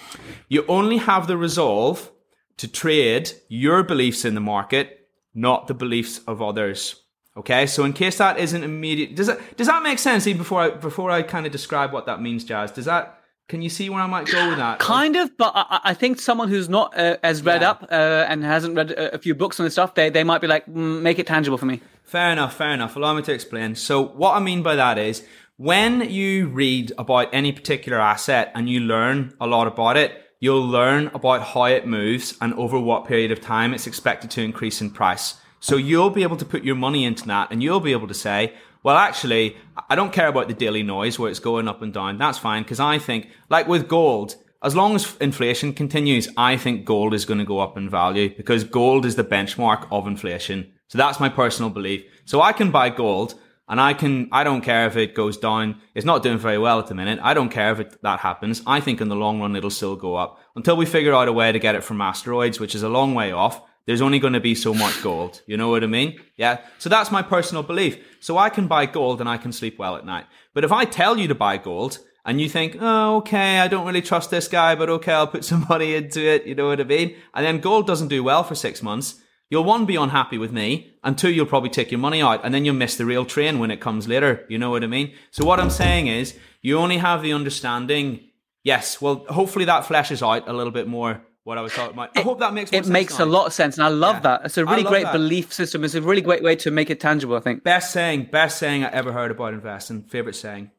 you 0.46 0.66
only 0.68 0.98
have 0.98 1.26
the 1.26 1.38
resolve 1.38 2.10
to 2.58 2.68
trade 2.68 3.32
your 3.48 3.82
beliefs 3.82 4.26
in 4.26 4.34
the 4.34 4.40
market, 4.40 5.03
not 5.34 5.66
the 5.66 5.74
beliefs 5.74 6.20
of 6.26 6.40
others. 6.40 7.00
Okay, 7.36 7.66
so 7.66 7.84
in 7.84 7.92
case 7.92 8.18
that 8.18 8.38
isn't 8.38 8.62
immediate, 8.62 9.16
does 9.16 9.26
that 9.26 9.56
does 9.56 9.66
that 9.66 9.82
make 9.82 9.98
sense? 9.98 10.26
Even 10.26 10.38
before 10.38 10.60
I 10.60 10.70
before 10.70 11.10
I 11.10 11.22
kind 11.22 11.46
of 11.46 11.52
describe 11.52 11.92
what 11.92 12.06
that 12.06 12.22
means, 12.22 12.44
Jazz, 12.44 12.70
does 12.70 12.84
that 12.84 13.20
can 13.48 13.60
you 13.60 13.68
see 13.68 13.90
where 13.90 14.00
I 14.00 14.06
might 14.06 14.26
go 14.26 14.48
with 14.48 14.58
that? 14.58 14.78
Kind 14.78 15.16
of, 15.16 15.36
but 15.36 15.52
I, 15.54 15.80
I 15.84 15.94
think 15.94 16.18
someone 16.18 16.48
who's 16.48 16.70
not 16.70 16.98
uh, 16.98 17.18
as 17.22 17.44
read 17.44 17.60
yeah. 17.60 17.70
up 17.70 17.86
uh, 17.90 18.24
and 18.26 18.42
hasn't 18.42 18.74
read 18.74 18.92
a, 18.92 19.16
a, 19.16 19.18
few 19.18 19.34
books 19.34 19.60
on 19.60 19.64
this 19.64 19.74
stuff, 19.74 19.94
they, 19.94 20.08
they 20.08 20.24
might 20.24 20.40
be 20.40 20.46
like, 20.46 20.64
mm, 20.64 21.02
make 21.02 21.18
it 21.18 21.26
tangible 21.26 21.58
for 21.58 21.66
me. 21.66 21.82
Fair 22.04 22.30
enough, 22.30 22.56
fair 22.56 22.70
enough. 22.70 22.96
Allow 22.96 23.12
me 23.12 23.22
to 23.22 23.32
explain. 23.32 23.74
So, 23.74 24.02
what 24.02 24.34
I 24.34 24.40
mean 24.40 24.62
by 24.62 24.76
that 24.76 24.96
is 24.96 25.26
when 25.56 26.08
you 26.08 26.48
read 26.48 26.92
about 26.96 27.28
any 27.34 27.52
particular 27.52 28.00
asset 28.00 28.50
and 28.54 28.68
you 28.68 28.80
learn 28.80 29.34
a 29.40 29.46
lot 29.46 29.66
about 29.66 29.98
it, 29.98 30.23
you'll 30.44 30.66
learn 30.66 31.10
about 31.14 31.42
how 31.42 31.64
it 31.64 31.86
moves 31.86 32.36
and 32.40 32.52
over 32.54 32.78
what 32.78 33.06
period 33.06 33.32
of 33.32 33.40
time 33.40 33.72
it's 33.72 33.86
expected 33.86 34.30
to 34.30 34.42
increase 34.42 34.80
in 34.82 34.90
price. 34.90 35.40
So, 35.58 35.76
you'll 35.76 36.10
be 36.10 36.22
able 36.22 36.36
to 36.36 36.44
put 36.44 36.62
your 36.62 36.74
money 36.74 37.04
into 37.04 37.26
that 37.28 37.50
and 37.50 37.62
you'll 37.62 37.80
be 37.80 37.92
able 37.92 38.08
to 38.08 38.14
say, 38.14 38.52
well, 38.82 38.96
actually, 38.96 39.56
I 39.88 39.96
don't 39.96 40.12
care 40.12 40.28
about 40.28 40.48
the 40.48 40.54
daily 40.54 40.82
noise 40.82 41.18
where 41.18 41.30
it's 41.30 41.38
going 41.38 41.66
up 41.68 41.80
and 41.80 41.94
down. 41.94 42.18
That's 42.18 42.36
fine 42.36 42.62
because 42.62 42.80
I 42.80 42.98
think, 42.98 43.30
like 43.48 43.66
with 43.66 43.88
gold, 43.88 44.36
as 44.62 44.76
long 44.76 44.94
as 44.94 45.16
inflation 45.22 45.72
continues, 45.72 46.28
I 46.36 46.58
think 46.58 46.84
gold 46.84 47.14
is 47.14 47.24
going 47.24 47.38
to 47.38 47.46
go 47.46 47.60
up 47.60 47.78
in 47.78 47.88
value 47.88 48.34
because 48.36 48.64
gold 48.64 49.06
is 49.06 49.16
the 49.16 49.24
benchmark 49.24 49.88
of 49.90 50.06
inflation. 50.06 50.70
So 50.88 50.98
that's 50.98 51.18
my 51.18 51.30
personal 51.30 51.70
belief. 51.70 52.04
So 52.26 52.42
I 52.42 52.52
can 52.52 52.70
buy 52.70 52.90
gold 52.90 53.34
and 53.68 53.80
I 53.80 53.94
can, 53.94 54.28
I 54.30 54.44
don't 54.44 54.60
care 54.60 54.86
if 54.86 54.96
it 54.96 55.14
goes 55.14 55.36
down. 55.36 55.80
It's 55.94 56.06
not 56.06 56.22
doing 56.22 56.38
very 56.38 56.58
well 56.58 56.78
at 56.78 56.86
the 56.86 56.94
minute. 56.94 57.18
I 57.22 57.34
don't 57.34 57.48
care 57.48 57.72
if 57.72 57.80
it, 57.80 58.02
that 58.02 58.20
happens. 58.20 58.62
I 58.66 58.80
think 58.80 59.00
in 59.00 59.08
the 59.08 59.16
long 59.16 59.40
run, 59.40 59.56
it'll 59.56 59.70
still 59.70 59.96
go 59.96 60.16
up 60.16 60.38
until 60.54 60.76
we 60.76 60.86
figure 60.86 61.14
out 61.14 61.28
a 61.28 61.32
way 61.32 61.52
to 61.52 61.58
get 61.58 61.74
it 61.74 61.84
from 61.84 62.00
asteroids, 62.00 62.60
which 62.60 62.74
is 62.74 62.82
a 62.82 62.88
long 62.88 63.14
way 63.14 63.32
off 63.32 63.62
there's 63.86 64.00
only 64.00 64.18
going 64.18 64.32
to 64.32 64.40
be 64.40 64.54
so 64.54 64.72
much 64.72 65.02
gold. 65.02 65.42
You 65.46 65.56
know 65.56 65.68
what 65.68 65.84
I 65.84 65.86
mean? 65.86 66.18
Yeah. 66.36 66.60
So 66.78 66.88
that's 66.88 67.10
my 67.10 67.22
personal 67.22 67.62
belief. 67.62 67.98
So 68.20 68.38
I 68.38 68.48
can 68.48 68.66
buy 68.66 68.86
gold 68.86 69.20
and 69.20 69.28
I 69.28 69.36
can 69.36 69.52
sleep 69.52 69.78
well 69.78 69.96
at 69.96 70.06
night. 70.06 70.26
But 70.54 70.64
if 70.64 70.72
I 70.72 70.84
tell 70.84 71.18
you 71.18 71.28
to 71.28 71.34
buy 71.34 71.58
gold 71.58 71.98
and 72.24 72.40
you 72.40 72.48
think, 72.48 72.78
oh, 72.80 73.16
okay, 73.16 73.58
I 73.58 73.68
don't 73.68 73.86
really 73.86 74.00
trust 74.00 74.30
this 74.30 74.48
guy, 74.48 74.74
but 74.74 74.88
okay, 74.88 75.12
I'll 75.12 75.26
put 75.26 75.44
some 75.50 75.66
money 75.68 75.94
into 75.94 76.26
it. 76.26 76.46
You 76.46 76.54
know 76.54 76.68
what 76.68 76.80
I 76.80 76.84
mean? 76.84 77.16
And 77.34 77.44
then 77.44 77.60
gold 77.60 77.86
doesn't 77.86 78.08
do 78.08 78.24
well 78.24 78.42
for 78.42 78.54
six 78.54 78.82
months. 78.82 79.20
You'll 79.54 79.62
one, 79.62 79.86
be 79.86 79.94
unhappy 79.94 80.36
with 80.36 80.50
me, 80.50 80.90
and 81.04 81.16
two, 81.16 81.30
you'll 81.30 81.46
probably 81.46 81.70
take 81.70 81.92
your 81.92 82.00
money 82.00 82.20
out, 82.20 82.40
and 82.42 82.52
then 82.52 82.64
you'll 82.64 82.74
miss 82.74 82.96
the 82.96 83.06
real 83.06 83.24
train 83.24 83.60
when 83.60 83.70
it 83.70 83.80
comes 83.80 84.08
later. 84.08 84.44
You 84.48 84.58
know 84.58 84.70
what 84.70 84.82
I 84.82 84.88
mean? 84.88 85.14
So 85.30 85.44
what 85.44 85.60
I'm 85.60 85.70
saying 85.70 86.08
is, 86.08 86.36
you 86.60 86.76
only 86.76 86.96
have 86.96 87.22
the 87.22 87.32
understanding. 87.32 88.18
Yes, 88.64 89.00
well, 89.00 89.24
hopefully 89.30 89.64
that 89.66 89.84
fleshes 89.84 90.26
out 90.26 90.48
a 90.48 90.52
little 90.52 90.72
bit 90.72 90.88
more 90.88 91.22
what 91.44 91.56
I 91.56 91.60
was 91.60 91.72
talking 91.72 91.94
about. 91.94 92.10
I 92.16 92.22
hope 92.22 92.40
that 92.40 92.52
makes 92.52 92.72
it 92.72 92.88
makes 92.88 93.20
a 93.20 93.24
lot 93.24 93.46
of 93.46 93.52
sense, 93.52 93.78
and 93.78 93.84
I 93.84 93.90
love 93.90 94.16
yeah. 94.16 94.20
that. 94.22 94.46
It's 94.46 94.58
a 94.58 94.66
really 94.66 94.82
great 94.82 95.04
that. 95.04 95.12
belief 95.12 95.52
system. 95.52 95.84
It's 95.84 95.94
a 95.94 96.02
really 96.02 96.20
great 96.20 96.42
way 96.42 96.56
to 96.56 96.72
make 96.72 96.90
it 96.90 96.98
tangible. 96.98 97.36
I 97.36 97.40
think. 97.40 97.62
Best 97.62 97.92
saying, 97.92 98.30
best 98.32 98.58
saying 98.58 98.82
I 98.82 98.90
ever 98.90 99.12
heard 99.12 99.30
about 99.30 99.54
investing. 99.54 100.02
Favorite 100.02 100.34
saying. 100.34 100.72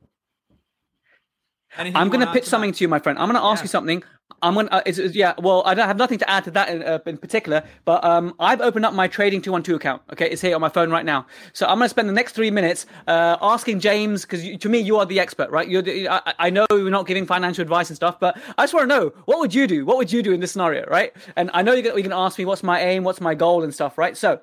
Anything 1.77 1.95
I'm 1.95 2.09
going 2.09 2.25
to 2.25 2.33
pitch 2.33 2.45
something 2.45 2.73
to 2.73 2.83
you, 2.83 2.89
my 2.89 2.99
friend. 2.99 3.17
I'm 3.19 3.29
going 3.29 3.41
to 3.41 3.47
ask 3.47 3.59
yeah. 3.59 3.63
you 3.63 3.69
something. 3.69 4.03
I'm 4.41 4.55
to, 4.55 4.73
uh, 4.73 4.81
it's, 4.85 4.97
it's, 4.97 5.15
yeah, 5.15 5.33
well, 5.39 5.63
I 5.65 5.73
don't 5.73 5.87
have 5.87 5.97
nothing 5.97 6.19
to 6.19 6.29
add 6.29 6.43
to 6.45 6.51
that 6.51 6.69
in, 6.69 6.83
uh, 6.83 6.99
in 7.05 7.17
particular, 7.17 7.63
but 7.83 8.03
um, 8.03 8.33
I've 8.39 8.61
opened 8.61 8.85
up 8.85 8.93
my 8.93 9.07
Trading 9.07 9.41
212 9.41 9.75
account. 9.79 10.01
Okay, 10.13 10.29
it's 10.29 10.41
here 10.41 10.55
on 10.55 10.61
my 10.61 10.69
phone 10.69 10.91
right 10.91 11.05
now. 11.05 11.25
So 11.53 11.65
I'm 11.65 11.79
to 11.79 11.89
spend 11.89 12.09
the 12.09 12.13
next 12.13 12.33
three 12.33 12.51
minutes 12.51 12.85
uh, 13.07 13.37
asking 13.41 13.79
James, 13.79 14.23
because 14.23 14.43
to 14.59 14.69
me, 14.69 14.79
you 14.79 14.97
are 14.97 15.05
the 15.05 15.19
expert, 15.19 15.49
right? 15.51 15.67
You're 15.67 15.81
the, 15.81 16.09
I, 16.09 16.33
I, 16.39 16.49
know 16.49 16.65
you're 16.71 16.89
not 16.89 17.07
giving 17.07 17.25
financial 17.25 17.61
advice 17.61 17.89
and 17.89 17.95
stuff, 17.95 18.19
but 18.19 18.37
I 18.57 18.63
just 18.63 18.73
want 18.73 18.89
to 18.89 18.95
know, 18.95 19.13
what 19.25 19.39
would 19.39 19.53
you 19.53 19.67
do? 19.67 19.85
What 19.85 19.97
would 19.97 20.11
you 20.11 20.21
do 20.21 20.31
in 20.31 20.39
this 20.39 20.51
scenario, 20.51 20.85
right? 20.87 21.13
And 21.35 21.49
I 21.53 21.61
know 21.61 21.73
you're 21.73 21.83
going 21.83 22.03
to 22.09 22.15
ask 22.15 22.37
me, 22.37 22.45
what's 22.45 22.63
my 22.63 22.81
aim? 22.81 23.03
What's 23.03 23.21
my 23.21 23.35
goal 23.35 23.63
and 23.63 23.73
stuff, 23.73 23.97
right? 23.97 24.17
So 24.17 24.41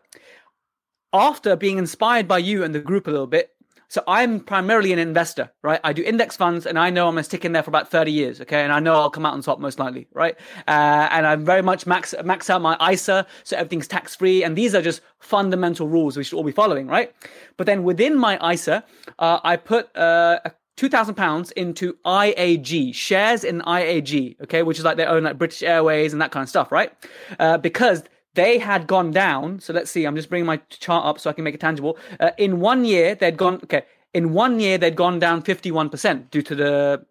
after 1.12 1.56
being 1.56 1.78
inspired 1.78 2.26
by 2.26 2.38
you 2.38 2.64
and 2.64 2.74
the 2.74 2.80
group 2.80 3.06
a 3.06 3.10
little 3.10 3.26
bit, 3.26 3.50
so 3.93 4.03
I'm 4.09 4.40
primarily 4.40 4.95
an 4.95 4.99
investor, 4.99 5.51
right? 5.61 5.78
I 5.84 5.93
do 5.93 6.03
index 6.03 6.34
funds 6.34 6.64
and 6.64 6.78
I 6.78 6.88
know 6.88 7.09
I'm 7.09 7.12
going 7.12 7.20
to 7.20 7.24
stick 7.24 7.45
in 7.45 7.53
there 7.53 7.62
for 7.62 7.68
about 7.68 7.90
30 7.90 8.11
years, 8.11 8.40
okay? 8.40 8.62
And 8.62 8.72
I 8.72 8.80
know 8.80 8.95
I'll 8.95 9.11
come 9.11 9.26
out 9.26 9.34
on 9.34 9.43
top 9.43 9.59
most 9.59 9.78
likely, 9.78 10.09
right? 10.14 10.34
Uh, 10.66 11.09
and 11.11 11.26
I'm 11.26 11.45
very 11.45 11.61
much 11.61 11.86
max, 11.86 12.14
max 12.24 12.49
out 12.49 12.62
my 12.62 12.74
ISA, 12.90 13.26
so 13.45 13.55
everything's 13.55 13.86
tax 13.86 14.16
free. 14.16 14.45
And 14.45 14.57
these 14.57 14.74
are 14.74 14.80
just 14.80 15.03
fundamental 15.18 15.88
rules 15.88 16.16
we 16.16 16.24
should 16.24 16.38
all 16.38 16.43
be 16.43 16.53
following, 16.53 16.86
right? 16.86 17.14
But 17.59 17.66
then 17.66 17.82
within 17.82 18.16
my 18.16 18.55
ISA, 18.55 18.82
uh, 19.18 19.40
I 19.45 19.57
put 19.57 19.95
uh, 19.95 20.38
two 20.78 20.88
thousand 20.88 21.16
pounds 21.16 21.51
into 21.51 21.93
IAG 22.07 22.95
shares 22.95 23.45
in 23.45 23.61
IAG, 23.61 24.40
okay, 24.45 24.62
which 24.62 24.78
is 24.78 24.86
like 24.86 24.97
they 24.97 25.05
own 25.05 25.24
like 25.24 25.36
British 25.36 25.62
Airways 25.62 26.14
and 26.14 26.22
that 26.22 26.30
kind 26.30 26.43
of 26.43 26.49
stuff, 26.49 26.72
right? 26.72 26.93
Uh, 27.38 27.59
because 27.59 28.05
they 28.34 28.58
had 28.58 28.86
gone 28.86 29.10
down. 29.10 29.60
So 29.60 29.72
let's 29.72 29.90
see. 29.90 30.04
I'm 30.04 30.16
just 30.16 30.28
bringing 30.28 30.46
my 30.46 30.58
chart 30.68 31.04
up 31.04 31.18
so 31.18 31.30
I 31.30 31.32
can 31.32 31.44
make 31.44 31.54
it 31.54 31.60
tangible. 31.60 31.98
Uh, 32.20 32.30
in 32.38 32.60
one 32.60 32.84
year, 32.84 33.14
they'd 33.14 33.36
gone. 33.36 33.60
Okay, 33.64 33.82
in 34.14 34.32
one 34.32 34.60
year 34.60 34.78
they'd 34.78 34.96
gone 34.96 35.18
down 35.18 35.42
51% 35.42 36.30
due 36.30 36.42
to 36.42 36.54
the, 36.54 37.06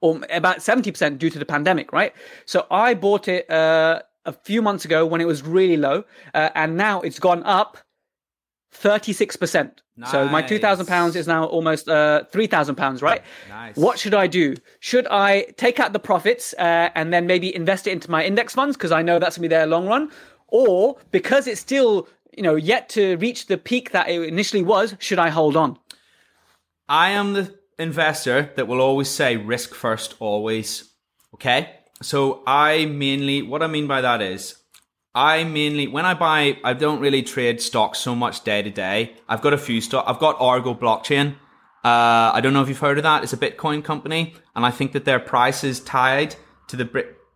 or 0.00 0.20
about 0.30 0.58
70% 0.58 1.18
due 1.18 1.30
to 1.30 1.38
the 1.38 1.46
pandemic, 1.46 1.92
right? 1.92 2.12
So 2.44 2.66
I 2.70 2.94
bought 2.94 3.28
it 3.28 3.50
uh, 3.50 4.02
a 4.26 4.32
few 4.32 4.62
months 4.62 4.84
ago 4.84 5.06
when 5.06 5.20
it 5.20 5.26
was 5.26 5.42
really 5.42 5.76
low, 5.76 6.04
uh, 6.34 6.50
and 6.54 6.76
now 6.76 7.00
it's 7.00 7.18
gone 7.18 7.42
up 7.44 7.78
36%. 8.74 9.72
Nice. 9.96 10.12
So 10.12 10.28
my 10.28 10.42
two 10.42 10.60
thousand 10.60 10.86
pounds 10.86 11.16
is 11.16 11.26
now 11.26 11.44
almost 11.46 11.88
uh, 11.88 12.22
three 12.30 12.46
thousand 12.46 12.76
pounds, 12.76 13.02
right? 13.02 13.20
Nice. 13.48 13.74
What 13.74 13.98
should 13.98 14.14
I 14.14 14.28
do? 14.28 14.54
Should 14.78 15.08
I 15.10 15.46
take 15.56 15.80
out 15.80 15.92
the 15.92 15.98
profits 15.98 16.54
uh, 16.56 16.90
and 16.94 17.12
then 17.12 17.26
maybe 17.26 17.52
invest 17.52 17.88
it 17.88 17.90
into 17.90 18.08
my 18.08 18.24
index 18.24 18.54
funds 18.54 18.76
because 18.76 18.92
I 18.92 19.02
know 19.02 19.18
that's 19.18 19.36
gonna 19.38 19.48
be 19.48 19.48
there 19.48 19.66
long 19.66 19.88
run, 19.88 20.12
or 20.48 20.96
because 21.10 21.46
it's 21.46 21.60
still 21.60 22.08
you 22.36 22.42
know 22.42 22.56
yet 22.56 22.88
to 22.90 23.16
reach 23.16 23.46
the 23.46 23.58
peak 23.58 23.92
that 23.92 24.08
it 24.08 24.22
initially 24.22 24.62
was, 24.62 24.96
should 24.98 25.18
I 25.18 25.28
hold 25.28 25.56
on? 25.56 25.78
I 26.88 27.10
am 27.10 27.34
the 27.34 27.54
investor 27.78 28.52
that 28.56 28.66
will 28.66 28.80
always 28.80 29.08
say 29.08 29.36
risk 29.36 29.74
first, 29.74 30.14
always. 30.18 30.92
Okay, 31.34 31.70
so 32.02 32.42
I 32.46 32.86
mainly 32.86 33.42
what 33.42 33.62
I 33.62 33.66
mean 33.66 33.86
by 33.86 34.00
that 34.00 34.22
is 34.22 34.56
I 35.14 35.42
mainly 35.42 35.88
when 35.88 36.04
I 36.04 36.14
buy, 36.14 36.58
I 36.62 36.74
don't 36.74 37.00
really 37.00 37.22
trade 37.22 37.60
stocks 37.60 37.98
so 37.98 38.14
much 38.14 38.44
day 38.44 38.62
to 38.62 38.70
day. 38.70 39.14
I've 39.28 39.42
got 39.42 39.52
a 39.52 39.58
few 39.58 39.80
stock. 39.80 40.04
I've 40.06 40.20
got 40.20 40.36
Argo 40.40 40.74
Blockchain. 40.74 41.34
Uh, 41.84 42.30
I 42.34 42.40
don't 42.40 42.52
know 42.52 42.62
if 42.62 42.68
you've 42.68 42.78
heard 42.78 42.98
of 42.98 43.04
that. 43.04 43.24
It's 43.24 43.32
a 43.32 43.36
Bitcoin 43.36 43.82
company, 43.82 44.34
and 44.54 44.64
I 44.64 44.70
think 44.70 44.92
that 44.92 45.04
their 45.04 45.18
price 45.18 45.64
is 45.64 45.80
tied 45.80 46.36
to 46.68 46.76
the 46.76 46.84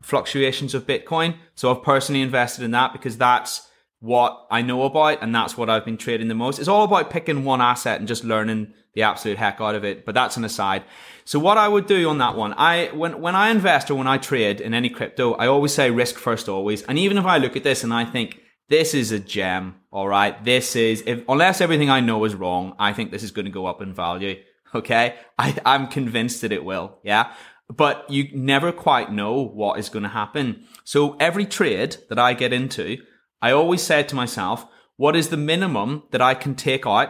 fluctuations 0.03 0.74
of 0.74 0.86
Bitcoin. 0.86 1.36
So 1.55 1.70
I've 1.70 1.82
personally 1.82 2.22
invested 2.22 2.64
in 2.64 2.72
that 2.72 2.92
because 2.92 3.16
that's 3.16 3.68
what 4.00 4.46
I 4.50 4.62
know 4.62 4.82
about, 4.82 5.22
and 5.22 5.32
that's 5.32 5.57
what 5.57 5.70
I've 5.70 5.84
been 5.84 5.96
trading 5.96 6.26
the 6.26 6.34
most. 6.34 6.59
It's 6.59 6.68
all 6.68 6.84
about 6.84 7.11
picking 7.11 7.44
one 7.44 7.61
asset 7.61 8.00
and 8.00 8.09
just 8.09 8.24
learning 8.24 8.74
the 8.94 9.03
absolute 9.03 9.38
heck 9.38 9.61
out 9.61 9.76
of 9.76 9.84
it. 9.84 10.05
But 10.05 10.14
that's 10.14 10.36
an 10.36 10.44
aside. 10.44 10.82
So 11.24 11.38
what 11.38 11.57
I 11.57 11.68
would 11.68 11.86
do 11.86 12.09
on 12.09 12.18
that 12.18 12.36
one, 12.36 12.53
I 12.57 12.88
when 12.88 13.20
when 13.20 13.36
I 13.36 13.50
invest 13.50 13.90
or 13.90 13.94
when 13.94 14.09
I 14.09 14.18
trade 14.18 14.61
in 14.61 14.74
any 14.74 14.90
crypto, 14.90 15.34
I 15.34 15.46
always 15.46 15.72
say 15.72 15.90
risk 15.90 16.16
first 16.16 16.48
always. 16.48 16.82
And 16.82 16.98
even 16.98 17.16
if 17.16 17.24
I 17.24 17.38
look 17.38 17.57
at 17.57 17.62
this 17.62 17.84
and 17.84 17.94
I 17.94 18.05
think 18.05 18.40
this 18.68 18.92
is 18.92 19.12
a 19.12 19.20
gem, 19.20 19.76
all 19.92 20.09
right, 20.09 20.42
this 20.44 20.74
is 20.74 21.05
if 21.07 21.22
unless 21.28 21.61
everything 21.61 21.90
I 21.90 22.00
know 22.00 22.24
is 22.24 22.34
wrong, 22.34 22.74
I 22.78 22.92
think 22.92 23.12
this 23.12 23.22
is 23.22 23.30
going 23.30 23.44
to 23.44 23.53
go 23.53 23.66
up 23.66 23.80
in 23.80 23.94
value. 23.94 24.42
Okay, 24.74 25.16
I, 25.38 25.55
I'm 25.66 25.86
convinced 25.86 26.40
that 26.40 26.50
it 26.50 26.64
will. 26.64 26.98
Yeah, 27.05 27.34
but 27.68 28.08
you 28.10 28.28
never 28.34 28.72
quite 28.72 29.12
know 29.12 29.42
what 29.42 29.78
is 29.78 29.88
going 29.88 30.02
to 30.02 30.08
happen. 30.08 30.64
So 30.84 31.16
every 31.18 31.46
trade 31.46 31.96
that 32.08 32.18
I 32.18 32.34
get 32.34 32.52
into, 32.52 32.98
I 33.40 33.52
always 33.52 33.82
say 33.82 34.02
to 34.02 34.14
myself, 34.14 34.66
what 34.96 35.16
is 35.16 35.28
the 35.28 35.36
minimum 35.36 36.04
that 36.10 36.20
I 36.20 36.34
can 36.34 36.54
take 36.54 36.86
out 36.86 37.08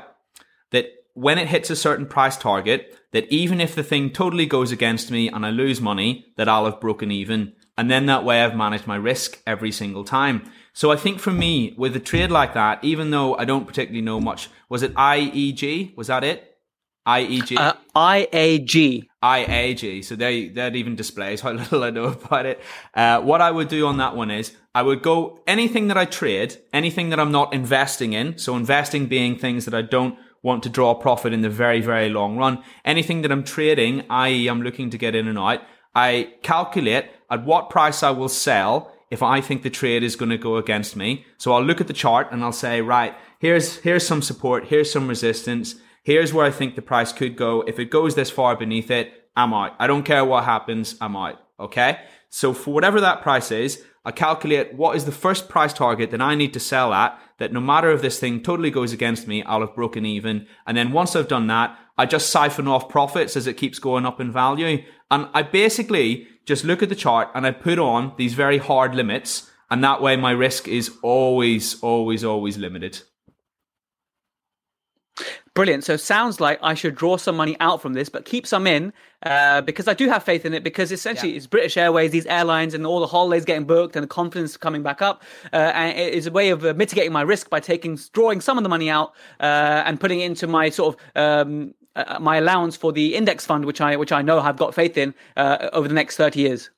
that 0.71 0.87
when 1.15 1.39
it 1.39 1.49
hits 1.49 1.69
a 1.69 1.77
certain 1.77 2.07
price 2.07 2.37
target, 2.37 2.97
that 3.13 3.31
even 3.31 3.61
if 3.61 3.75
the 3.75 3.83
thing 3.83 4.11
totally 4.11 4.47
goes 4.47 4.73
against 4.73 5.11
me 5.11 5.29
and 5.29 5.45
I 5.45 5.51
lose 5.51 5.81
money, 5.81 6.27
that 6.37 6.49
I'll 6.49 6.65
have 6.65 6.81
broken 6.81 7.11
even. 7.11 7.53
And 7.77 7.91
then 7.91 8.07
that 8.07 8.25
way 8.25 8.43
I've 8.43 8.57
managed 8.57 8.87
my 8.87 8.97
risk 8.97 9.43
every 9.47 9.73
single 9.73 10.05
time. 10.05 10.51
So 10.73 10.91
I 10.91 10.97
think 10.97 11.19
for 11.19 11.33
me, 11.33 11.75
with 11.77 11.95
a 11.97 12.01
trade 12.01 12.31
like 12.31 12.55
that, 12.55 12.83
even 12.83 13.11
though 13.11 13.37
I 13.37 13.45
don't 13.45 13.67
particularly 13.67 14.03
know 14.03 14.21
much, 14.21 14.49
was 14.69 14.83
it 14.83 14.95
IEG? 14.95 15.97
Was 15.97 16.07
that 16.07 16.25
it? 16.25 16.52
IEG? 17.07 17.59
Uh, 17.59 17.75
IAG. 17.97 19.09
IAG. 19.23 20.05
So 20.05 20.17
they, 20.17 20.49
that 20.51 20.77
even 20.77 20.95
displays 20.95 21.41
how 21.43 21.53
little 21.53 21.85
I 21.85 21.91
know 21.91 22.05
about 22.05 22.47
it. 22.47 22.61
Uh, 22.95 23.21
what 23.21 23.41
I 23.41 23.51
would 23.51 23.69
do 23.69 23.87
on 23.87 23.97
that 23.99 24.17
one 24.17 24.31
is 24.31 24.57
I 24.75 24.83
would 24.83 25.03
go 25.03 25.41
anything 25.47 25.89
that 25.89 25.99
I 25.99 26.05
trade, 26.05 26.57
anything 26.73 27.11
that 27.11 27.21
I'm 27.21 27.33
not 27.33 27.53
investing 27.53 28.13
in. 28.13 28.39
So 28.39 28.57
investing 28.57 29.07
being 29.07 29.39
things 29.39 29.65
that 29.65 29.75
I 29.75 29.83
don't 29.83 30.19
want 30.43 30.63
to 30.65 30.69
draw 30.69 30.95
profit 30.95 31.33
in 31.33 31.43
the 31.43 31.51
very, 31.51 31.81
very 31.81 32.09
long 32.09 32.37
run. 32.37 32.63
Anything 32.85 33.23
that 33.23 33.33
I'm 33.33 33.45
trading, 33.45 34.05
i.e. 34.11 34.49
I'm 34.49 34.63
looking 34.63 34.91
to 34.91 34.99
get 34.99 35.15
in 35.15 35.29
and 35.29 35.39
out, 35.39 35.61
I 35.95 36.35
calculate 36.43 37.07
at 37.31 37.45
what 37.45 37.71
price 37.71 38.03
I 38.03 38.11
will 38.11 38.29
sell 38.29 38.93
if 39.11 39.23
I 39.23 39.41
think 39.41 39.63
the 39.63 39.71
trade 39.71 40.03
is 40.03 40.17
going 40.17 40.31
to 40.31 40.39
go 40.39 40.57
against 40.57 40.97
me. 40.97 41.27
So 41.37 41.53
I'll 41.53 41.63
look 41.63 41.81
at 41.81 41.87
the 41.87 41.93
chart 41.93 42.29
and 42.33 42.43
I'll 42.43 42.51
say, 42.51 42.81
right, 42.81 43.15
here's, 43.39 43.77
here's 43.77 44.07
some 44.07 44.23
support, 44.23 44.69
here's 44.69 44.91
some 44.91 45.07
resistance, 45.07 45.77
here's 46.03 46.33
where 46.33 46.47
I 46.47 46.51
think 46.51 46.75
the 46.75 46.83
price 46.83 47.13
could 47.13 47.37
go. 47.37 47.63
If 47.63 47.79
it 47.79 47.91
goes 47.91 48.15
this 48.15 48.31
far 48.31 48.57
beneath 48.57 48.91
it, 48.91 49.13
I'm 49.37 49.55
out. 49.55 49.75
I 49.79 49.87
don't 49.87 50.05
care 50.05 50.25
what 50.25 50.45
happens, 50.45 50.97
I'm 51.01 51.17
out. 51.17 51.41
Okay? 51.59 51.99
So 52.29 52.53
for 52.53 52.75
whatever 52.75 53.01
that 53.01 53.23
price 53.23 53.51
is, 53.51 53.85
I 54.05 54.11
calculate 54.11 54.75
what 54.75 54.97
is 54.97 55.05
the 55.05 55.13
first 55.13 55.49
price 55.49 55.73
target 55.73 56.11
that 56.11 56.21
I 56.21 56.35
need 56.35 56.53
to 56.55 56.61
sell 56.61 56.93
at 56.93 57.21
that 57.39 57.53
no 57.53 57.61
matter 57.61 57.91
if 57.91 58.03
this 58.03 58.19
thing 58.19 58.43
totally 58.43 58.71
goes 58.71 58.93
against 58.93 59.29
me, 59.29 59.43
I'll 59.45 59.61
have 59.61 59.77
broken 59.77 60.05
even. 60.05 60.47
And 60.67 60.77
then 60.77 60.93
once 60.93 61.15
I've 61.15 61.29
done 61.29 61.47
that, 61.49 61.79
I 61.97 62.07
just 62.07 62.31
siphon 62.31 62.67
off 62.67 62.89
profits 62.89 63.37
as 63.37 63.47
it 63.47 63.57
keeps 63.57 63.79
going 63.79 64.05
up 64.05 64.21
in 64.21 64.33
value. 64.33 64.83
And 65.11 65.29
I 65.35 65.43
basically 65.43 66.27
just 66.47 66.65
look 66.65 66.83
at 66.83 66.89
the 66.89 66.97
chart 66.97 67.29
and 67.35 67.47
I 67.47 67.53
put 67.53 67.79
on 67.79 68.15
these 68.17 68.35
very 68.35 68.59
hard 68.59 68.95
limits. 68.95 69.51
And 69.71 69.85
that 69.85 70.03
way 70.03 70.17
my 70.17 70.33
risk 70.33 70.67
is 70.67 70.91
always, 71.03 71.81
always, 71.81 72.25
always 72.25 72.59
limited. 72.59 73.03
Brilliant. 75.55 75.85
So 75.85 75.97
sounds 75.97 76.41
like 76.41 76.59
I 76.63 76.75
should 76.75 76.95
draw 76.95 77.19
some 77.19 77.37
money 77.37 77.57
out 77.61 77.83
from 77.83 77.93
this, 77.93 78.09
but 78.09 78.25
keep 78.25 78.47
some 78.47 78.67
in 78.67 78.93
uh, 79.23 79.61
because 79.61 79.87
I 79.87 79.95
do 79.95 80.09
have 80.09 80.23
faith 80.23 80.47
in 80.47 80.55
it. 80.55 80.65
Because 80.65 80.91
essentially, 80.91 81.33
yeah. 81.33 81.37
it's 81.37 81.47
British 81.47 81.77
Airways, 81.77 82.11
these 82.11 82.27
airlines, 82.27 82.73
and 82.73 82.87
all 82.87 83.01
the 83.01 83.07
holidays 83.07 83.45
getting 83.45 83.67
booked, 83.67 83.95
and 83.95 84.03
the 84.03 84.09
confidence 84.09 84.57
coming 84.57 84.83
back 84.83 85.03
up. 85.03 85.23
Uh, 85.53 85.57
and 85.57 85.99
it 85.99 86.15
is 86.15 86.27
a 86.27 86.31
way 86.31 86.49
of 86.49 86.65
uh, 86.65 86.73
mitigating 86.75 87.13
my 87.13 87.21
risk 87.21 87.51
by 87.51 87.61
taking, 87.61 87.99
drawing 88.15 88.41
some 88.41 88.57
of 88.57 88.63
the 88.63 88.71
money 88.71 88.89
out 88.89 89.13
uh, 89.41 89.83
and 89.85 90.01
putting 90.01 90.21
it 90.21 90.25
into 90.25 90.47
my 90.47 90.71
sort 90.71 90.97
of 90.97 91.47
um, 91.47 91.75
uh, 91.95 92.19
my 92.19 92.39
allowance 92.39 92.75
for 92.77 92.91
the 92.93 93.15
index 93.15 93.45
fund, 93.45 93.67
which 93.67 93.83
I 93.83 93.97
which 93.97 94.13
I 94.13 94.23
know 94.23 94.41
I've 94.41 94.57
got 94.57 94.75
faith 94.75 94.97
in 94.97 95.15
uh, 95.37 95.69
over 95.75 95.89
the 95.89 95.95
next 95.95 96.17
thirty 96.17 96.41
years. 96.41 96.71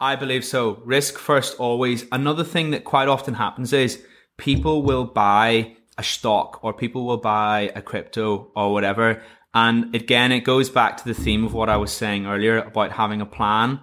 I 0.00 0.16
believe 0.16 0.44
so. 0.44 0.82
Risk 0.84 1.18
first, 1.18 1.58
always. 1.60 2.06
Another 2.10 2.44
thing 2.44 2.70
that 2.70 2.84
quite 2.84 3.08
often 3.08 3.34
happens 3.34 3.72
is 3.72 4.02
people 4.38 4.82
will 4.82 5.04
buy 5.04 5.76
a 5.98 6.02
stock 6.02 6.60
or 6.62 6.72
people 6.72 7.06
will 7.06 7.18
buy 7.18 7.72
a 7.74 7.82
crypto 7.82 8.50
or 8.54 8.72
whatever. 8.72 9.22
And 9.52 9.94
again, 9.94 10.32
it 10.32 10.40
goes 10.40 10.68
back 10.68 10.96
to 10.96 11.04
the 11.04 11.14
theme 11.14 11.44
of 11.44 11.54
what 11.54 11.68
I 11.68 11.76
was 11.76 11.92
saying 11.92 12.26
earlier 12.26 12.58
about 12.58 12.92
having 12.92 13.20
a 13.20 13.26
plan 13.26 13.80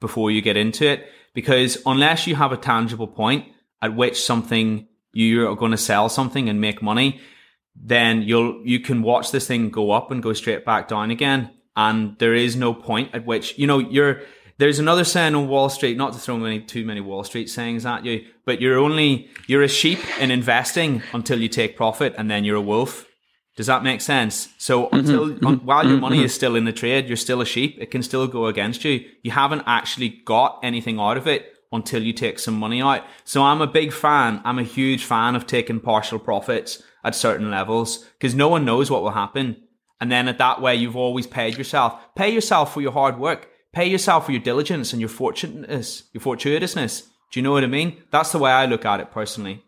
before 0.00 0.30
you 0.30 0.42
get 0.42 0.56
into 0.56 0.86
it. 0.86 1.06
Because 1.34 1.78
unless 1.86 2.26
you 2.26 2.34
have 2.34 2.52
a 2.52 2.56
tangible 2.56 3.06
point 3.06 3.46
at 3.80 3.94
which 3.94 4.20
something 4.20 4.88
you 5.12 5.48
are 5.48 5.54
going 5.54 5.70
to 5.70 5.76
sell 5.76 6.08
something 6.08 6.48
and 6.48 6.60
make 6.60 6.82
money, 6.82 7.20
then 7.74 8.22
you'll, 8.22 8.66
you 8.66 8.80
can 8.80 9.02
watch 9.02 9.30
this 9.30 9.46
thing 9.46 9.70
go 9.70 9.92
up 9.92 10.10
and 10.10 10.22
go 10.22 10.32
straight 10.32 10.64
back 10.64 10.88
down 10.88 11.10
again. 11.10 11.50
And 11.76 12.18
there 12.18 12.34
is 12.34 12.56
no 12.56 12.72
point 12.72 13.14
at 13.14 13.26
which, 13.26 13.58
you 13.58 13.66
know, 13.66 13.78
you're, 13.78 14.22
there's 14.58 14.78
another 14.78 15.04
saying 15.04 15.34
on 15.34 15.48
Wall 15.48 15.68
Street, 15.68 15.96
not 15.96 16.12
to 16.14 16.18
throw 16.18 16.38
many, 16.38 16.60
too 16.60 16.84
many 16.84 17.00
Wall 17.00 17.24
Street 17.24 17.50
sayings 17.50 17.84
at 17.84 18.04
you, 18.04 18.24
but 18.44 18.60
you're 18.60 18.78
only, 18.78 19.28
you're 19.46 19.62
a 19.62 19.68
sheep 19.68 19.98
in 20.18 20.30
investing 20.30 21.02
until 21.12 21.40
you 21.40 21.48
take 21.48 21.76
profit 21.76 22.14
and 22.16 22.30
then 22.30 22.44
you're 22.44 22.56
a 22.56 22.60
wolf. 22.60 23.06
Does 23.56 23.66
that 23.66 23.82
make 23.82 24.00
sense? 24.00 24.48
So 24.58 24.84
mm-hmm. 24.84 24.96
until, 24.96 25.26
mm-hmm. 25.28 25.46
un, 25.46 25.56
while 25.64 25.84
your 25.84 25.94
mm-hmm. 25.94 26.00
money 26.02 26.24
is 26.24 26.34
still 26.34 26.56
in 26.56 26.64
the 26.64 26.72
trade, 26.72 27.06
you're 27.06 27.16
still 27.16 27.40
a 27.40 27.46
sheep. 27.46 27.76
It 27.80 27.90
can 27.90 28.02
still 28.02 28.26
go 28.26 28.46
against 28.46 28.84
you. 28.84 29.04
You 29.22 29.30
haven't 29.30 29.64
actually 29.66 30.08
got 30.08 30.60
anything 30.62 30.98
out 30.98 31.16
of 31.16 31.26
it 31.26 31.52
until 31.72 32.02
you 32.02 32.12
take 32.12 32.38
some 32.38 32.54
money 32.54 32.80
out. 32.80 33.04
So 33.24 33.42
I'm 33.42 33.60
a 33.60 33.66
big 33.66 33.92
fan. 33.92 34.40
I'm 34.44 34.58
a 34.58 34.62
huge 34.62 35.04
fan 35.04 35.34
of 35.34 35.46
taking 35.46 35.80
partial 35.80 36.18
profits 36.18 36.82
at 37.04 37.14
certain 37.14 37.50
levels 37.50 37.98
because 38.18 38.34
no 38.34 38.48
one 38.48 38.64
knows 38.64 38.90
what 38.90 39.02
will 39.02 39.10
happen. 39.10 39.56
And 40.00 40.12
then 40.12 40.28
at 40.28 40.38
that 40.38 40.60
way, 40.60 40.76
you've 40.76 40.96
always 40.96 41.26
paid 41.26 41.56
yourself. 41.56 41.98
Pay 42.14 42.30
yourself 42.30 42.74
for 42.74 42.80
your 42.80 42.92
hard 42.92 43.18
work. 43.18 43.48
Pay 43.76 43.88
yourself 43.88 44.24
for 44.24 44.32
your 44.32 44.40
diligence 44.40 44.94
and 44.94 45.02
your 45.02 45.10
fortunateness, 45.10 46.04
your 46.14 46.22
fortuitousness. 46.22 47.02
Do 47.30 47.38
you 47.38 47.42
know 47.42 47.52
what 47.52 47.62
I 47.62 47.66
mean? 47.66 48.02
That's 48.10 48.32
the 48.32 48.38
way 48.38 48.50
I 48.50 48.64
look 48.64 48.86
at 48.86 49.00
it 49.00 49.10
personally. 49.10 49.62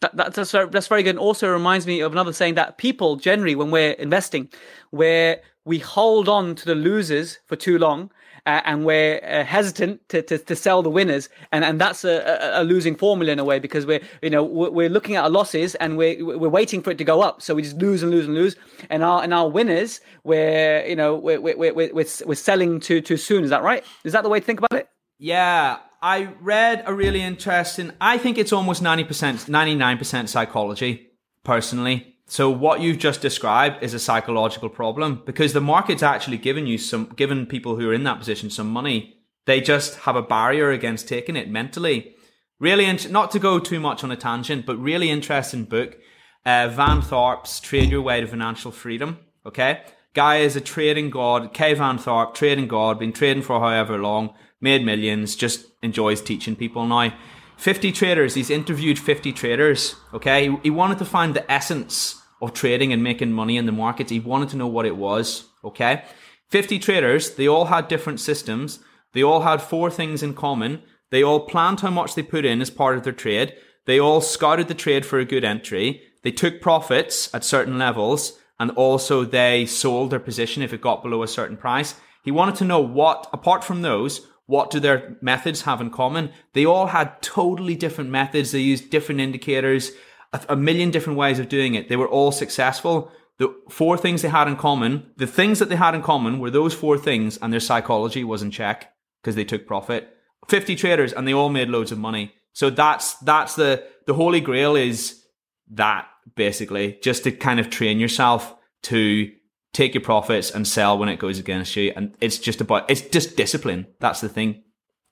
That, 0.00 0.14
that's, 0.14 0.52
that's 0.52 0.86
very 0.86 1.02
good. 1.02 1.10
And 1.10 1.18
also 1.18 1.50
reminds 1.50 1.88
me 1.88 1.98
of 1.98 2.12
another 2.12 2.32
saying 2.32 2.54
that 2.54 2.78
people 2.78 3.16
generally, 3.16 3.56
when 3.56 3.72
we're 3.72 3.94
investing, 3.94 4.48
where 4.90 5.40
we 5.64 5.80
hold 5.80 6.28
on 6.28 6.54
to 6.54 6.66
the 6.66 6.76
losers 6.76 7.40
for 7.46 7.56
too 7.56 7.78
long 7.78 8.12
uh, 8.48 8.62
and 8.64 8.86
we're 8.86 9.20
uh, 9.22 9.44
hesitant 9.44 10.08
to, 10.08 10.22
to, 10.22 10.38
to, 10.38 10.56
sell 10.56 10.82
the 10.82 10.88
winners, 10.88 11.28
and 11.52 11.66
and 11.66 11.78
that's 11.78 12.02
a, 12.02 12.38
a, 12.54 12.64
losing 12.64 12.96
formula 12.96 13.30
in 13.30 13.38
a 13.38 13.44
way 13.44 13.58
because 13.58 13.84
we're 13.84 14.00
you 14.22 14.30
know 14.30 14.42
we're 14.42 14.88
looking 14.88 15.16
at 15.16 15.24
our 15.24 15.28
losses 15.28 15.74
and 15.74 15.98
we're 15.98 16.24
we're 16.24 16.48
waiting 16.48 16.80
for 16.80 16.90
it 16.90 16.96
to 16.96 17.04
go 17.04 17.20
up, 17.20 17.42
so 17.42 17.54
we 17.54 17.60
just 17.60 17.76
lose 17.76 18.02
and 18.02 18.10
lose 18.10 18.24
and 18.24 18.34
lose, 18.34 18.56
and 18.88 19.04
our 19.04 19.22
and 19.22 19.34
our 19.34 19.50
winners 19.50 20.00
we're 20.24 20.82
you 20.86 20.96
know 20.96 21.14
we're 21.14 21.38
we're 21.38 21.58
we're, 21.58 21.74
we're, 21.74 22.06
we're 22.26 22.34
selling 22.34 22.80
too 22.80 23.02
too 23.02 23.18
soon. 23.18 23.44
Is 23.44 23.50
that 23.50 23.62
right? 23.62 23.84
Is 24.02 24.14
that 24.14 24.22
the 24.22 24.30
way 24.30 24.40
to 24.40 24.46
think 24.46 24.60
about 24.60 24.80
it? 24.80 24.88
Yeah, 25.18 25.80
I 26.00 26.32
read 26.40 26.84
a 26.86 26.94
really 26.94 27.20
interesting. 27.20 27.92
I 28.00 28.16
think 28.16 28.38
it's 28.38 28.54
almost 28.54 28.80
ninety 28.80 29.04
percent, 29.04 29.46
ninety 29.46 29.74
nine 29.74 29.98
percent 29.98 30.30
psychology, 30.30 31.10
personally. 31.44 32.17
So 32.30 32.50
what 32.50 32.82
you've 32.82 32.98
just 32.98 33.22
described 33.22 33.82
is 33.82 33.94
a 33.94 33.98
psychological 33.98 34.68
problem 34.68 35.22
because 35.24 35.54
the 35.54 35.62
market's 35.62 36.02
actually 36.02 36.36
given 36.36 36.66
you 36.66 36.76
some, 36.76 37.06
given 37.16 37.46
people 37.46 37.76
who 37.76 37.88
are 37.88 37.94
in 37.94 38.04
that 38.04 38.18
position 38.18 38.50
some 38.50 38.68
money. 38.68 39.16
They 39.46 39.62
just 39.62 40.00
have 40.00 40.14
a 40.14 40.22
barrier 40.22 40.70
against 40.70 41.08
taking 41.08 41.36
it 41.36 41.50
mentally. 41.50 42.14
Really, 42.60 42.84
in- 42.84 42.98
not 43.10 43.30
to 43.30 43.38
go 43.38 43.58
too 43.58 43.80
much 43.80 44.04
on 44.04 44.10
a 44.10 44.16
tangent, 44.16 44.66
but 44.66 44.76
really 44.76 45.08
interesting 45.08 45.64
book. 45.64 45.96
Uh, 46.44 46.68
Van 46.68 47.00
Tharp's 47.00 47.60
Trade 47.60 47.88
Your 47.88 48.02
Way 48.02 48.20
to 48.20 48.26
Financial 48.26 48.70
Freedom. 48.70 49.18
Okay. 49.46 49.80
Guy 50.12 50.38
is 50.38 50.54
a 50.54 50.60
trading 50.60 51.08
god. 51.08 51.54
K. 51.54 51.72
Van 51.72 51.98
Tharp, 51.98 52.34
trading 52.34 52.68
god, 52.68 52.98
been 52.98 53.12
trading 53.12 53.42
for 53.42 53.58
however 53.60 53.96
long, 53.96 54.34
made 54.60 54.84
millions, 54.84 55.34
just 55.34 55.66
enjoys 55.82 56.20
teaching 56.20 56.56
people 56.56 56.84
now. 56.86 57.14
50 57.56 57.90
traders. 57.92 58.34
He's 58.34 58.50
interviewed 58.50 58.98
50 58.98 59.32
traders. 59.32 59.96
Okay. 60.12 60.54
He 60.62 60.70
wanted 60.70 60.98
to 60.98 61.04
find 61.04 61.34
the 61.34 61.50
essence 61.50 62.17
of 62.40 62.52
trading 62.52 62.92
and 62.92 63.02
making 63.02 63.32
money 63.32 63.56
in 63.56 63.66
the 63.66 63.72
markets. 63.72 64.10
He 64.10 64.20
wanted 64.20 64.48
to 64.50 64.56
know 64.56 64.66
what 64.66 64.86
it 64.86 64.96
was. 64.96 65.46
Okay. 65.64 66.04
50 66.48 66.78
traders, 66.78 67.34
they 67.34 67.46
all 67.46 67.66
had 67.66 67.88
different 67.88 68.20
systems. 68.20 68.78
They 69.12 69.22
all 69.22 69.42
had 69.42 69.60
four 69.60 69.90
things 69.90 70.22
in 70.22 70.34
common. 70.34 70.82
They 71.10 71.22
all 71.22 71.40
planned 71.40 71.80
how 71.80 71.90
much 71.90 72.14
they 72.14 72.22
put 72.22 72.44
in 72.44 72.60
as 72.60 72.70
part 72.70 72.96
of 72.96 73.04
their 73.04 73.12
trade. 73.12 73.54
They 73.86 73.98
all 73.98 74.20
scouted 74.20 74.68
the 74.68 74.74
trade 74.74 75.04
for 75.04 75.18
a 75.18 75.24
good 75.24 75.44
entry. 75.44 76.02
They 76.22 76.30
took 76.30 76.60
profits 76.60 77.32
at 77.34 77.44
certain 77.44 77.78
levels 77.78 78.38
and 78.60 78.70
also 78.72 79.24
they 79.24 79.66
sold 79.66 80.10
their 80.10 80.20
position 80.20 80.62
if 80.62 80.72
it 80.72 80.80
got 80.80 81.02
below 81.02 81.22
a 81.22 81.28
certain 81.28 81.56
price. 81.56 81.94
He 82.24 82.30
wanted 82.30 82.56
to 82.56 82.64
know 82.64 82.80
what, 82.80 83.28
apart 83.32 83.64
from 83.64 83.82
those, 83.82 84.26
what 84.46 84.70
do 84.70 84.80
their 84.80 85.16
methods 85.20 85.62
have 85.62 85.80
in 85.80 85.90
common? 85.90 86.30
They 86.54 86.64
all 86.64 86.86
had 86.86 87.20
totally 87.22 87.76
different 87.76 88.10
methods. 88.10 88.50
They 88.50 88.60
used 88.60 88.90
different 88.90 89.20
indicators 89.20 89.92
a, 90.32 90.40
a 90.50 90.56
million 90.56 90.90
different 90.90 91.18
ways 91.18 91.38
of 91.38 91.48
doing 91.48 91.74
it. 91.74 91.88
They 91.88 91.96
were 91.96 92.08
all 92.08 92.32
successful. 92.32 93.10
The 93.38 93.54
four 93.70 93.96
things 93.96 94.22
they 94.22 94.28
had 94.28 94.48
in 94.48 94.56
common, 94.56 95.12
the 95.16 95.26
things 95.26 95.58
that 95.58 95.68
they 95.68 95.76
had 95.76 95.94
in 95.94 96.02
common 96.02 96.38
were 96.38 96.50
those 96.50 96.74
four 96.74 96.98
things 96.98 97.36
and 97.38 97.52
their 97.52 97.60
psychology 97.60 98.24
was 98.24 98.42
in 98.42 98.50
check 98.50 98.92
because 99.22 99.36
they 99.36 99.44
took 99.44 99.66
profit. 99.66 100.14
50 100.48 100.76
traders 100.76 101.12
and 101.12 101.26
they 101.26 101.34
all 101.34 101.48
made 101.48 101.68
loads 101.68 101.92
of 101.92 101.98
money. 101.98 102.32
So 102.52 102.70
that's 102.70 103.14
that's 103.18 103.54
the 103.54 103.84
the 104.06 104.14
holy 104.14 104.40
grail 104.40 104.74
is 104.74 105.22
that 105.70 106.08
basically 106.34 106.98
just 107.02 107.24
to 107.24 107.30
kind 107.30 107.60
of 107.60 107.70
train 107.70 108.00
yourself 108.00 108.54
to 108.84 109.30
take 109.72 109.94
your 109.94 110.02
profits 110.02 110.50
and 110.50 110.66
sell 110.66 110.98
when 110.98 111.08
it 111.08 111.18
goes 111.18 111.38
against 111.38 111.76
you. 111.76 111.92
And 111.94 112.16
it's 112.20 112.38
just 112.38 112.60
about 112.60 112.90
it's 112.90 113.02
just 113.02 113.36
discipline. 113.36 113.86
That's 114.00 114.20
the 114.20 114.28
thing. 114.28 114.64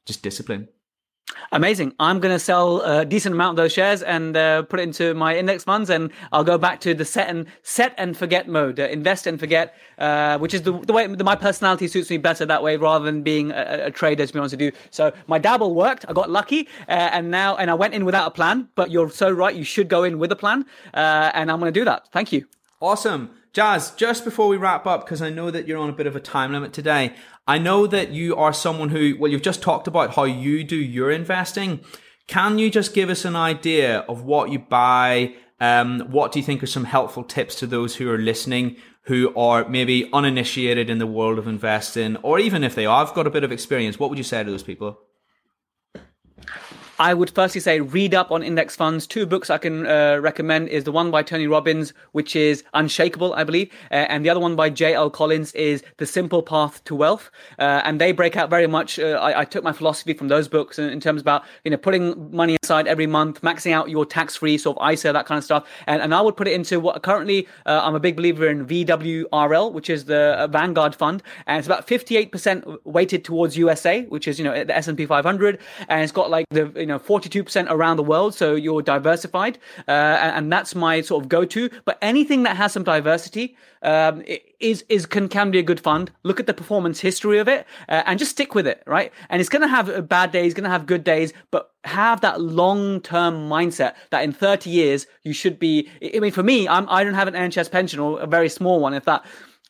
Just 0.06 0.22
discipline. 0.22 0.68
Amazing. 1.52 1.94
I'm 1.98 2.20
going 2.20 2.34
to 2.34 2.38
sell 2.38 2.80
a 2.82 3.04
decent 3.04 3.34
amount 3.34 3.50
of 3.50 3.56
those 3.56 3.72
shares 3.72 4.02
and 4.02 4.36
uh, 4.36 4.62
put 4.62 4.80
it 4.80 4.84
into 4.84 5.14
my 5.14 5.36
index 5.36 5.64
funds, 5.64 5.90
and 5.90 6.10
I'll 6.32 6.44
go 6.44 6.58
back 6.58 6.80
to 6.80 6.94
the 6.94 7.04
set 7.04 7.28
and 7.28 7.46
set 7.62 7.94
and 7.98 8.16
forget 8.16 8.48
mode, 8.48 8.78
uh, 8.78 8.84
invest 8.84 9.26
and 9.26 9.38
forget, 9.38 9.74
uh, 9.98 10.38
which 10.38 10.54
is 10.54 10.62
the, 10.62 10.72
the 10.72 10.92
way 10.92 11.06
the, 11.06 11.24
my 11.24 11.36
personality 11.36 11.88
suits 11.88 12.10
me 12.10 12.18
better 12.18 12.46
that 12.46 12.62
way 12.62 12.76
rather 12.76 13.04
than 13.04 13.22
being 13.22 13.50
a, 13.52 13.86
a, 13.86 13.90
trader. 13.90 14.26
To 14.26 14.32
be 14.32 14.38
honest 14.38 14.54
with 14.54 14.60
you, 14.60 14.72
so 14.90 15.12
my 15.26 15.38
dabble 15.38 15.74
worked. 15.74 16.04
I 16.08 16.12
got 16.12 16.30
lucky, 16.30 16.68
uh, 16.88 16.92
and 16.92 17.30
now 17.30 17.56
and 17.56 17.70
I 17.70 17.74
went 17.74 17.94
in 17.94 18.04
without 18.04 18.26
a 18.26 18.30
plan. 18.30 18.68
But 18.74 18.90
you're 18.90 19.10
so 19.10 19.30
right. 19.30 19.54
You 19.54 19.64
should 19.64 19.88
go 19.88 20.04
in 20.04 20.18
with 20.18 20.32
a 20.32 20.36
plan, 20.36 20.64
uh, 20.94 21.30
and 21.34 21.50
I'm 21.50 21.58
going 21.58 21.72
to 21.72 21.80
do 21.80 21.84
that. 21.84 22.08
Thank 22.12 22.32
you. 22.32 22.46
Awesome. 22.80 23.30
Jazz, 23.56 23.92
just 23.92 24.22
before 24.22 24.48
we 24.48 24.58
wrap 24.58 24.86
up, 24.86 25.06
because 25.06 25.22
I 25.22 25.30
know 25.30 25.50
that 25.50 25.66
you're 25.66 25.78
on 25.78 25.88
a 25.88 25.94
bit 25.94 26.06
of 26.06 26.14
a 26.14 26.20
time 26.20 26.52
limit 26.52 26.74
today, 26.74 27.14
I 27.46 27.58
know 27.58 27.86
that 27.86 28.10
you 28.10 28.36
are 28.36 28.52
someone 28.52 28.88
who, 28.88 29.16
well, 29.18 29.30
you've 29.30 29.42
just 29.42 29.62
talked 29.62 29.86
about 29.86 30.14
how 30.14 30.24
you 30.24 30.64
do 30.64 30.76
your 30.76 31.10
investing. 31.10 31.80
Can 32.26 32.58
you 32.58 32.70
just 32.70 32.92
give 32.92 33.08
us 33.08 33.24
an 33.24 33.36
idea 33.36 34.00
of 34.00 34.22
what 34.22 34.50
you 34.50 34.58
buy? 34.58 35.34
Um, 35.60 36.00
what 36.10 36.32
do 36.32 36.38
you 36.38 36.44
think 36.44 36.62
are 36.62 36.66
some 36.66 36.84
helpful 36.84 37.22
tips 37.22 37.54
to 37.56 37.66
those 37.66 37.96
who 37.96 38.10
are 38.10 38.18
listening 38.18 38.76
who 39.06 39.32
are 39.36 39.68
maybe 39.68 40.10
uninitiated 40.12 40.90
in 40.90 40.98
the 40.98 41.06
world 41.06 41.38
of 41.38 41.46
investing, 41.46 42.16
or 42.18 42.40
even 42.40 42.64
if 42.64 42.74
they 42.74 42.82
have 42.82 43.14
got 43.14 43.26
a 43.26 43.30
bit 43.30 43.44
of 43.44 43.52
experience? 43.52 43.98
What 43.98 44.10
would 44.10 44.18
you 44.18 44.24
say 44.24 44.42
to 44.42 44.50
those 44.50 44.64
people? 44.64 44.98
I 46.98 47.12
would 47.12 47.30
firstly 47.30 47.60
say 47.60 47.80
read 47.80 48.14
up 48.14 48.30
on 48.30 48.42
index 48.42 48.74
funds. 48.74 49.06
Two 49.06 49.26
books 49.26 49.50
I 49.50 49.58
can 49.58 49.86
uh, 49.86 50.18
recommend 50.20 50.68
is 50.68 50.84
the 50.84 50.92
one 50.92 51.10
by 51.10 51.22
Tony 51.22 51.46
Robbins, 51.46 51.92
which 52.12 52.34
is 52.34 52.64
Unshakeable, 52.74 53.34
I 53.36 53.44
believe, 53.44 53.70
uh, 53.90 53.94
and 53.94 54.24
the 54.24 54.30
other 54.30 54.40
one 54.40 54.56
by 54.56 54.70
J.L. 54.70 55.10
Collins 55.10 55.52
is 55.52 55.82
The 55.98 56.06
Simple 56.06 56.42
Path 56.42 56.82
to 56.84 56.94
Wealth. 56.94 57.30
Uh, 57.58 57.82
and 57.84 58.00
they 58.00 58.12
break 58.12 58.36
out 58.36 58.48
very 58.48 58.66
much. 58.66 58.98
Uh, 58.98 59.18
I, 59.20 59.40
I, 59.40 59.44
took 59.44 59.62
my 59.62 59.72
philosophy 59.72 60.14
from 60.14 60.28
those 60.28 60.48
books 60.48 60.78
in, 60.78 60.88
in, 60.88 61.00
terms 61.00 61.20
about 61.20 61.44
you 61.64 61.70
know 61.70 61.76
putting 61.76 62.34
money 62.34 62.56
aside 62.62 62.86
every 62.86 63.06
month, 63.06 63.42
maxing 63.42 63.72
out 63.72 63.90
your 63.90 64.06
tax-free 64.06 64.58
sort 64.58 64.78
of 64.78 64.90
ISA, 64.90 65.12
that 65.12 65.26
kind 65.26 65.38
of 65.38 65.44
stuff. 65.44 65.68
And, 65.86 66.00
and 66.00 66.14
I 66.14 66.20
would 66.20 66.36
put 66.36 66.48
it 66.48 66.54
into 66.54 66.80
what 66.80 67.02
currently 67.02 67.46
uh, 67.66 67.80
I'm 67.84 67.94
a 67.94 68.00
big 68.00 68.16
believer 68.16 68.48
in 68.48 68.66
VWRL, 68.66 69.72
which 69.72 69.90
is 69.90 70.06
the 70.06 70.34
uh, 70.38 70.46
Vanguard 70.46 70.94
fund, 70.94 71.22
and 71.46 71.58
it's 71.58 71.68
about 71.68 71.86
58% 71.86 72.78
weighted 72.84 73.24
towards 73.24 73.56
USA, 73.56 74.02
which 74.04 74.26
is 74.26 74.38
you 74.38 74.44
know 74.44 74.64
the 74.64 74.76
S&P 74.76 75.04
500, 75.04 75.58
and 75.88 76.02
it's 76.02 76.12
got 76.12 76.30
like 76.30 76.46
the 76.50 76.85
you 76.86 76.92
know 76.92 77.00
42% 77.00 77.66
around 77.68 77.96
the 77.96 78.04
world 78.04 78.32
so 78.32 78.54
you're 78.54 78.80
diversified 78.80 79.58
uh, 79.88 79.90
and, 79.90 80.52
that's 80.52 80.76
my 80.76 81.00
sort 81.00 81.24
of 81.24 81.28
go-to. 81.28 81.68
But 81.84 81.98
anything 82.00 82.44
that 82.44 82.56
has 82.56 82.72
some 82.72 82.84
diversity 82.84 83.56
um, 83.82 84.22
is 84.60 84.84
is 84.88 85.04
can 85.04 85.28
can 85.28 85.50
be 85.50 85.58
a 85.58 85.62
good 85.62 85.80
fund. 85.80 86.12
Look 86.22 86.38
at 86.38 86.46
the 86.46 86.54
performance 86.54 87.00
history 87.00 87.38
of 87.38 87.48
it 87.48 87.66
uh, 87.88 88.04
and 88.06 88.16
just 88.18 88.30
stick 88.30 88.54
with 88.54 88.66
it 88.66 88.82
right? 88.86 89.12
And 89.28 89.40
it's 89.40 89.50
going 89.50 89.62
to 89.62 89.68
have 89.68 89.90
uh, 89.90 90.00
bad 90.02 90.30
days 90.30 90.54
going 90.54 90.64
to 90.64 90.70
have 90.70 90.86
good 90.86 91.02
days 91.02 91.32
but 91.50 91.72
have 91.84 92.20
that 92.20 92.40
long-term 92.40 93.48
mindset 93.48 93.94
that 94.10 94.22
in 94.22 94.32
30 94.32 94.70
years 94.70 95.06
you 95.22 95.32
should 95.32 95.58
be 95.58 95.88
i 96.14 96.18
mean 96.18 96.32
for 96.32 96.42
me 96.42 96.66
I'm, 96.66 96.88
i 96.88 97.04
don't 97.04 97.14
have 97.14 97.28
an 97.28 97.34
nhs 97.34 97.70
pension 97.70 98.00
or 98.00 98.18
a 98.18 98.26
very 98.26 98.48
small 98.48 98.80
one 98.80 98.92
if 98.92 99.04
that 99.04 99.24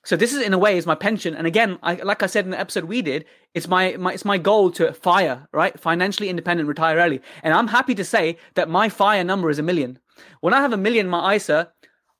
so 0.07 0.15
this 0.15 0.33
is 0.33 0.41
in 0.41 0.55
a 0.55 0.59
way 0.59 0.79
is 0.79 0.87
my 0.87 0.95
pension. 0.95 1.35
And 1.35 1.49
again, 1.49 1.81
I, 1.83 1.95
like 1.95 2.23
I 2.23 2.27
said 2.27 2.45
in 2.45 2.53
the 2.53 2.61
episode 2.61 2.85
we 2.85 3.03
did, 3.03 3.25
it's 3.55 3.67
my, 3.67 3.97
my, 3.97 4.13
it's 4.13 4.25
my 4.25 4.39
goal 4.39 4.71
to 4.71 4.93
fire, 4.93 5.49
right? 5.53 5.79
Financially 5.81 6.29
independent, 6.29 6.69
retire 6.69 6.99
early. 6.99 7.21
And 7.43 7.53
I'm 7.53 7.67
happy 7.67 7.93
to 7.97 8.05
say 8.05 8.39
that 8.55 8.69
my 8.69 8.89
fire 8.89 9.25
number 9.25 9.51
is 9.51 9.59
a 9.59 9.65
million. 9.65 9.99
When 10.43 10.55
I 10.55 10.61
have 10.61 10.73
a 10.73 10.77
million 10.77 11.07
in 11.07 11.11
my 11.11 11.35
ISA, 11.35 11.73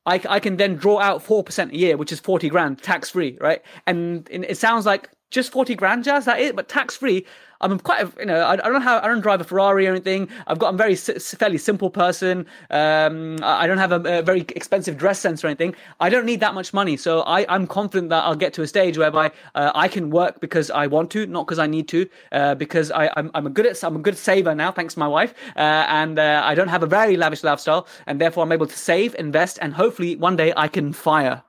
I, 0.05 0.20
I 0.28 0.41
can 0.41 0.57
then 0.57 0.74
draw 0.74 0.99
out 0.99 1.24
4% 1.24 1.70
a 1.70 1.76
year, 1.76 1.97
which 1.97 2.11
is 2.11 2.18
40 2.18 2.49
grand 2.49 2.82
tax 2.82 3.11
free, 3.11 3.39
right? 3.41 3.62
And 3.87 4.28
it 4.32 4.59
sounds 4.59 4.84
like 4.84 5.09
just 5.30 5.52
40 5.52 5.74
grand, 5.74 6.04
Jazz, 6.04 6.24
that 6.24 6.40
is, 6.40 6.52
but 6.52 6.68
tax 6.68 6.96
free. 6.96 7.26
I'm 7.60 7.78
quite, 7.78 8.02
a, 8.02 8.12
you 8.20 8.26
know, 8.26 8.46
I, 8.46 8.56
don't 8.56 8.82
have, 8.82 9.02
I 9.02 9.08
don't 9.08 9.20
drive 9.20 9.40
a 9.40 9.44
Ferrari 9.44 9.86
or 9.86 9.90
anything. 9.90 10.28
I've 10.46 10.58
got, 10.58 10.68
I'm 10.68 10.76
very 10.76 10.94
fairly 10.94 11.58
simple 11.58 11.90
person. 11.90 12.46
Um, 12.70 13.38
I 13.42 13.66
don't 13.66 13.78
have 13.78 13.92
a, 13.92 14.18
a, 14.18 14.22
very 14.22 14.40
expensive 14.54 14.98
dress 14.98 15.18
sense 15.18 15.42
or 15.42 15.48
anything. 15.48 15.74
I 15.98 16.08
don't 16.10 16.26
need 16.26 16.40
that 16.40 16.54
much 16.54 16.74
money, 16.74 16.96
so 16.96 17.20
I, 17.22 17.46
I'm 17.48 17.66
confident 17.66 18.10
that 18.10 18.24
I'll 18.24 18.36
get 18.36 18.52
to 18.54 18.62
a 18.62 18.66
stage 18.66 18.98
whereby 18.98 19.32
uh, 19.54 19.72
I 19.74 19.88
can 19.88 20.10
work 20.10 20.40
because 20.40 20.70
I 20.70 20.86
want 20.86 21.10
to, 21.12 21.26
not 21.26 21.46
because 21.46 21.58
I 21.58 21.66
need 21.66 21.88
to. 21.88 22.08
Uh, 22.30 22.54
because 22.54 22.90
I, 22.90 23.10
I'm, 23.16 23.30
I'm 23.34 23.46
a 23.46 23.50
good 23.50 23.66
at, 23.66 23.82
I'm 23.82 23.96
a 23.96 24.00
good 24.00 24.18
saver 24.18 24.54
now, 24.54 24.70
thanks 24.70 24.94
to 24.94 25.00
my 25.00 25.08
wife, 25.08 25.32
uh, 25.56 25.60
and 25.60 26.18
uh, 26.18 26.42
I 26.44 26.54
don't 26.54 26.68
have 26.68 26.82
a 26.82 26.86
very 26.86 27.16
lavish 27.16 27.42
lifestyle, 27.42 27.86
and 28.06 28.20
therefore 28.20 28.44
I'm 28.44 28.52
able 28.52 28.66
to 28.66 28.76
save, 28.76 29.14
invest, 29.18 29.58
and 29.62 29.72
hopefully 29.72 30.16
one 30.16 30.36
day 30.36 30.52
I 30.56 30.68
can 30.68 30.92
fire. 30.92 31.42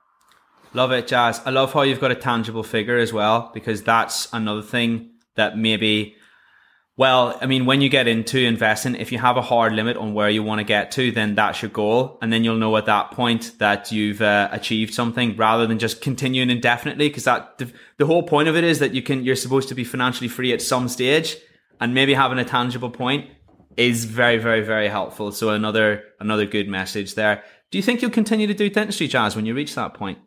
Love 0.74 0.92
it, 0.92 1.06
Jazz. 1.06 1.40
I 1.44 1.50
love 1.50 1.72
how 1.72 1.82
you've 1.82 2.00
got 2.00 2.10
a 2.10 2.14
tangible 2.14 2.62
figure 2.62 2.98
as 2.98 3.12
well, 3.12 3.50
because 3.54 3.82
that's 3.82 4.28
another 4.32 4.62
thing 4.62 5.10
that 5.34 5.56
maybe 5.56 6.16
well, 6.98 7.38
I 7.40 7.46
mean, 7.46 7.64
when 7.64 7.80
you 7.80 7.88
get 7.88 8.08
into 8.08 8.40
investing, 8.40 8.96
if 8.96 9.12
you 9.12 9.18
have 9.18 9.36
a 9.36 9.42
hard 9.42 9.72
limit 9.72 9.96
on 9.96 10.14
where 10.14 10.28
you 10.28 10.42
want 10.42 10.58
to 10.58 10.64
get 10.64 10.90
to, 10.92 11.12
then 11.12 11.36
that's 11.36 11.62
your 11.62 11.70
goal. 11.70 12.18
And 12.20 12.32
then 12.32 12.42
you'll 12.42 12.56
know 12.56 12.76
at 12.76 12.86
that 12.86 13.12
point 13.12 13.52
that 13.58 13.92
you've 13.92 14.20
uh, 14.20 14.48
achieved 14.50 14.92
something 14.92 15.36
rather 15.36 15.64
than 15.64 15.78
just 15.78 16.00
continuing 16.00 16.50
indefinitely. 16.50 17.08
Cause 17.10 17.22
that, 17.22 17.56
the, 17.58 17.72
the, 17.98 18.06
whole 18.06 18.24
point 18.24 18.48
of 18.48 18.56
it 18.56 18.64
is 18.64 18.80
that 18.80 18.94
you 18.94 19.02
can, 19.02 19.22
you're 19.22 19.36
supposed 19.36 19.68
to 19.68 19.76
be 19.76 19.84
financially 19.84 20.26
free 20.26 20.52
at 20.52 20.60
some 20.60 20.88
stage 20.88 21.36
and 21.80 21.94
maybe 21.94 22.14
having 22.14 22.40
a 22.40 22.44
tangible 22.44 22.90
point 22.90 23.30
is 23.76 24.04
very, 24.04 24.38
very, 24.38 24.62
very 24.62 24.88
helpful. 24.88 25.30
So 25.30 25.50
another, 25.50 26.02
another 26.18 26.46
good 26.46 26.66
message 26.66 27.14
there. 27.14 27.44
Do 27.70 27.78
you 27.78 27.82
think 27.82 28.00
you'll 28.00 28.10
continue 28.10 28.46
to 28.46 28.54
do 28.54 28.70
dentistry, 28.70 29.08
Jazz, 29.08 29.36
when 29.36 29.44
you 29.44 29.54
reach 29.54 29.74
that 29.74 29.92
point? 29.94 30.18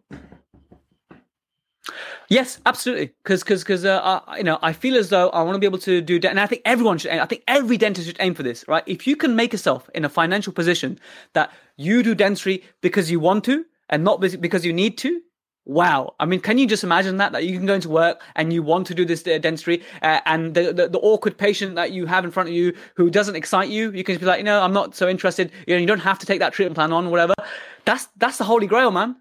Yes, 2.30 2.60
absolutely. 2.66 3.08
Because 3.24 3.44
because 3.44 3.64
because 3.64 3.84
uh, 3.84 4.22
you 4.38 4.44
know 4.44 4.58
I 4.62 4.72
feel 4.72 4.96
as 4.96 5.10
though 5.10 5.30
I 5.32 5.42
want 5.42 5.56
to 5.56 5.60
be 5.60 5.66
able 5.66 5.80
to 5.80 6.00
do, 6.02 6.20
and 6.24 6.40
I 6.40 6.46
think 6.46 6.62
everyone 6.64 6.98
should. 6.98 7.12
Aim, 7.12 7.20
I 7.20 7.26
think 7.26 7.44
every 7.48 7.78
dentist 7.78 8.08
should 8.08 8.16
aim 8.22 8.36
for 8.36 8.44
this, 8.44 8.66
right? 8.70 8.84
If 8.86 9.06
you 9.06 9.18
can 9.18 9.36
make 9.36 9.52
yourself 9.52 9.90
in 9.94 10.06
a 10.06 10.10
financial 10.10 10.54
position 10.54 10.98
that 11.34 11.52
you 11.76 12.04
do 12.04 12.16
dentistry 12.16 12.64
because 12.80 13.12
you 13.12 13.20
want 13.20 13.44
to 13.46 13.66
and 13.90 14.04
not 14.04 14.22
because 14.22 14.66
you 14.66 14.72
need 14.72 14.98
to. 15.00 15.22
Wow. 15.66 16.16
I 16.20 16.26
mean, 16.26 16.40
can 16.40 16.58
you 16.58 16.66
just 16.66 16.84
imagine 16.84 17.18
that? 17.18 17.34
That 17.34 17.46
you 17.46 17.56
can 17.58 17.68
go 17.68 17.76
into 17.76 17.90
work 17.90 18.22
and 18.36 18.52
you 18.52 18.64
want 18.64 18.88
to 18.88 18.96
do 18.96 19.06
this 19.06 19.22
dentistry 19.22 19.84
uh, 20.02 20.20
and 20.26 20.54
the, 20.54 20.74
the, 20.74 20.88
the, 20.90 21.00
awkward 21.00 21.38
patient 21.38 21.76
that 21.76 21.92
you 21.92 22.08
have 22.08 22.26
in 22.26 22.32
front 22.32 22.50
of 22.50 22.56
you 22.56 22.74
who 22.96 23.12
doesn't 23.12 23.36
excite 23.36 23.70
you, 23.70 23.92
you 23.92 24.04
can 24.04 24.14
just 24.14 24.22
be 24.22 24.26
like, 24.26 24.40
you 24.40 24.44
know, 24.44 24.62
I'm 24.62 24.74
not 24.74 24.96
so 24.96 25.08
interested. 25.08 25.52
You 25.68 25.76
know, 25.76 25.80
you 25.80 25.88
don't 25.88 26.00
have 26.00 26.18
to 26.20 26.26
take 26.26 26.40
that 26.40 26.54
treatment 26.54 26.76
plan 26.76 26.92
on 26.92 27.12
whatever. 27.12 27.36
That's, 27.86 28.08
that's 28.18 28.38
the 28.40 28.44
holy 28.44 28.66
grail, 28.66 28.90
man. 28.90 29.18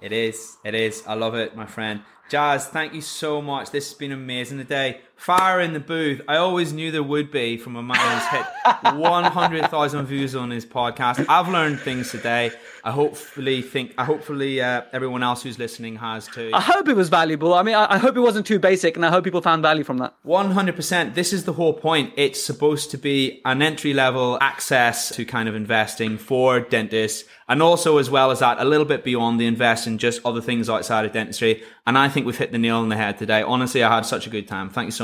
It 0.00 0.12
is. 0.12 0.56
It 0.64 0.74
is. 0.74 1.02
I 1.06 1.14
love 1.14 1.34
it, 1.34 1.54
my 1.54 1.66
friend. 1.66 2.00
Jazz, 2.30 2.66
thank 2.66 2.94
you 2.94 3.02
so 3.02 3.42
much. 3.42 3.70
This 3.70 3.88
has 3.88 3.98
been 3.98 4.12
amazing 4.12 4.58
today. 4.58 5.02
Fire 5.16 5.60
in 5.60 5.72
the 5.72 5.80
booth. 5.80 6.20
I 6.28 6.36
always 6.36 6.72
knew 6.72 6.90
there 6.90 7.02
would 7.02 7.30
be 7.30 7.56
from 7.56 7.76
a 7.76 7.82
man 7.82 7.96
who's 7.96 8.26
hit 8.28 8.94
100,000 9.00 10.06
views 10.06 10.34
on 10.34 10.50
his 10.50 10.66
podcast. 10.66 11.24
I've 11.28 11.48
learned 11.48 11.80
things 11.80 12.10
today. 12.10 12.52
I 12.82 12.90
hopefully 12.90 13.62
think, 13.62 13.94
I 13.96 14.04
hopefully 14.04 14.60
uh, 14.60 14.82
everyone 14.92 15.22
else 15.22 15.42
who's 15.42 15.58
listening 15.58 15.96
has 15.96 16.26
too. 16.26 16.50
I 16.52 16.60
hope 16.60 16.88
it 16.88 16.96
was 16.96 17.08
valuable. 17.08 17.54
I 17.54 17.62
mean, 17.62 17.74
I, 17.74 17.94
I 17.94 17.98
hope 17.98 18.14
it 18.16 18.20
wasn't 18.20 18.46
too 18.46 18.58
basic, 18.58 18.96
and 18.96 19.06
I 19.06 19.10
hope 19.10 19.24
people 19.24 19.40
found 19.40 19.62
value 19.62 19.84
from 19.84 19.96
that. 19.98 20.14
100%. 20.26 21.14
This 21.14 21.32
is 21.32 21.44
the 21.44 21.54
whole 21.54 21.72
point. 21.72 22.12
It's 22.16 22.42
supposed 22.42 22.90
to 22.90 22.98
be 22.98 23.40
an 23.46 23.62
entry 23.62 23.94
level 23.94 24.36
access 24.42 25.08
to 25.16 25.24
kind 25.24 25.48
of 25.48 25.54
investing 25.54 26.18
for 26.18 26.60
dentists, 26.60 27.26
and 27.48 27.62
also 27.62 27.96
as 27.96 28.10
well 28.10 28.30
as 28.30 28.40
that, 28.40 28.58
a 28.60 28.64
little 28.64 28.86
bit 28.86 29.02
beyond 29.04 29.40
the 29.40 29.46
investing, 29.46 29.96
just 29.96 30.20
other 30.26 30.42
things 30.42 30.68
outside 30.68 31.06
of 31.06 31.12
dentistry. 31.12 31.62
And 31.86 31.96
I 31.96 32.08
think 32.10 32.26
we've 32.26 32.36
hit 32.36 32.52
the 32.52 32.58
nail 32.58 32.78
on 32.78 32.88
the 32.90 32.96
head 32.96 33.18
today. 33.18 33.42
Honestly, 33.42 33.82
I 33.82 33.94
had 33.94 34.04
such 34.06 34.26
a 34.26 34.30
good 34.30 34.48
time. 34.48 34.68
Thank 34.68 34.86
you 34.86 34.92
so 34.92 35.03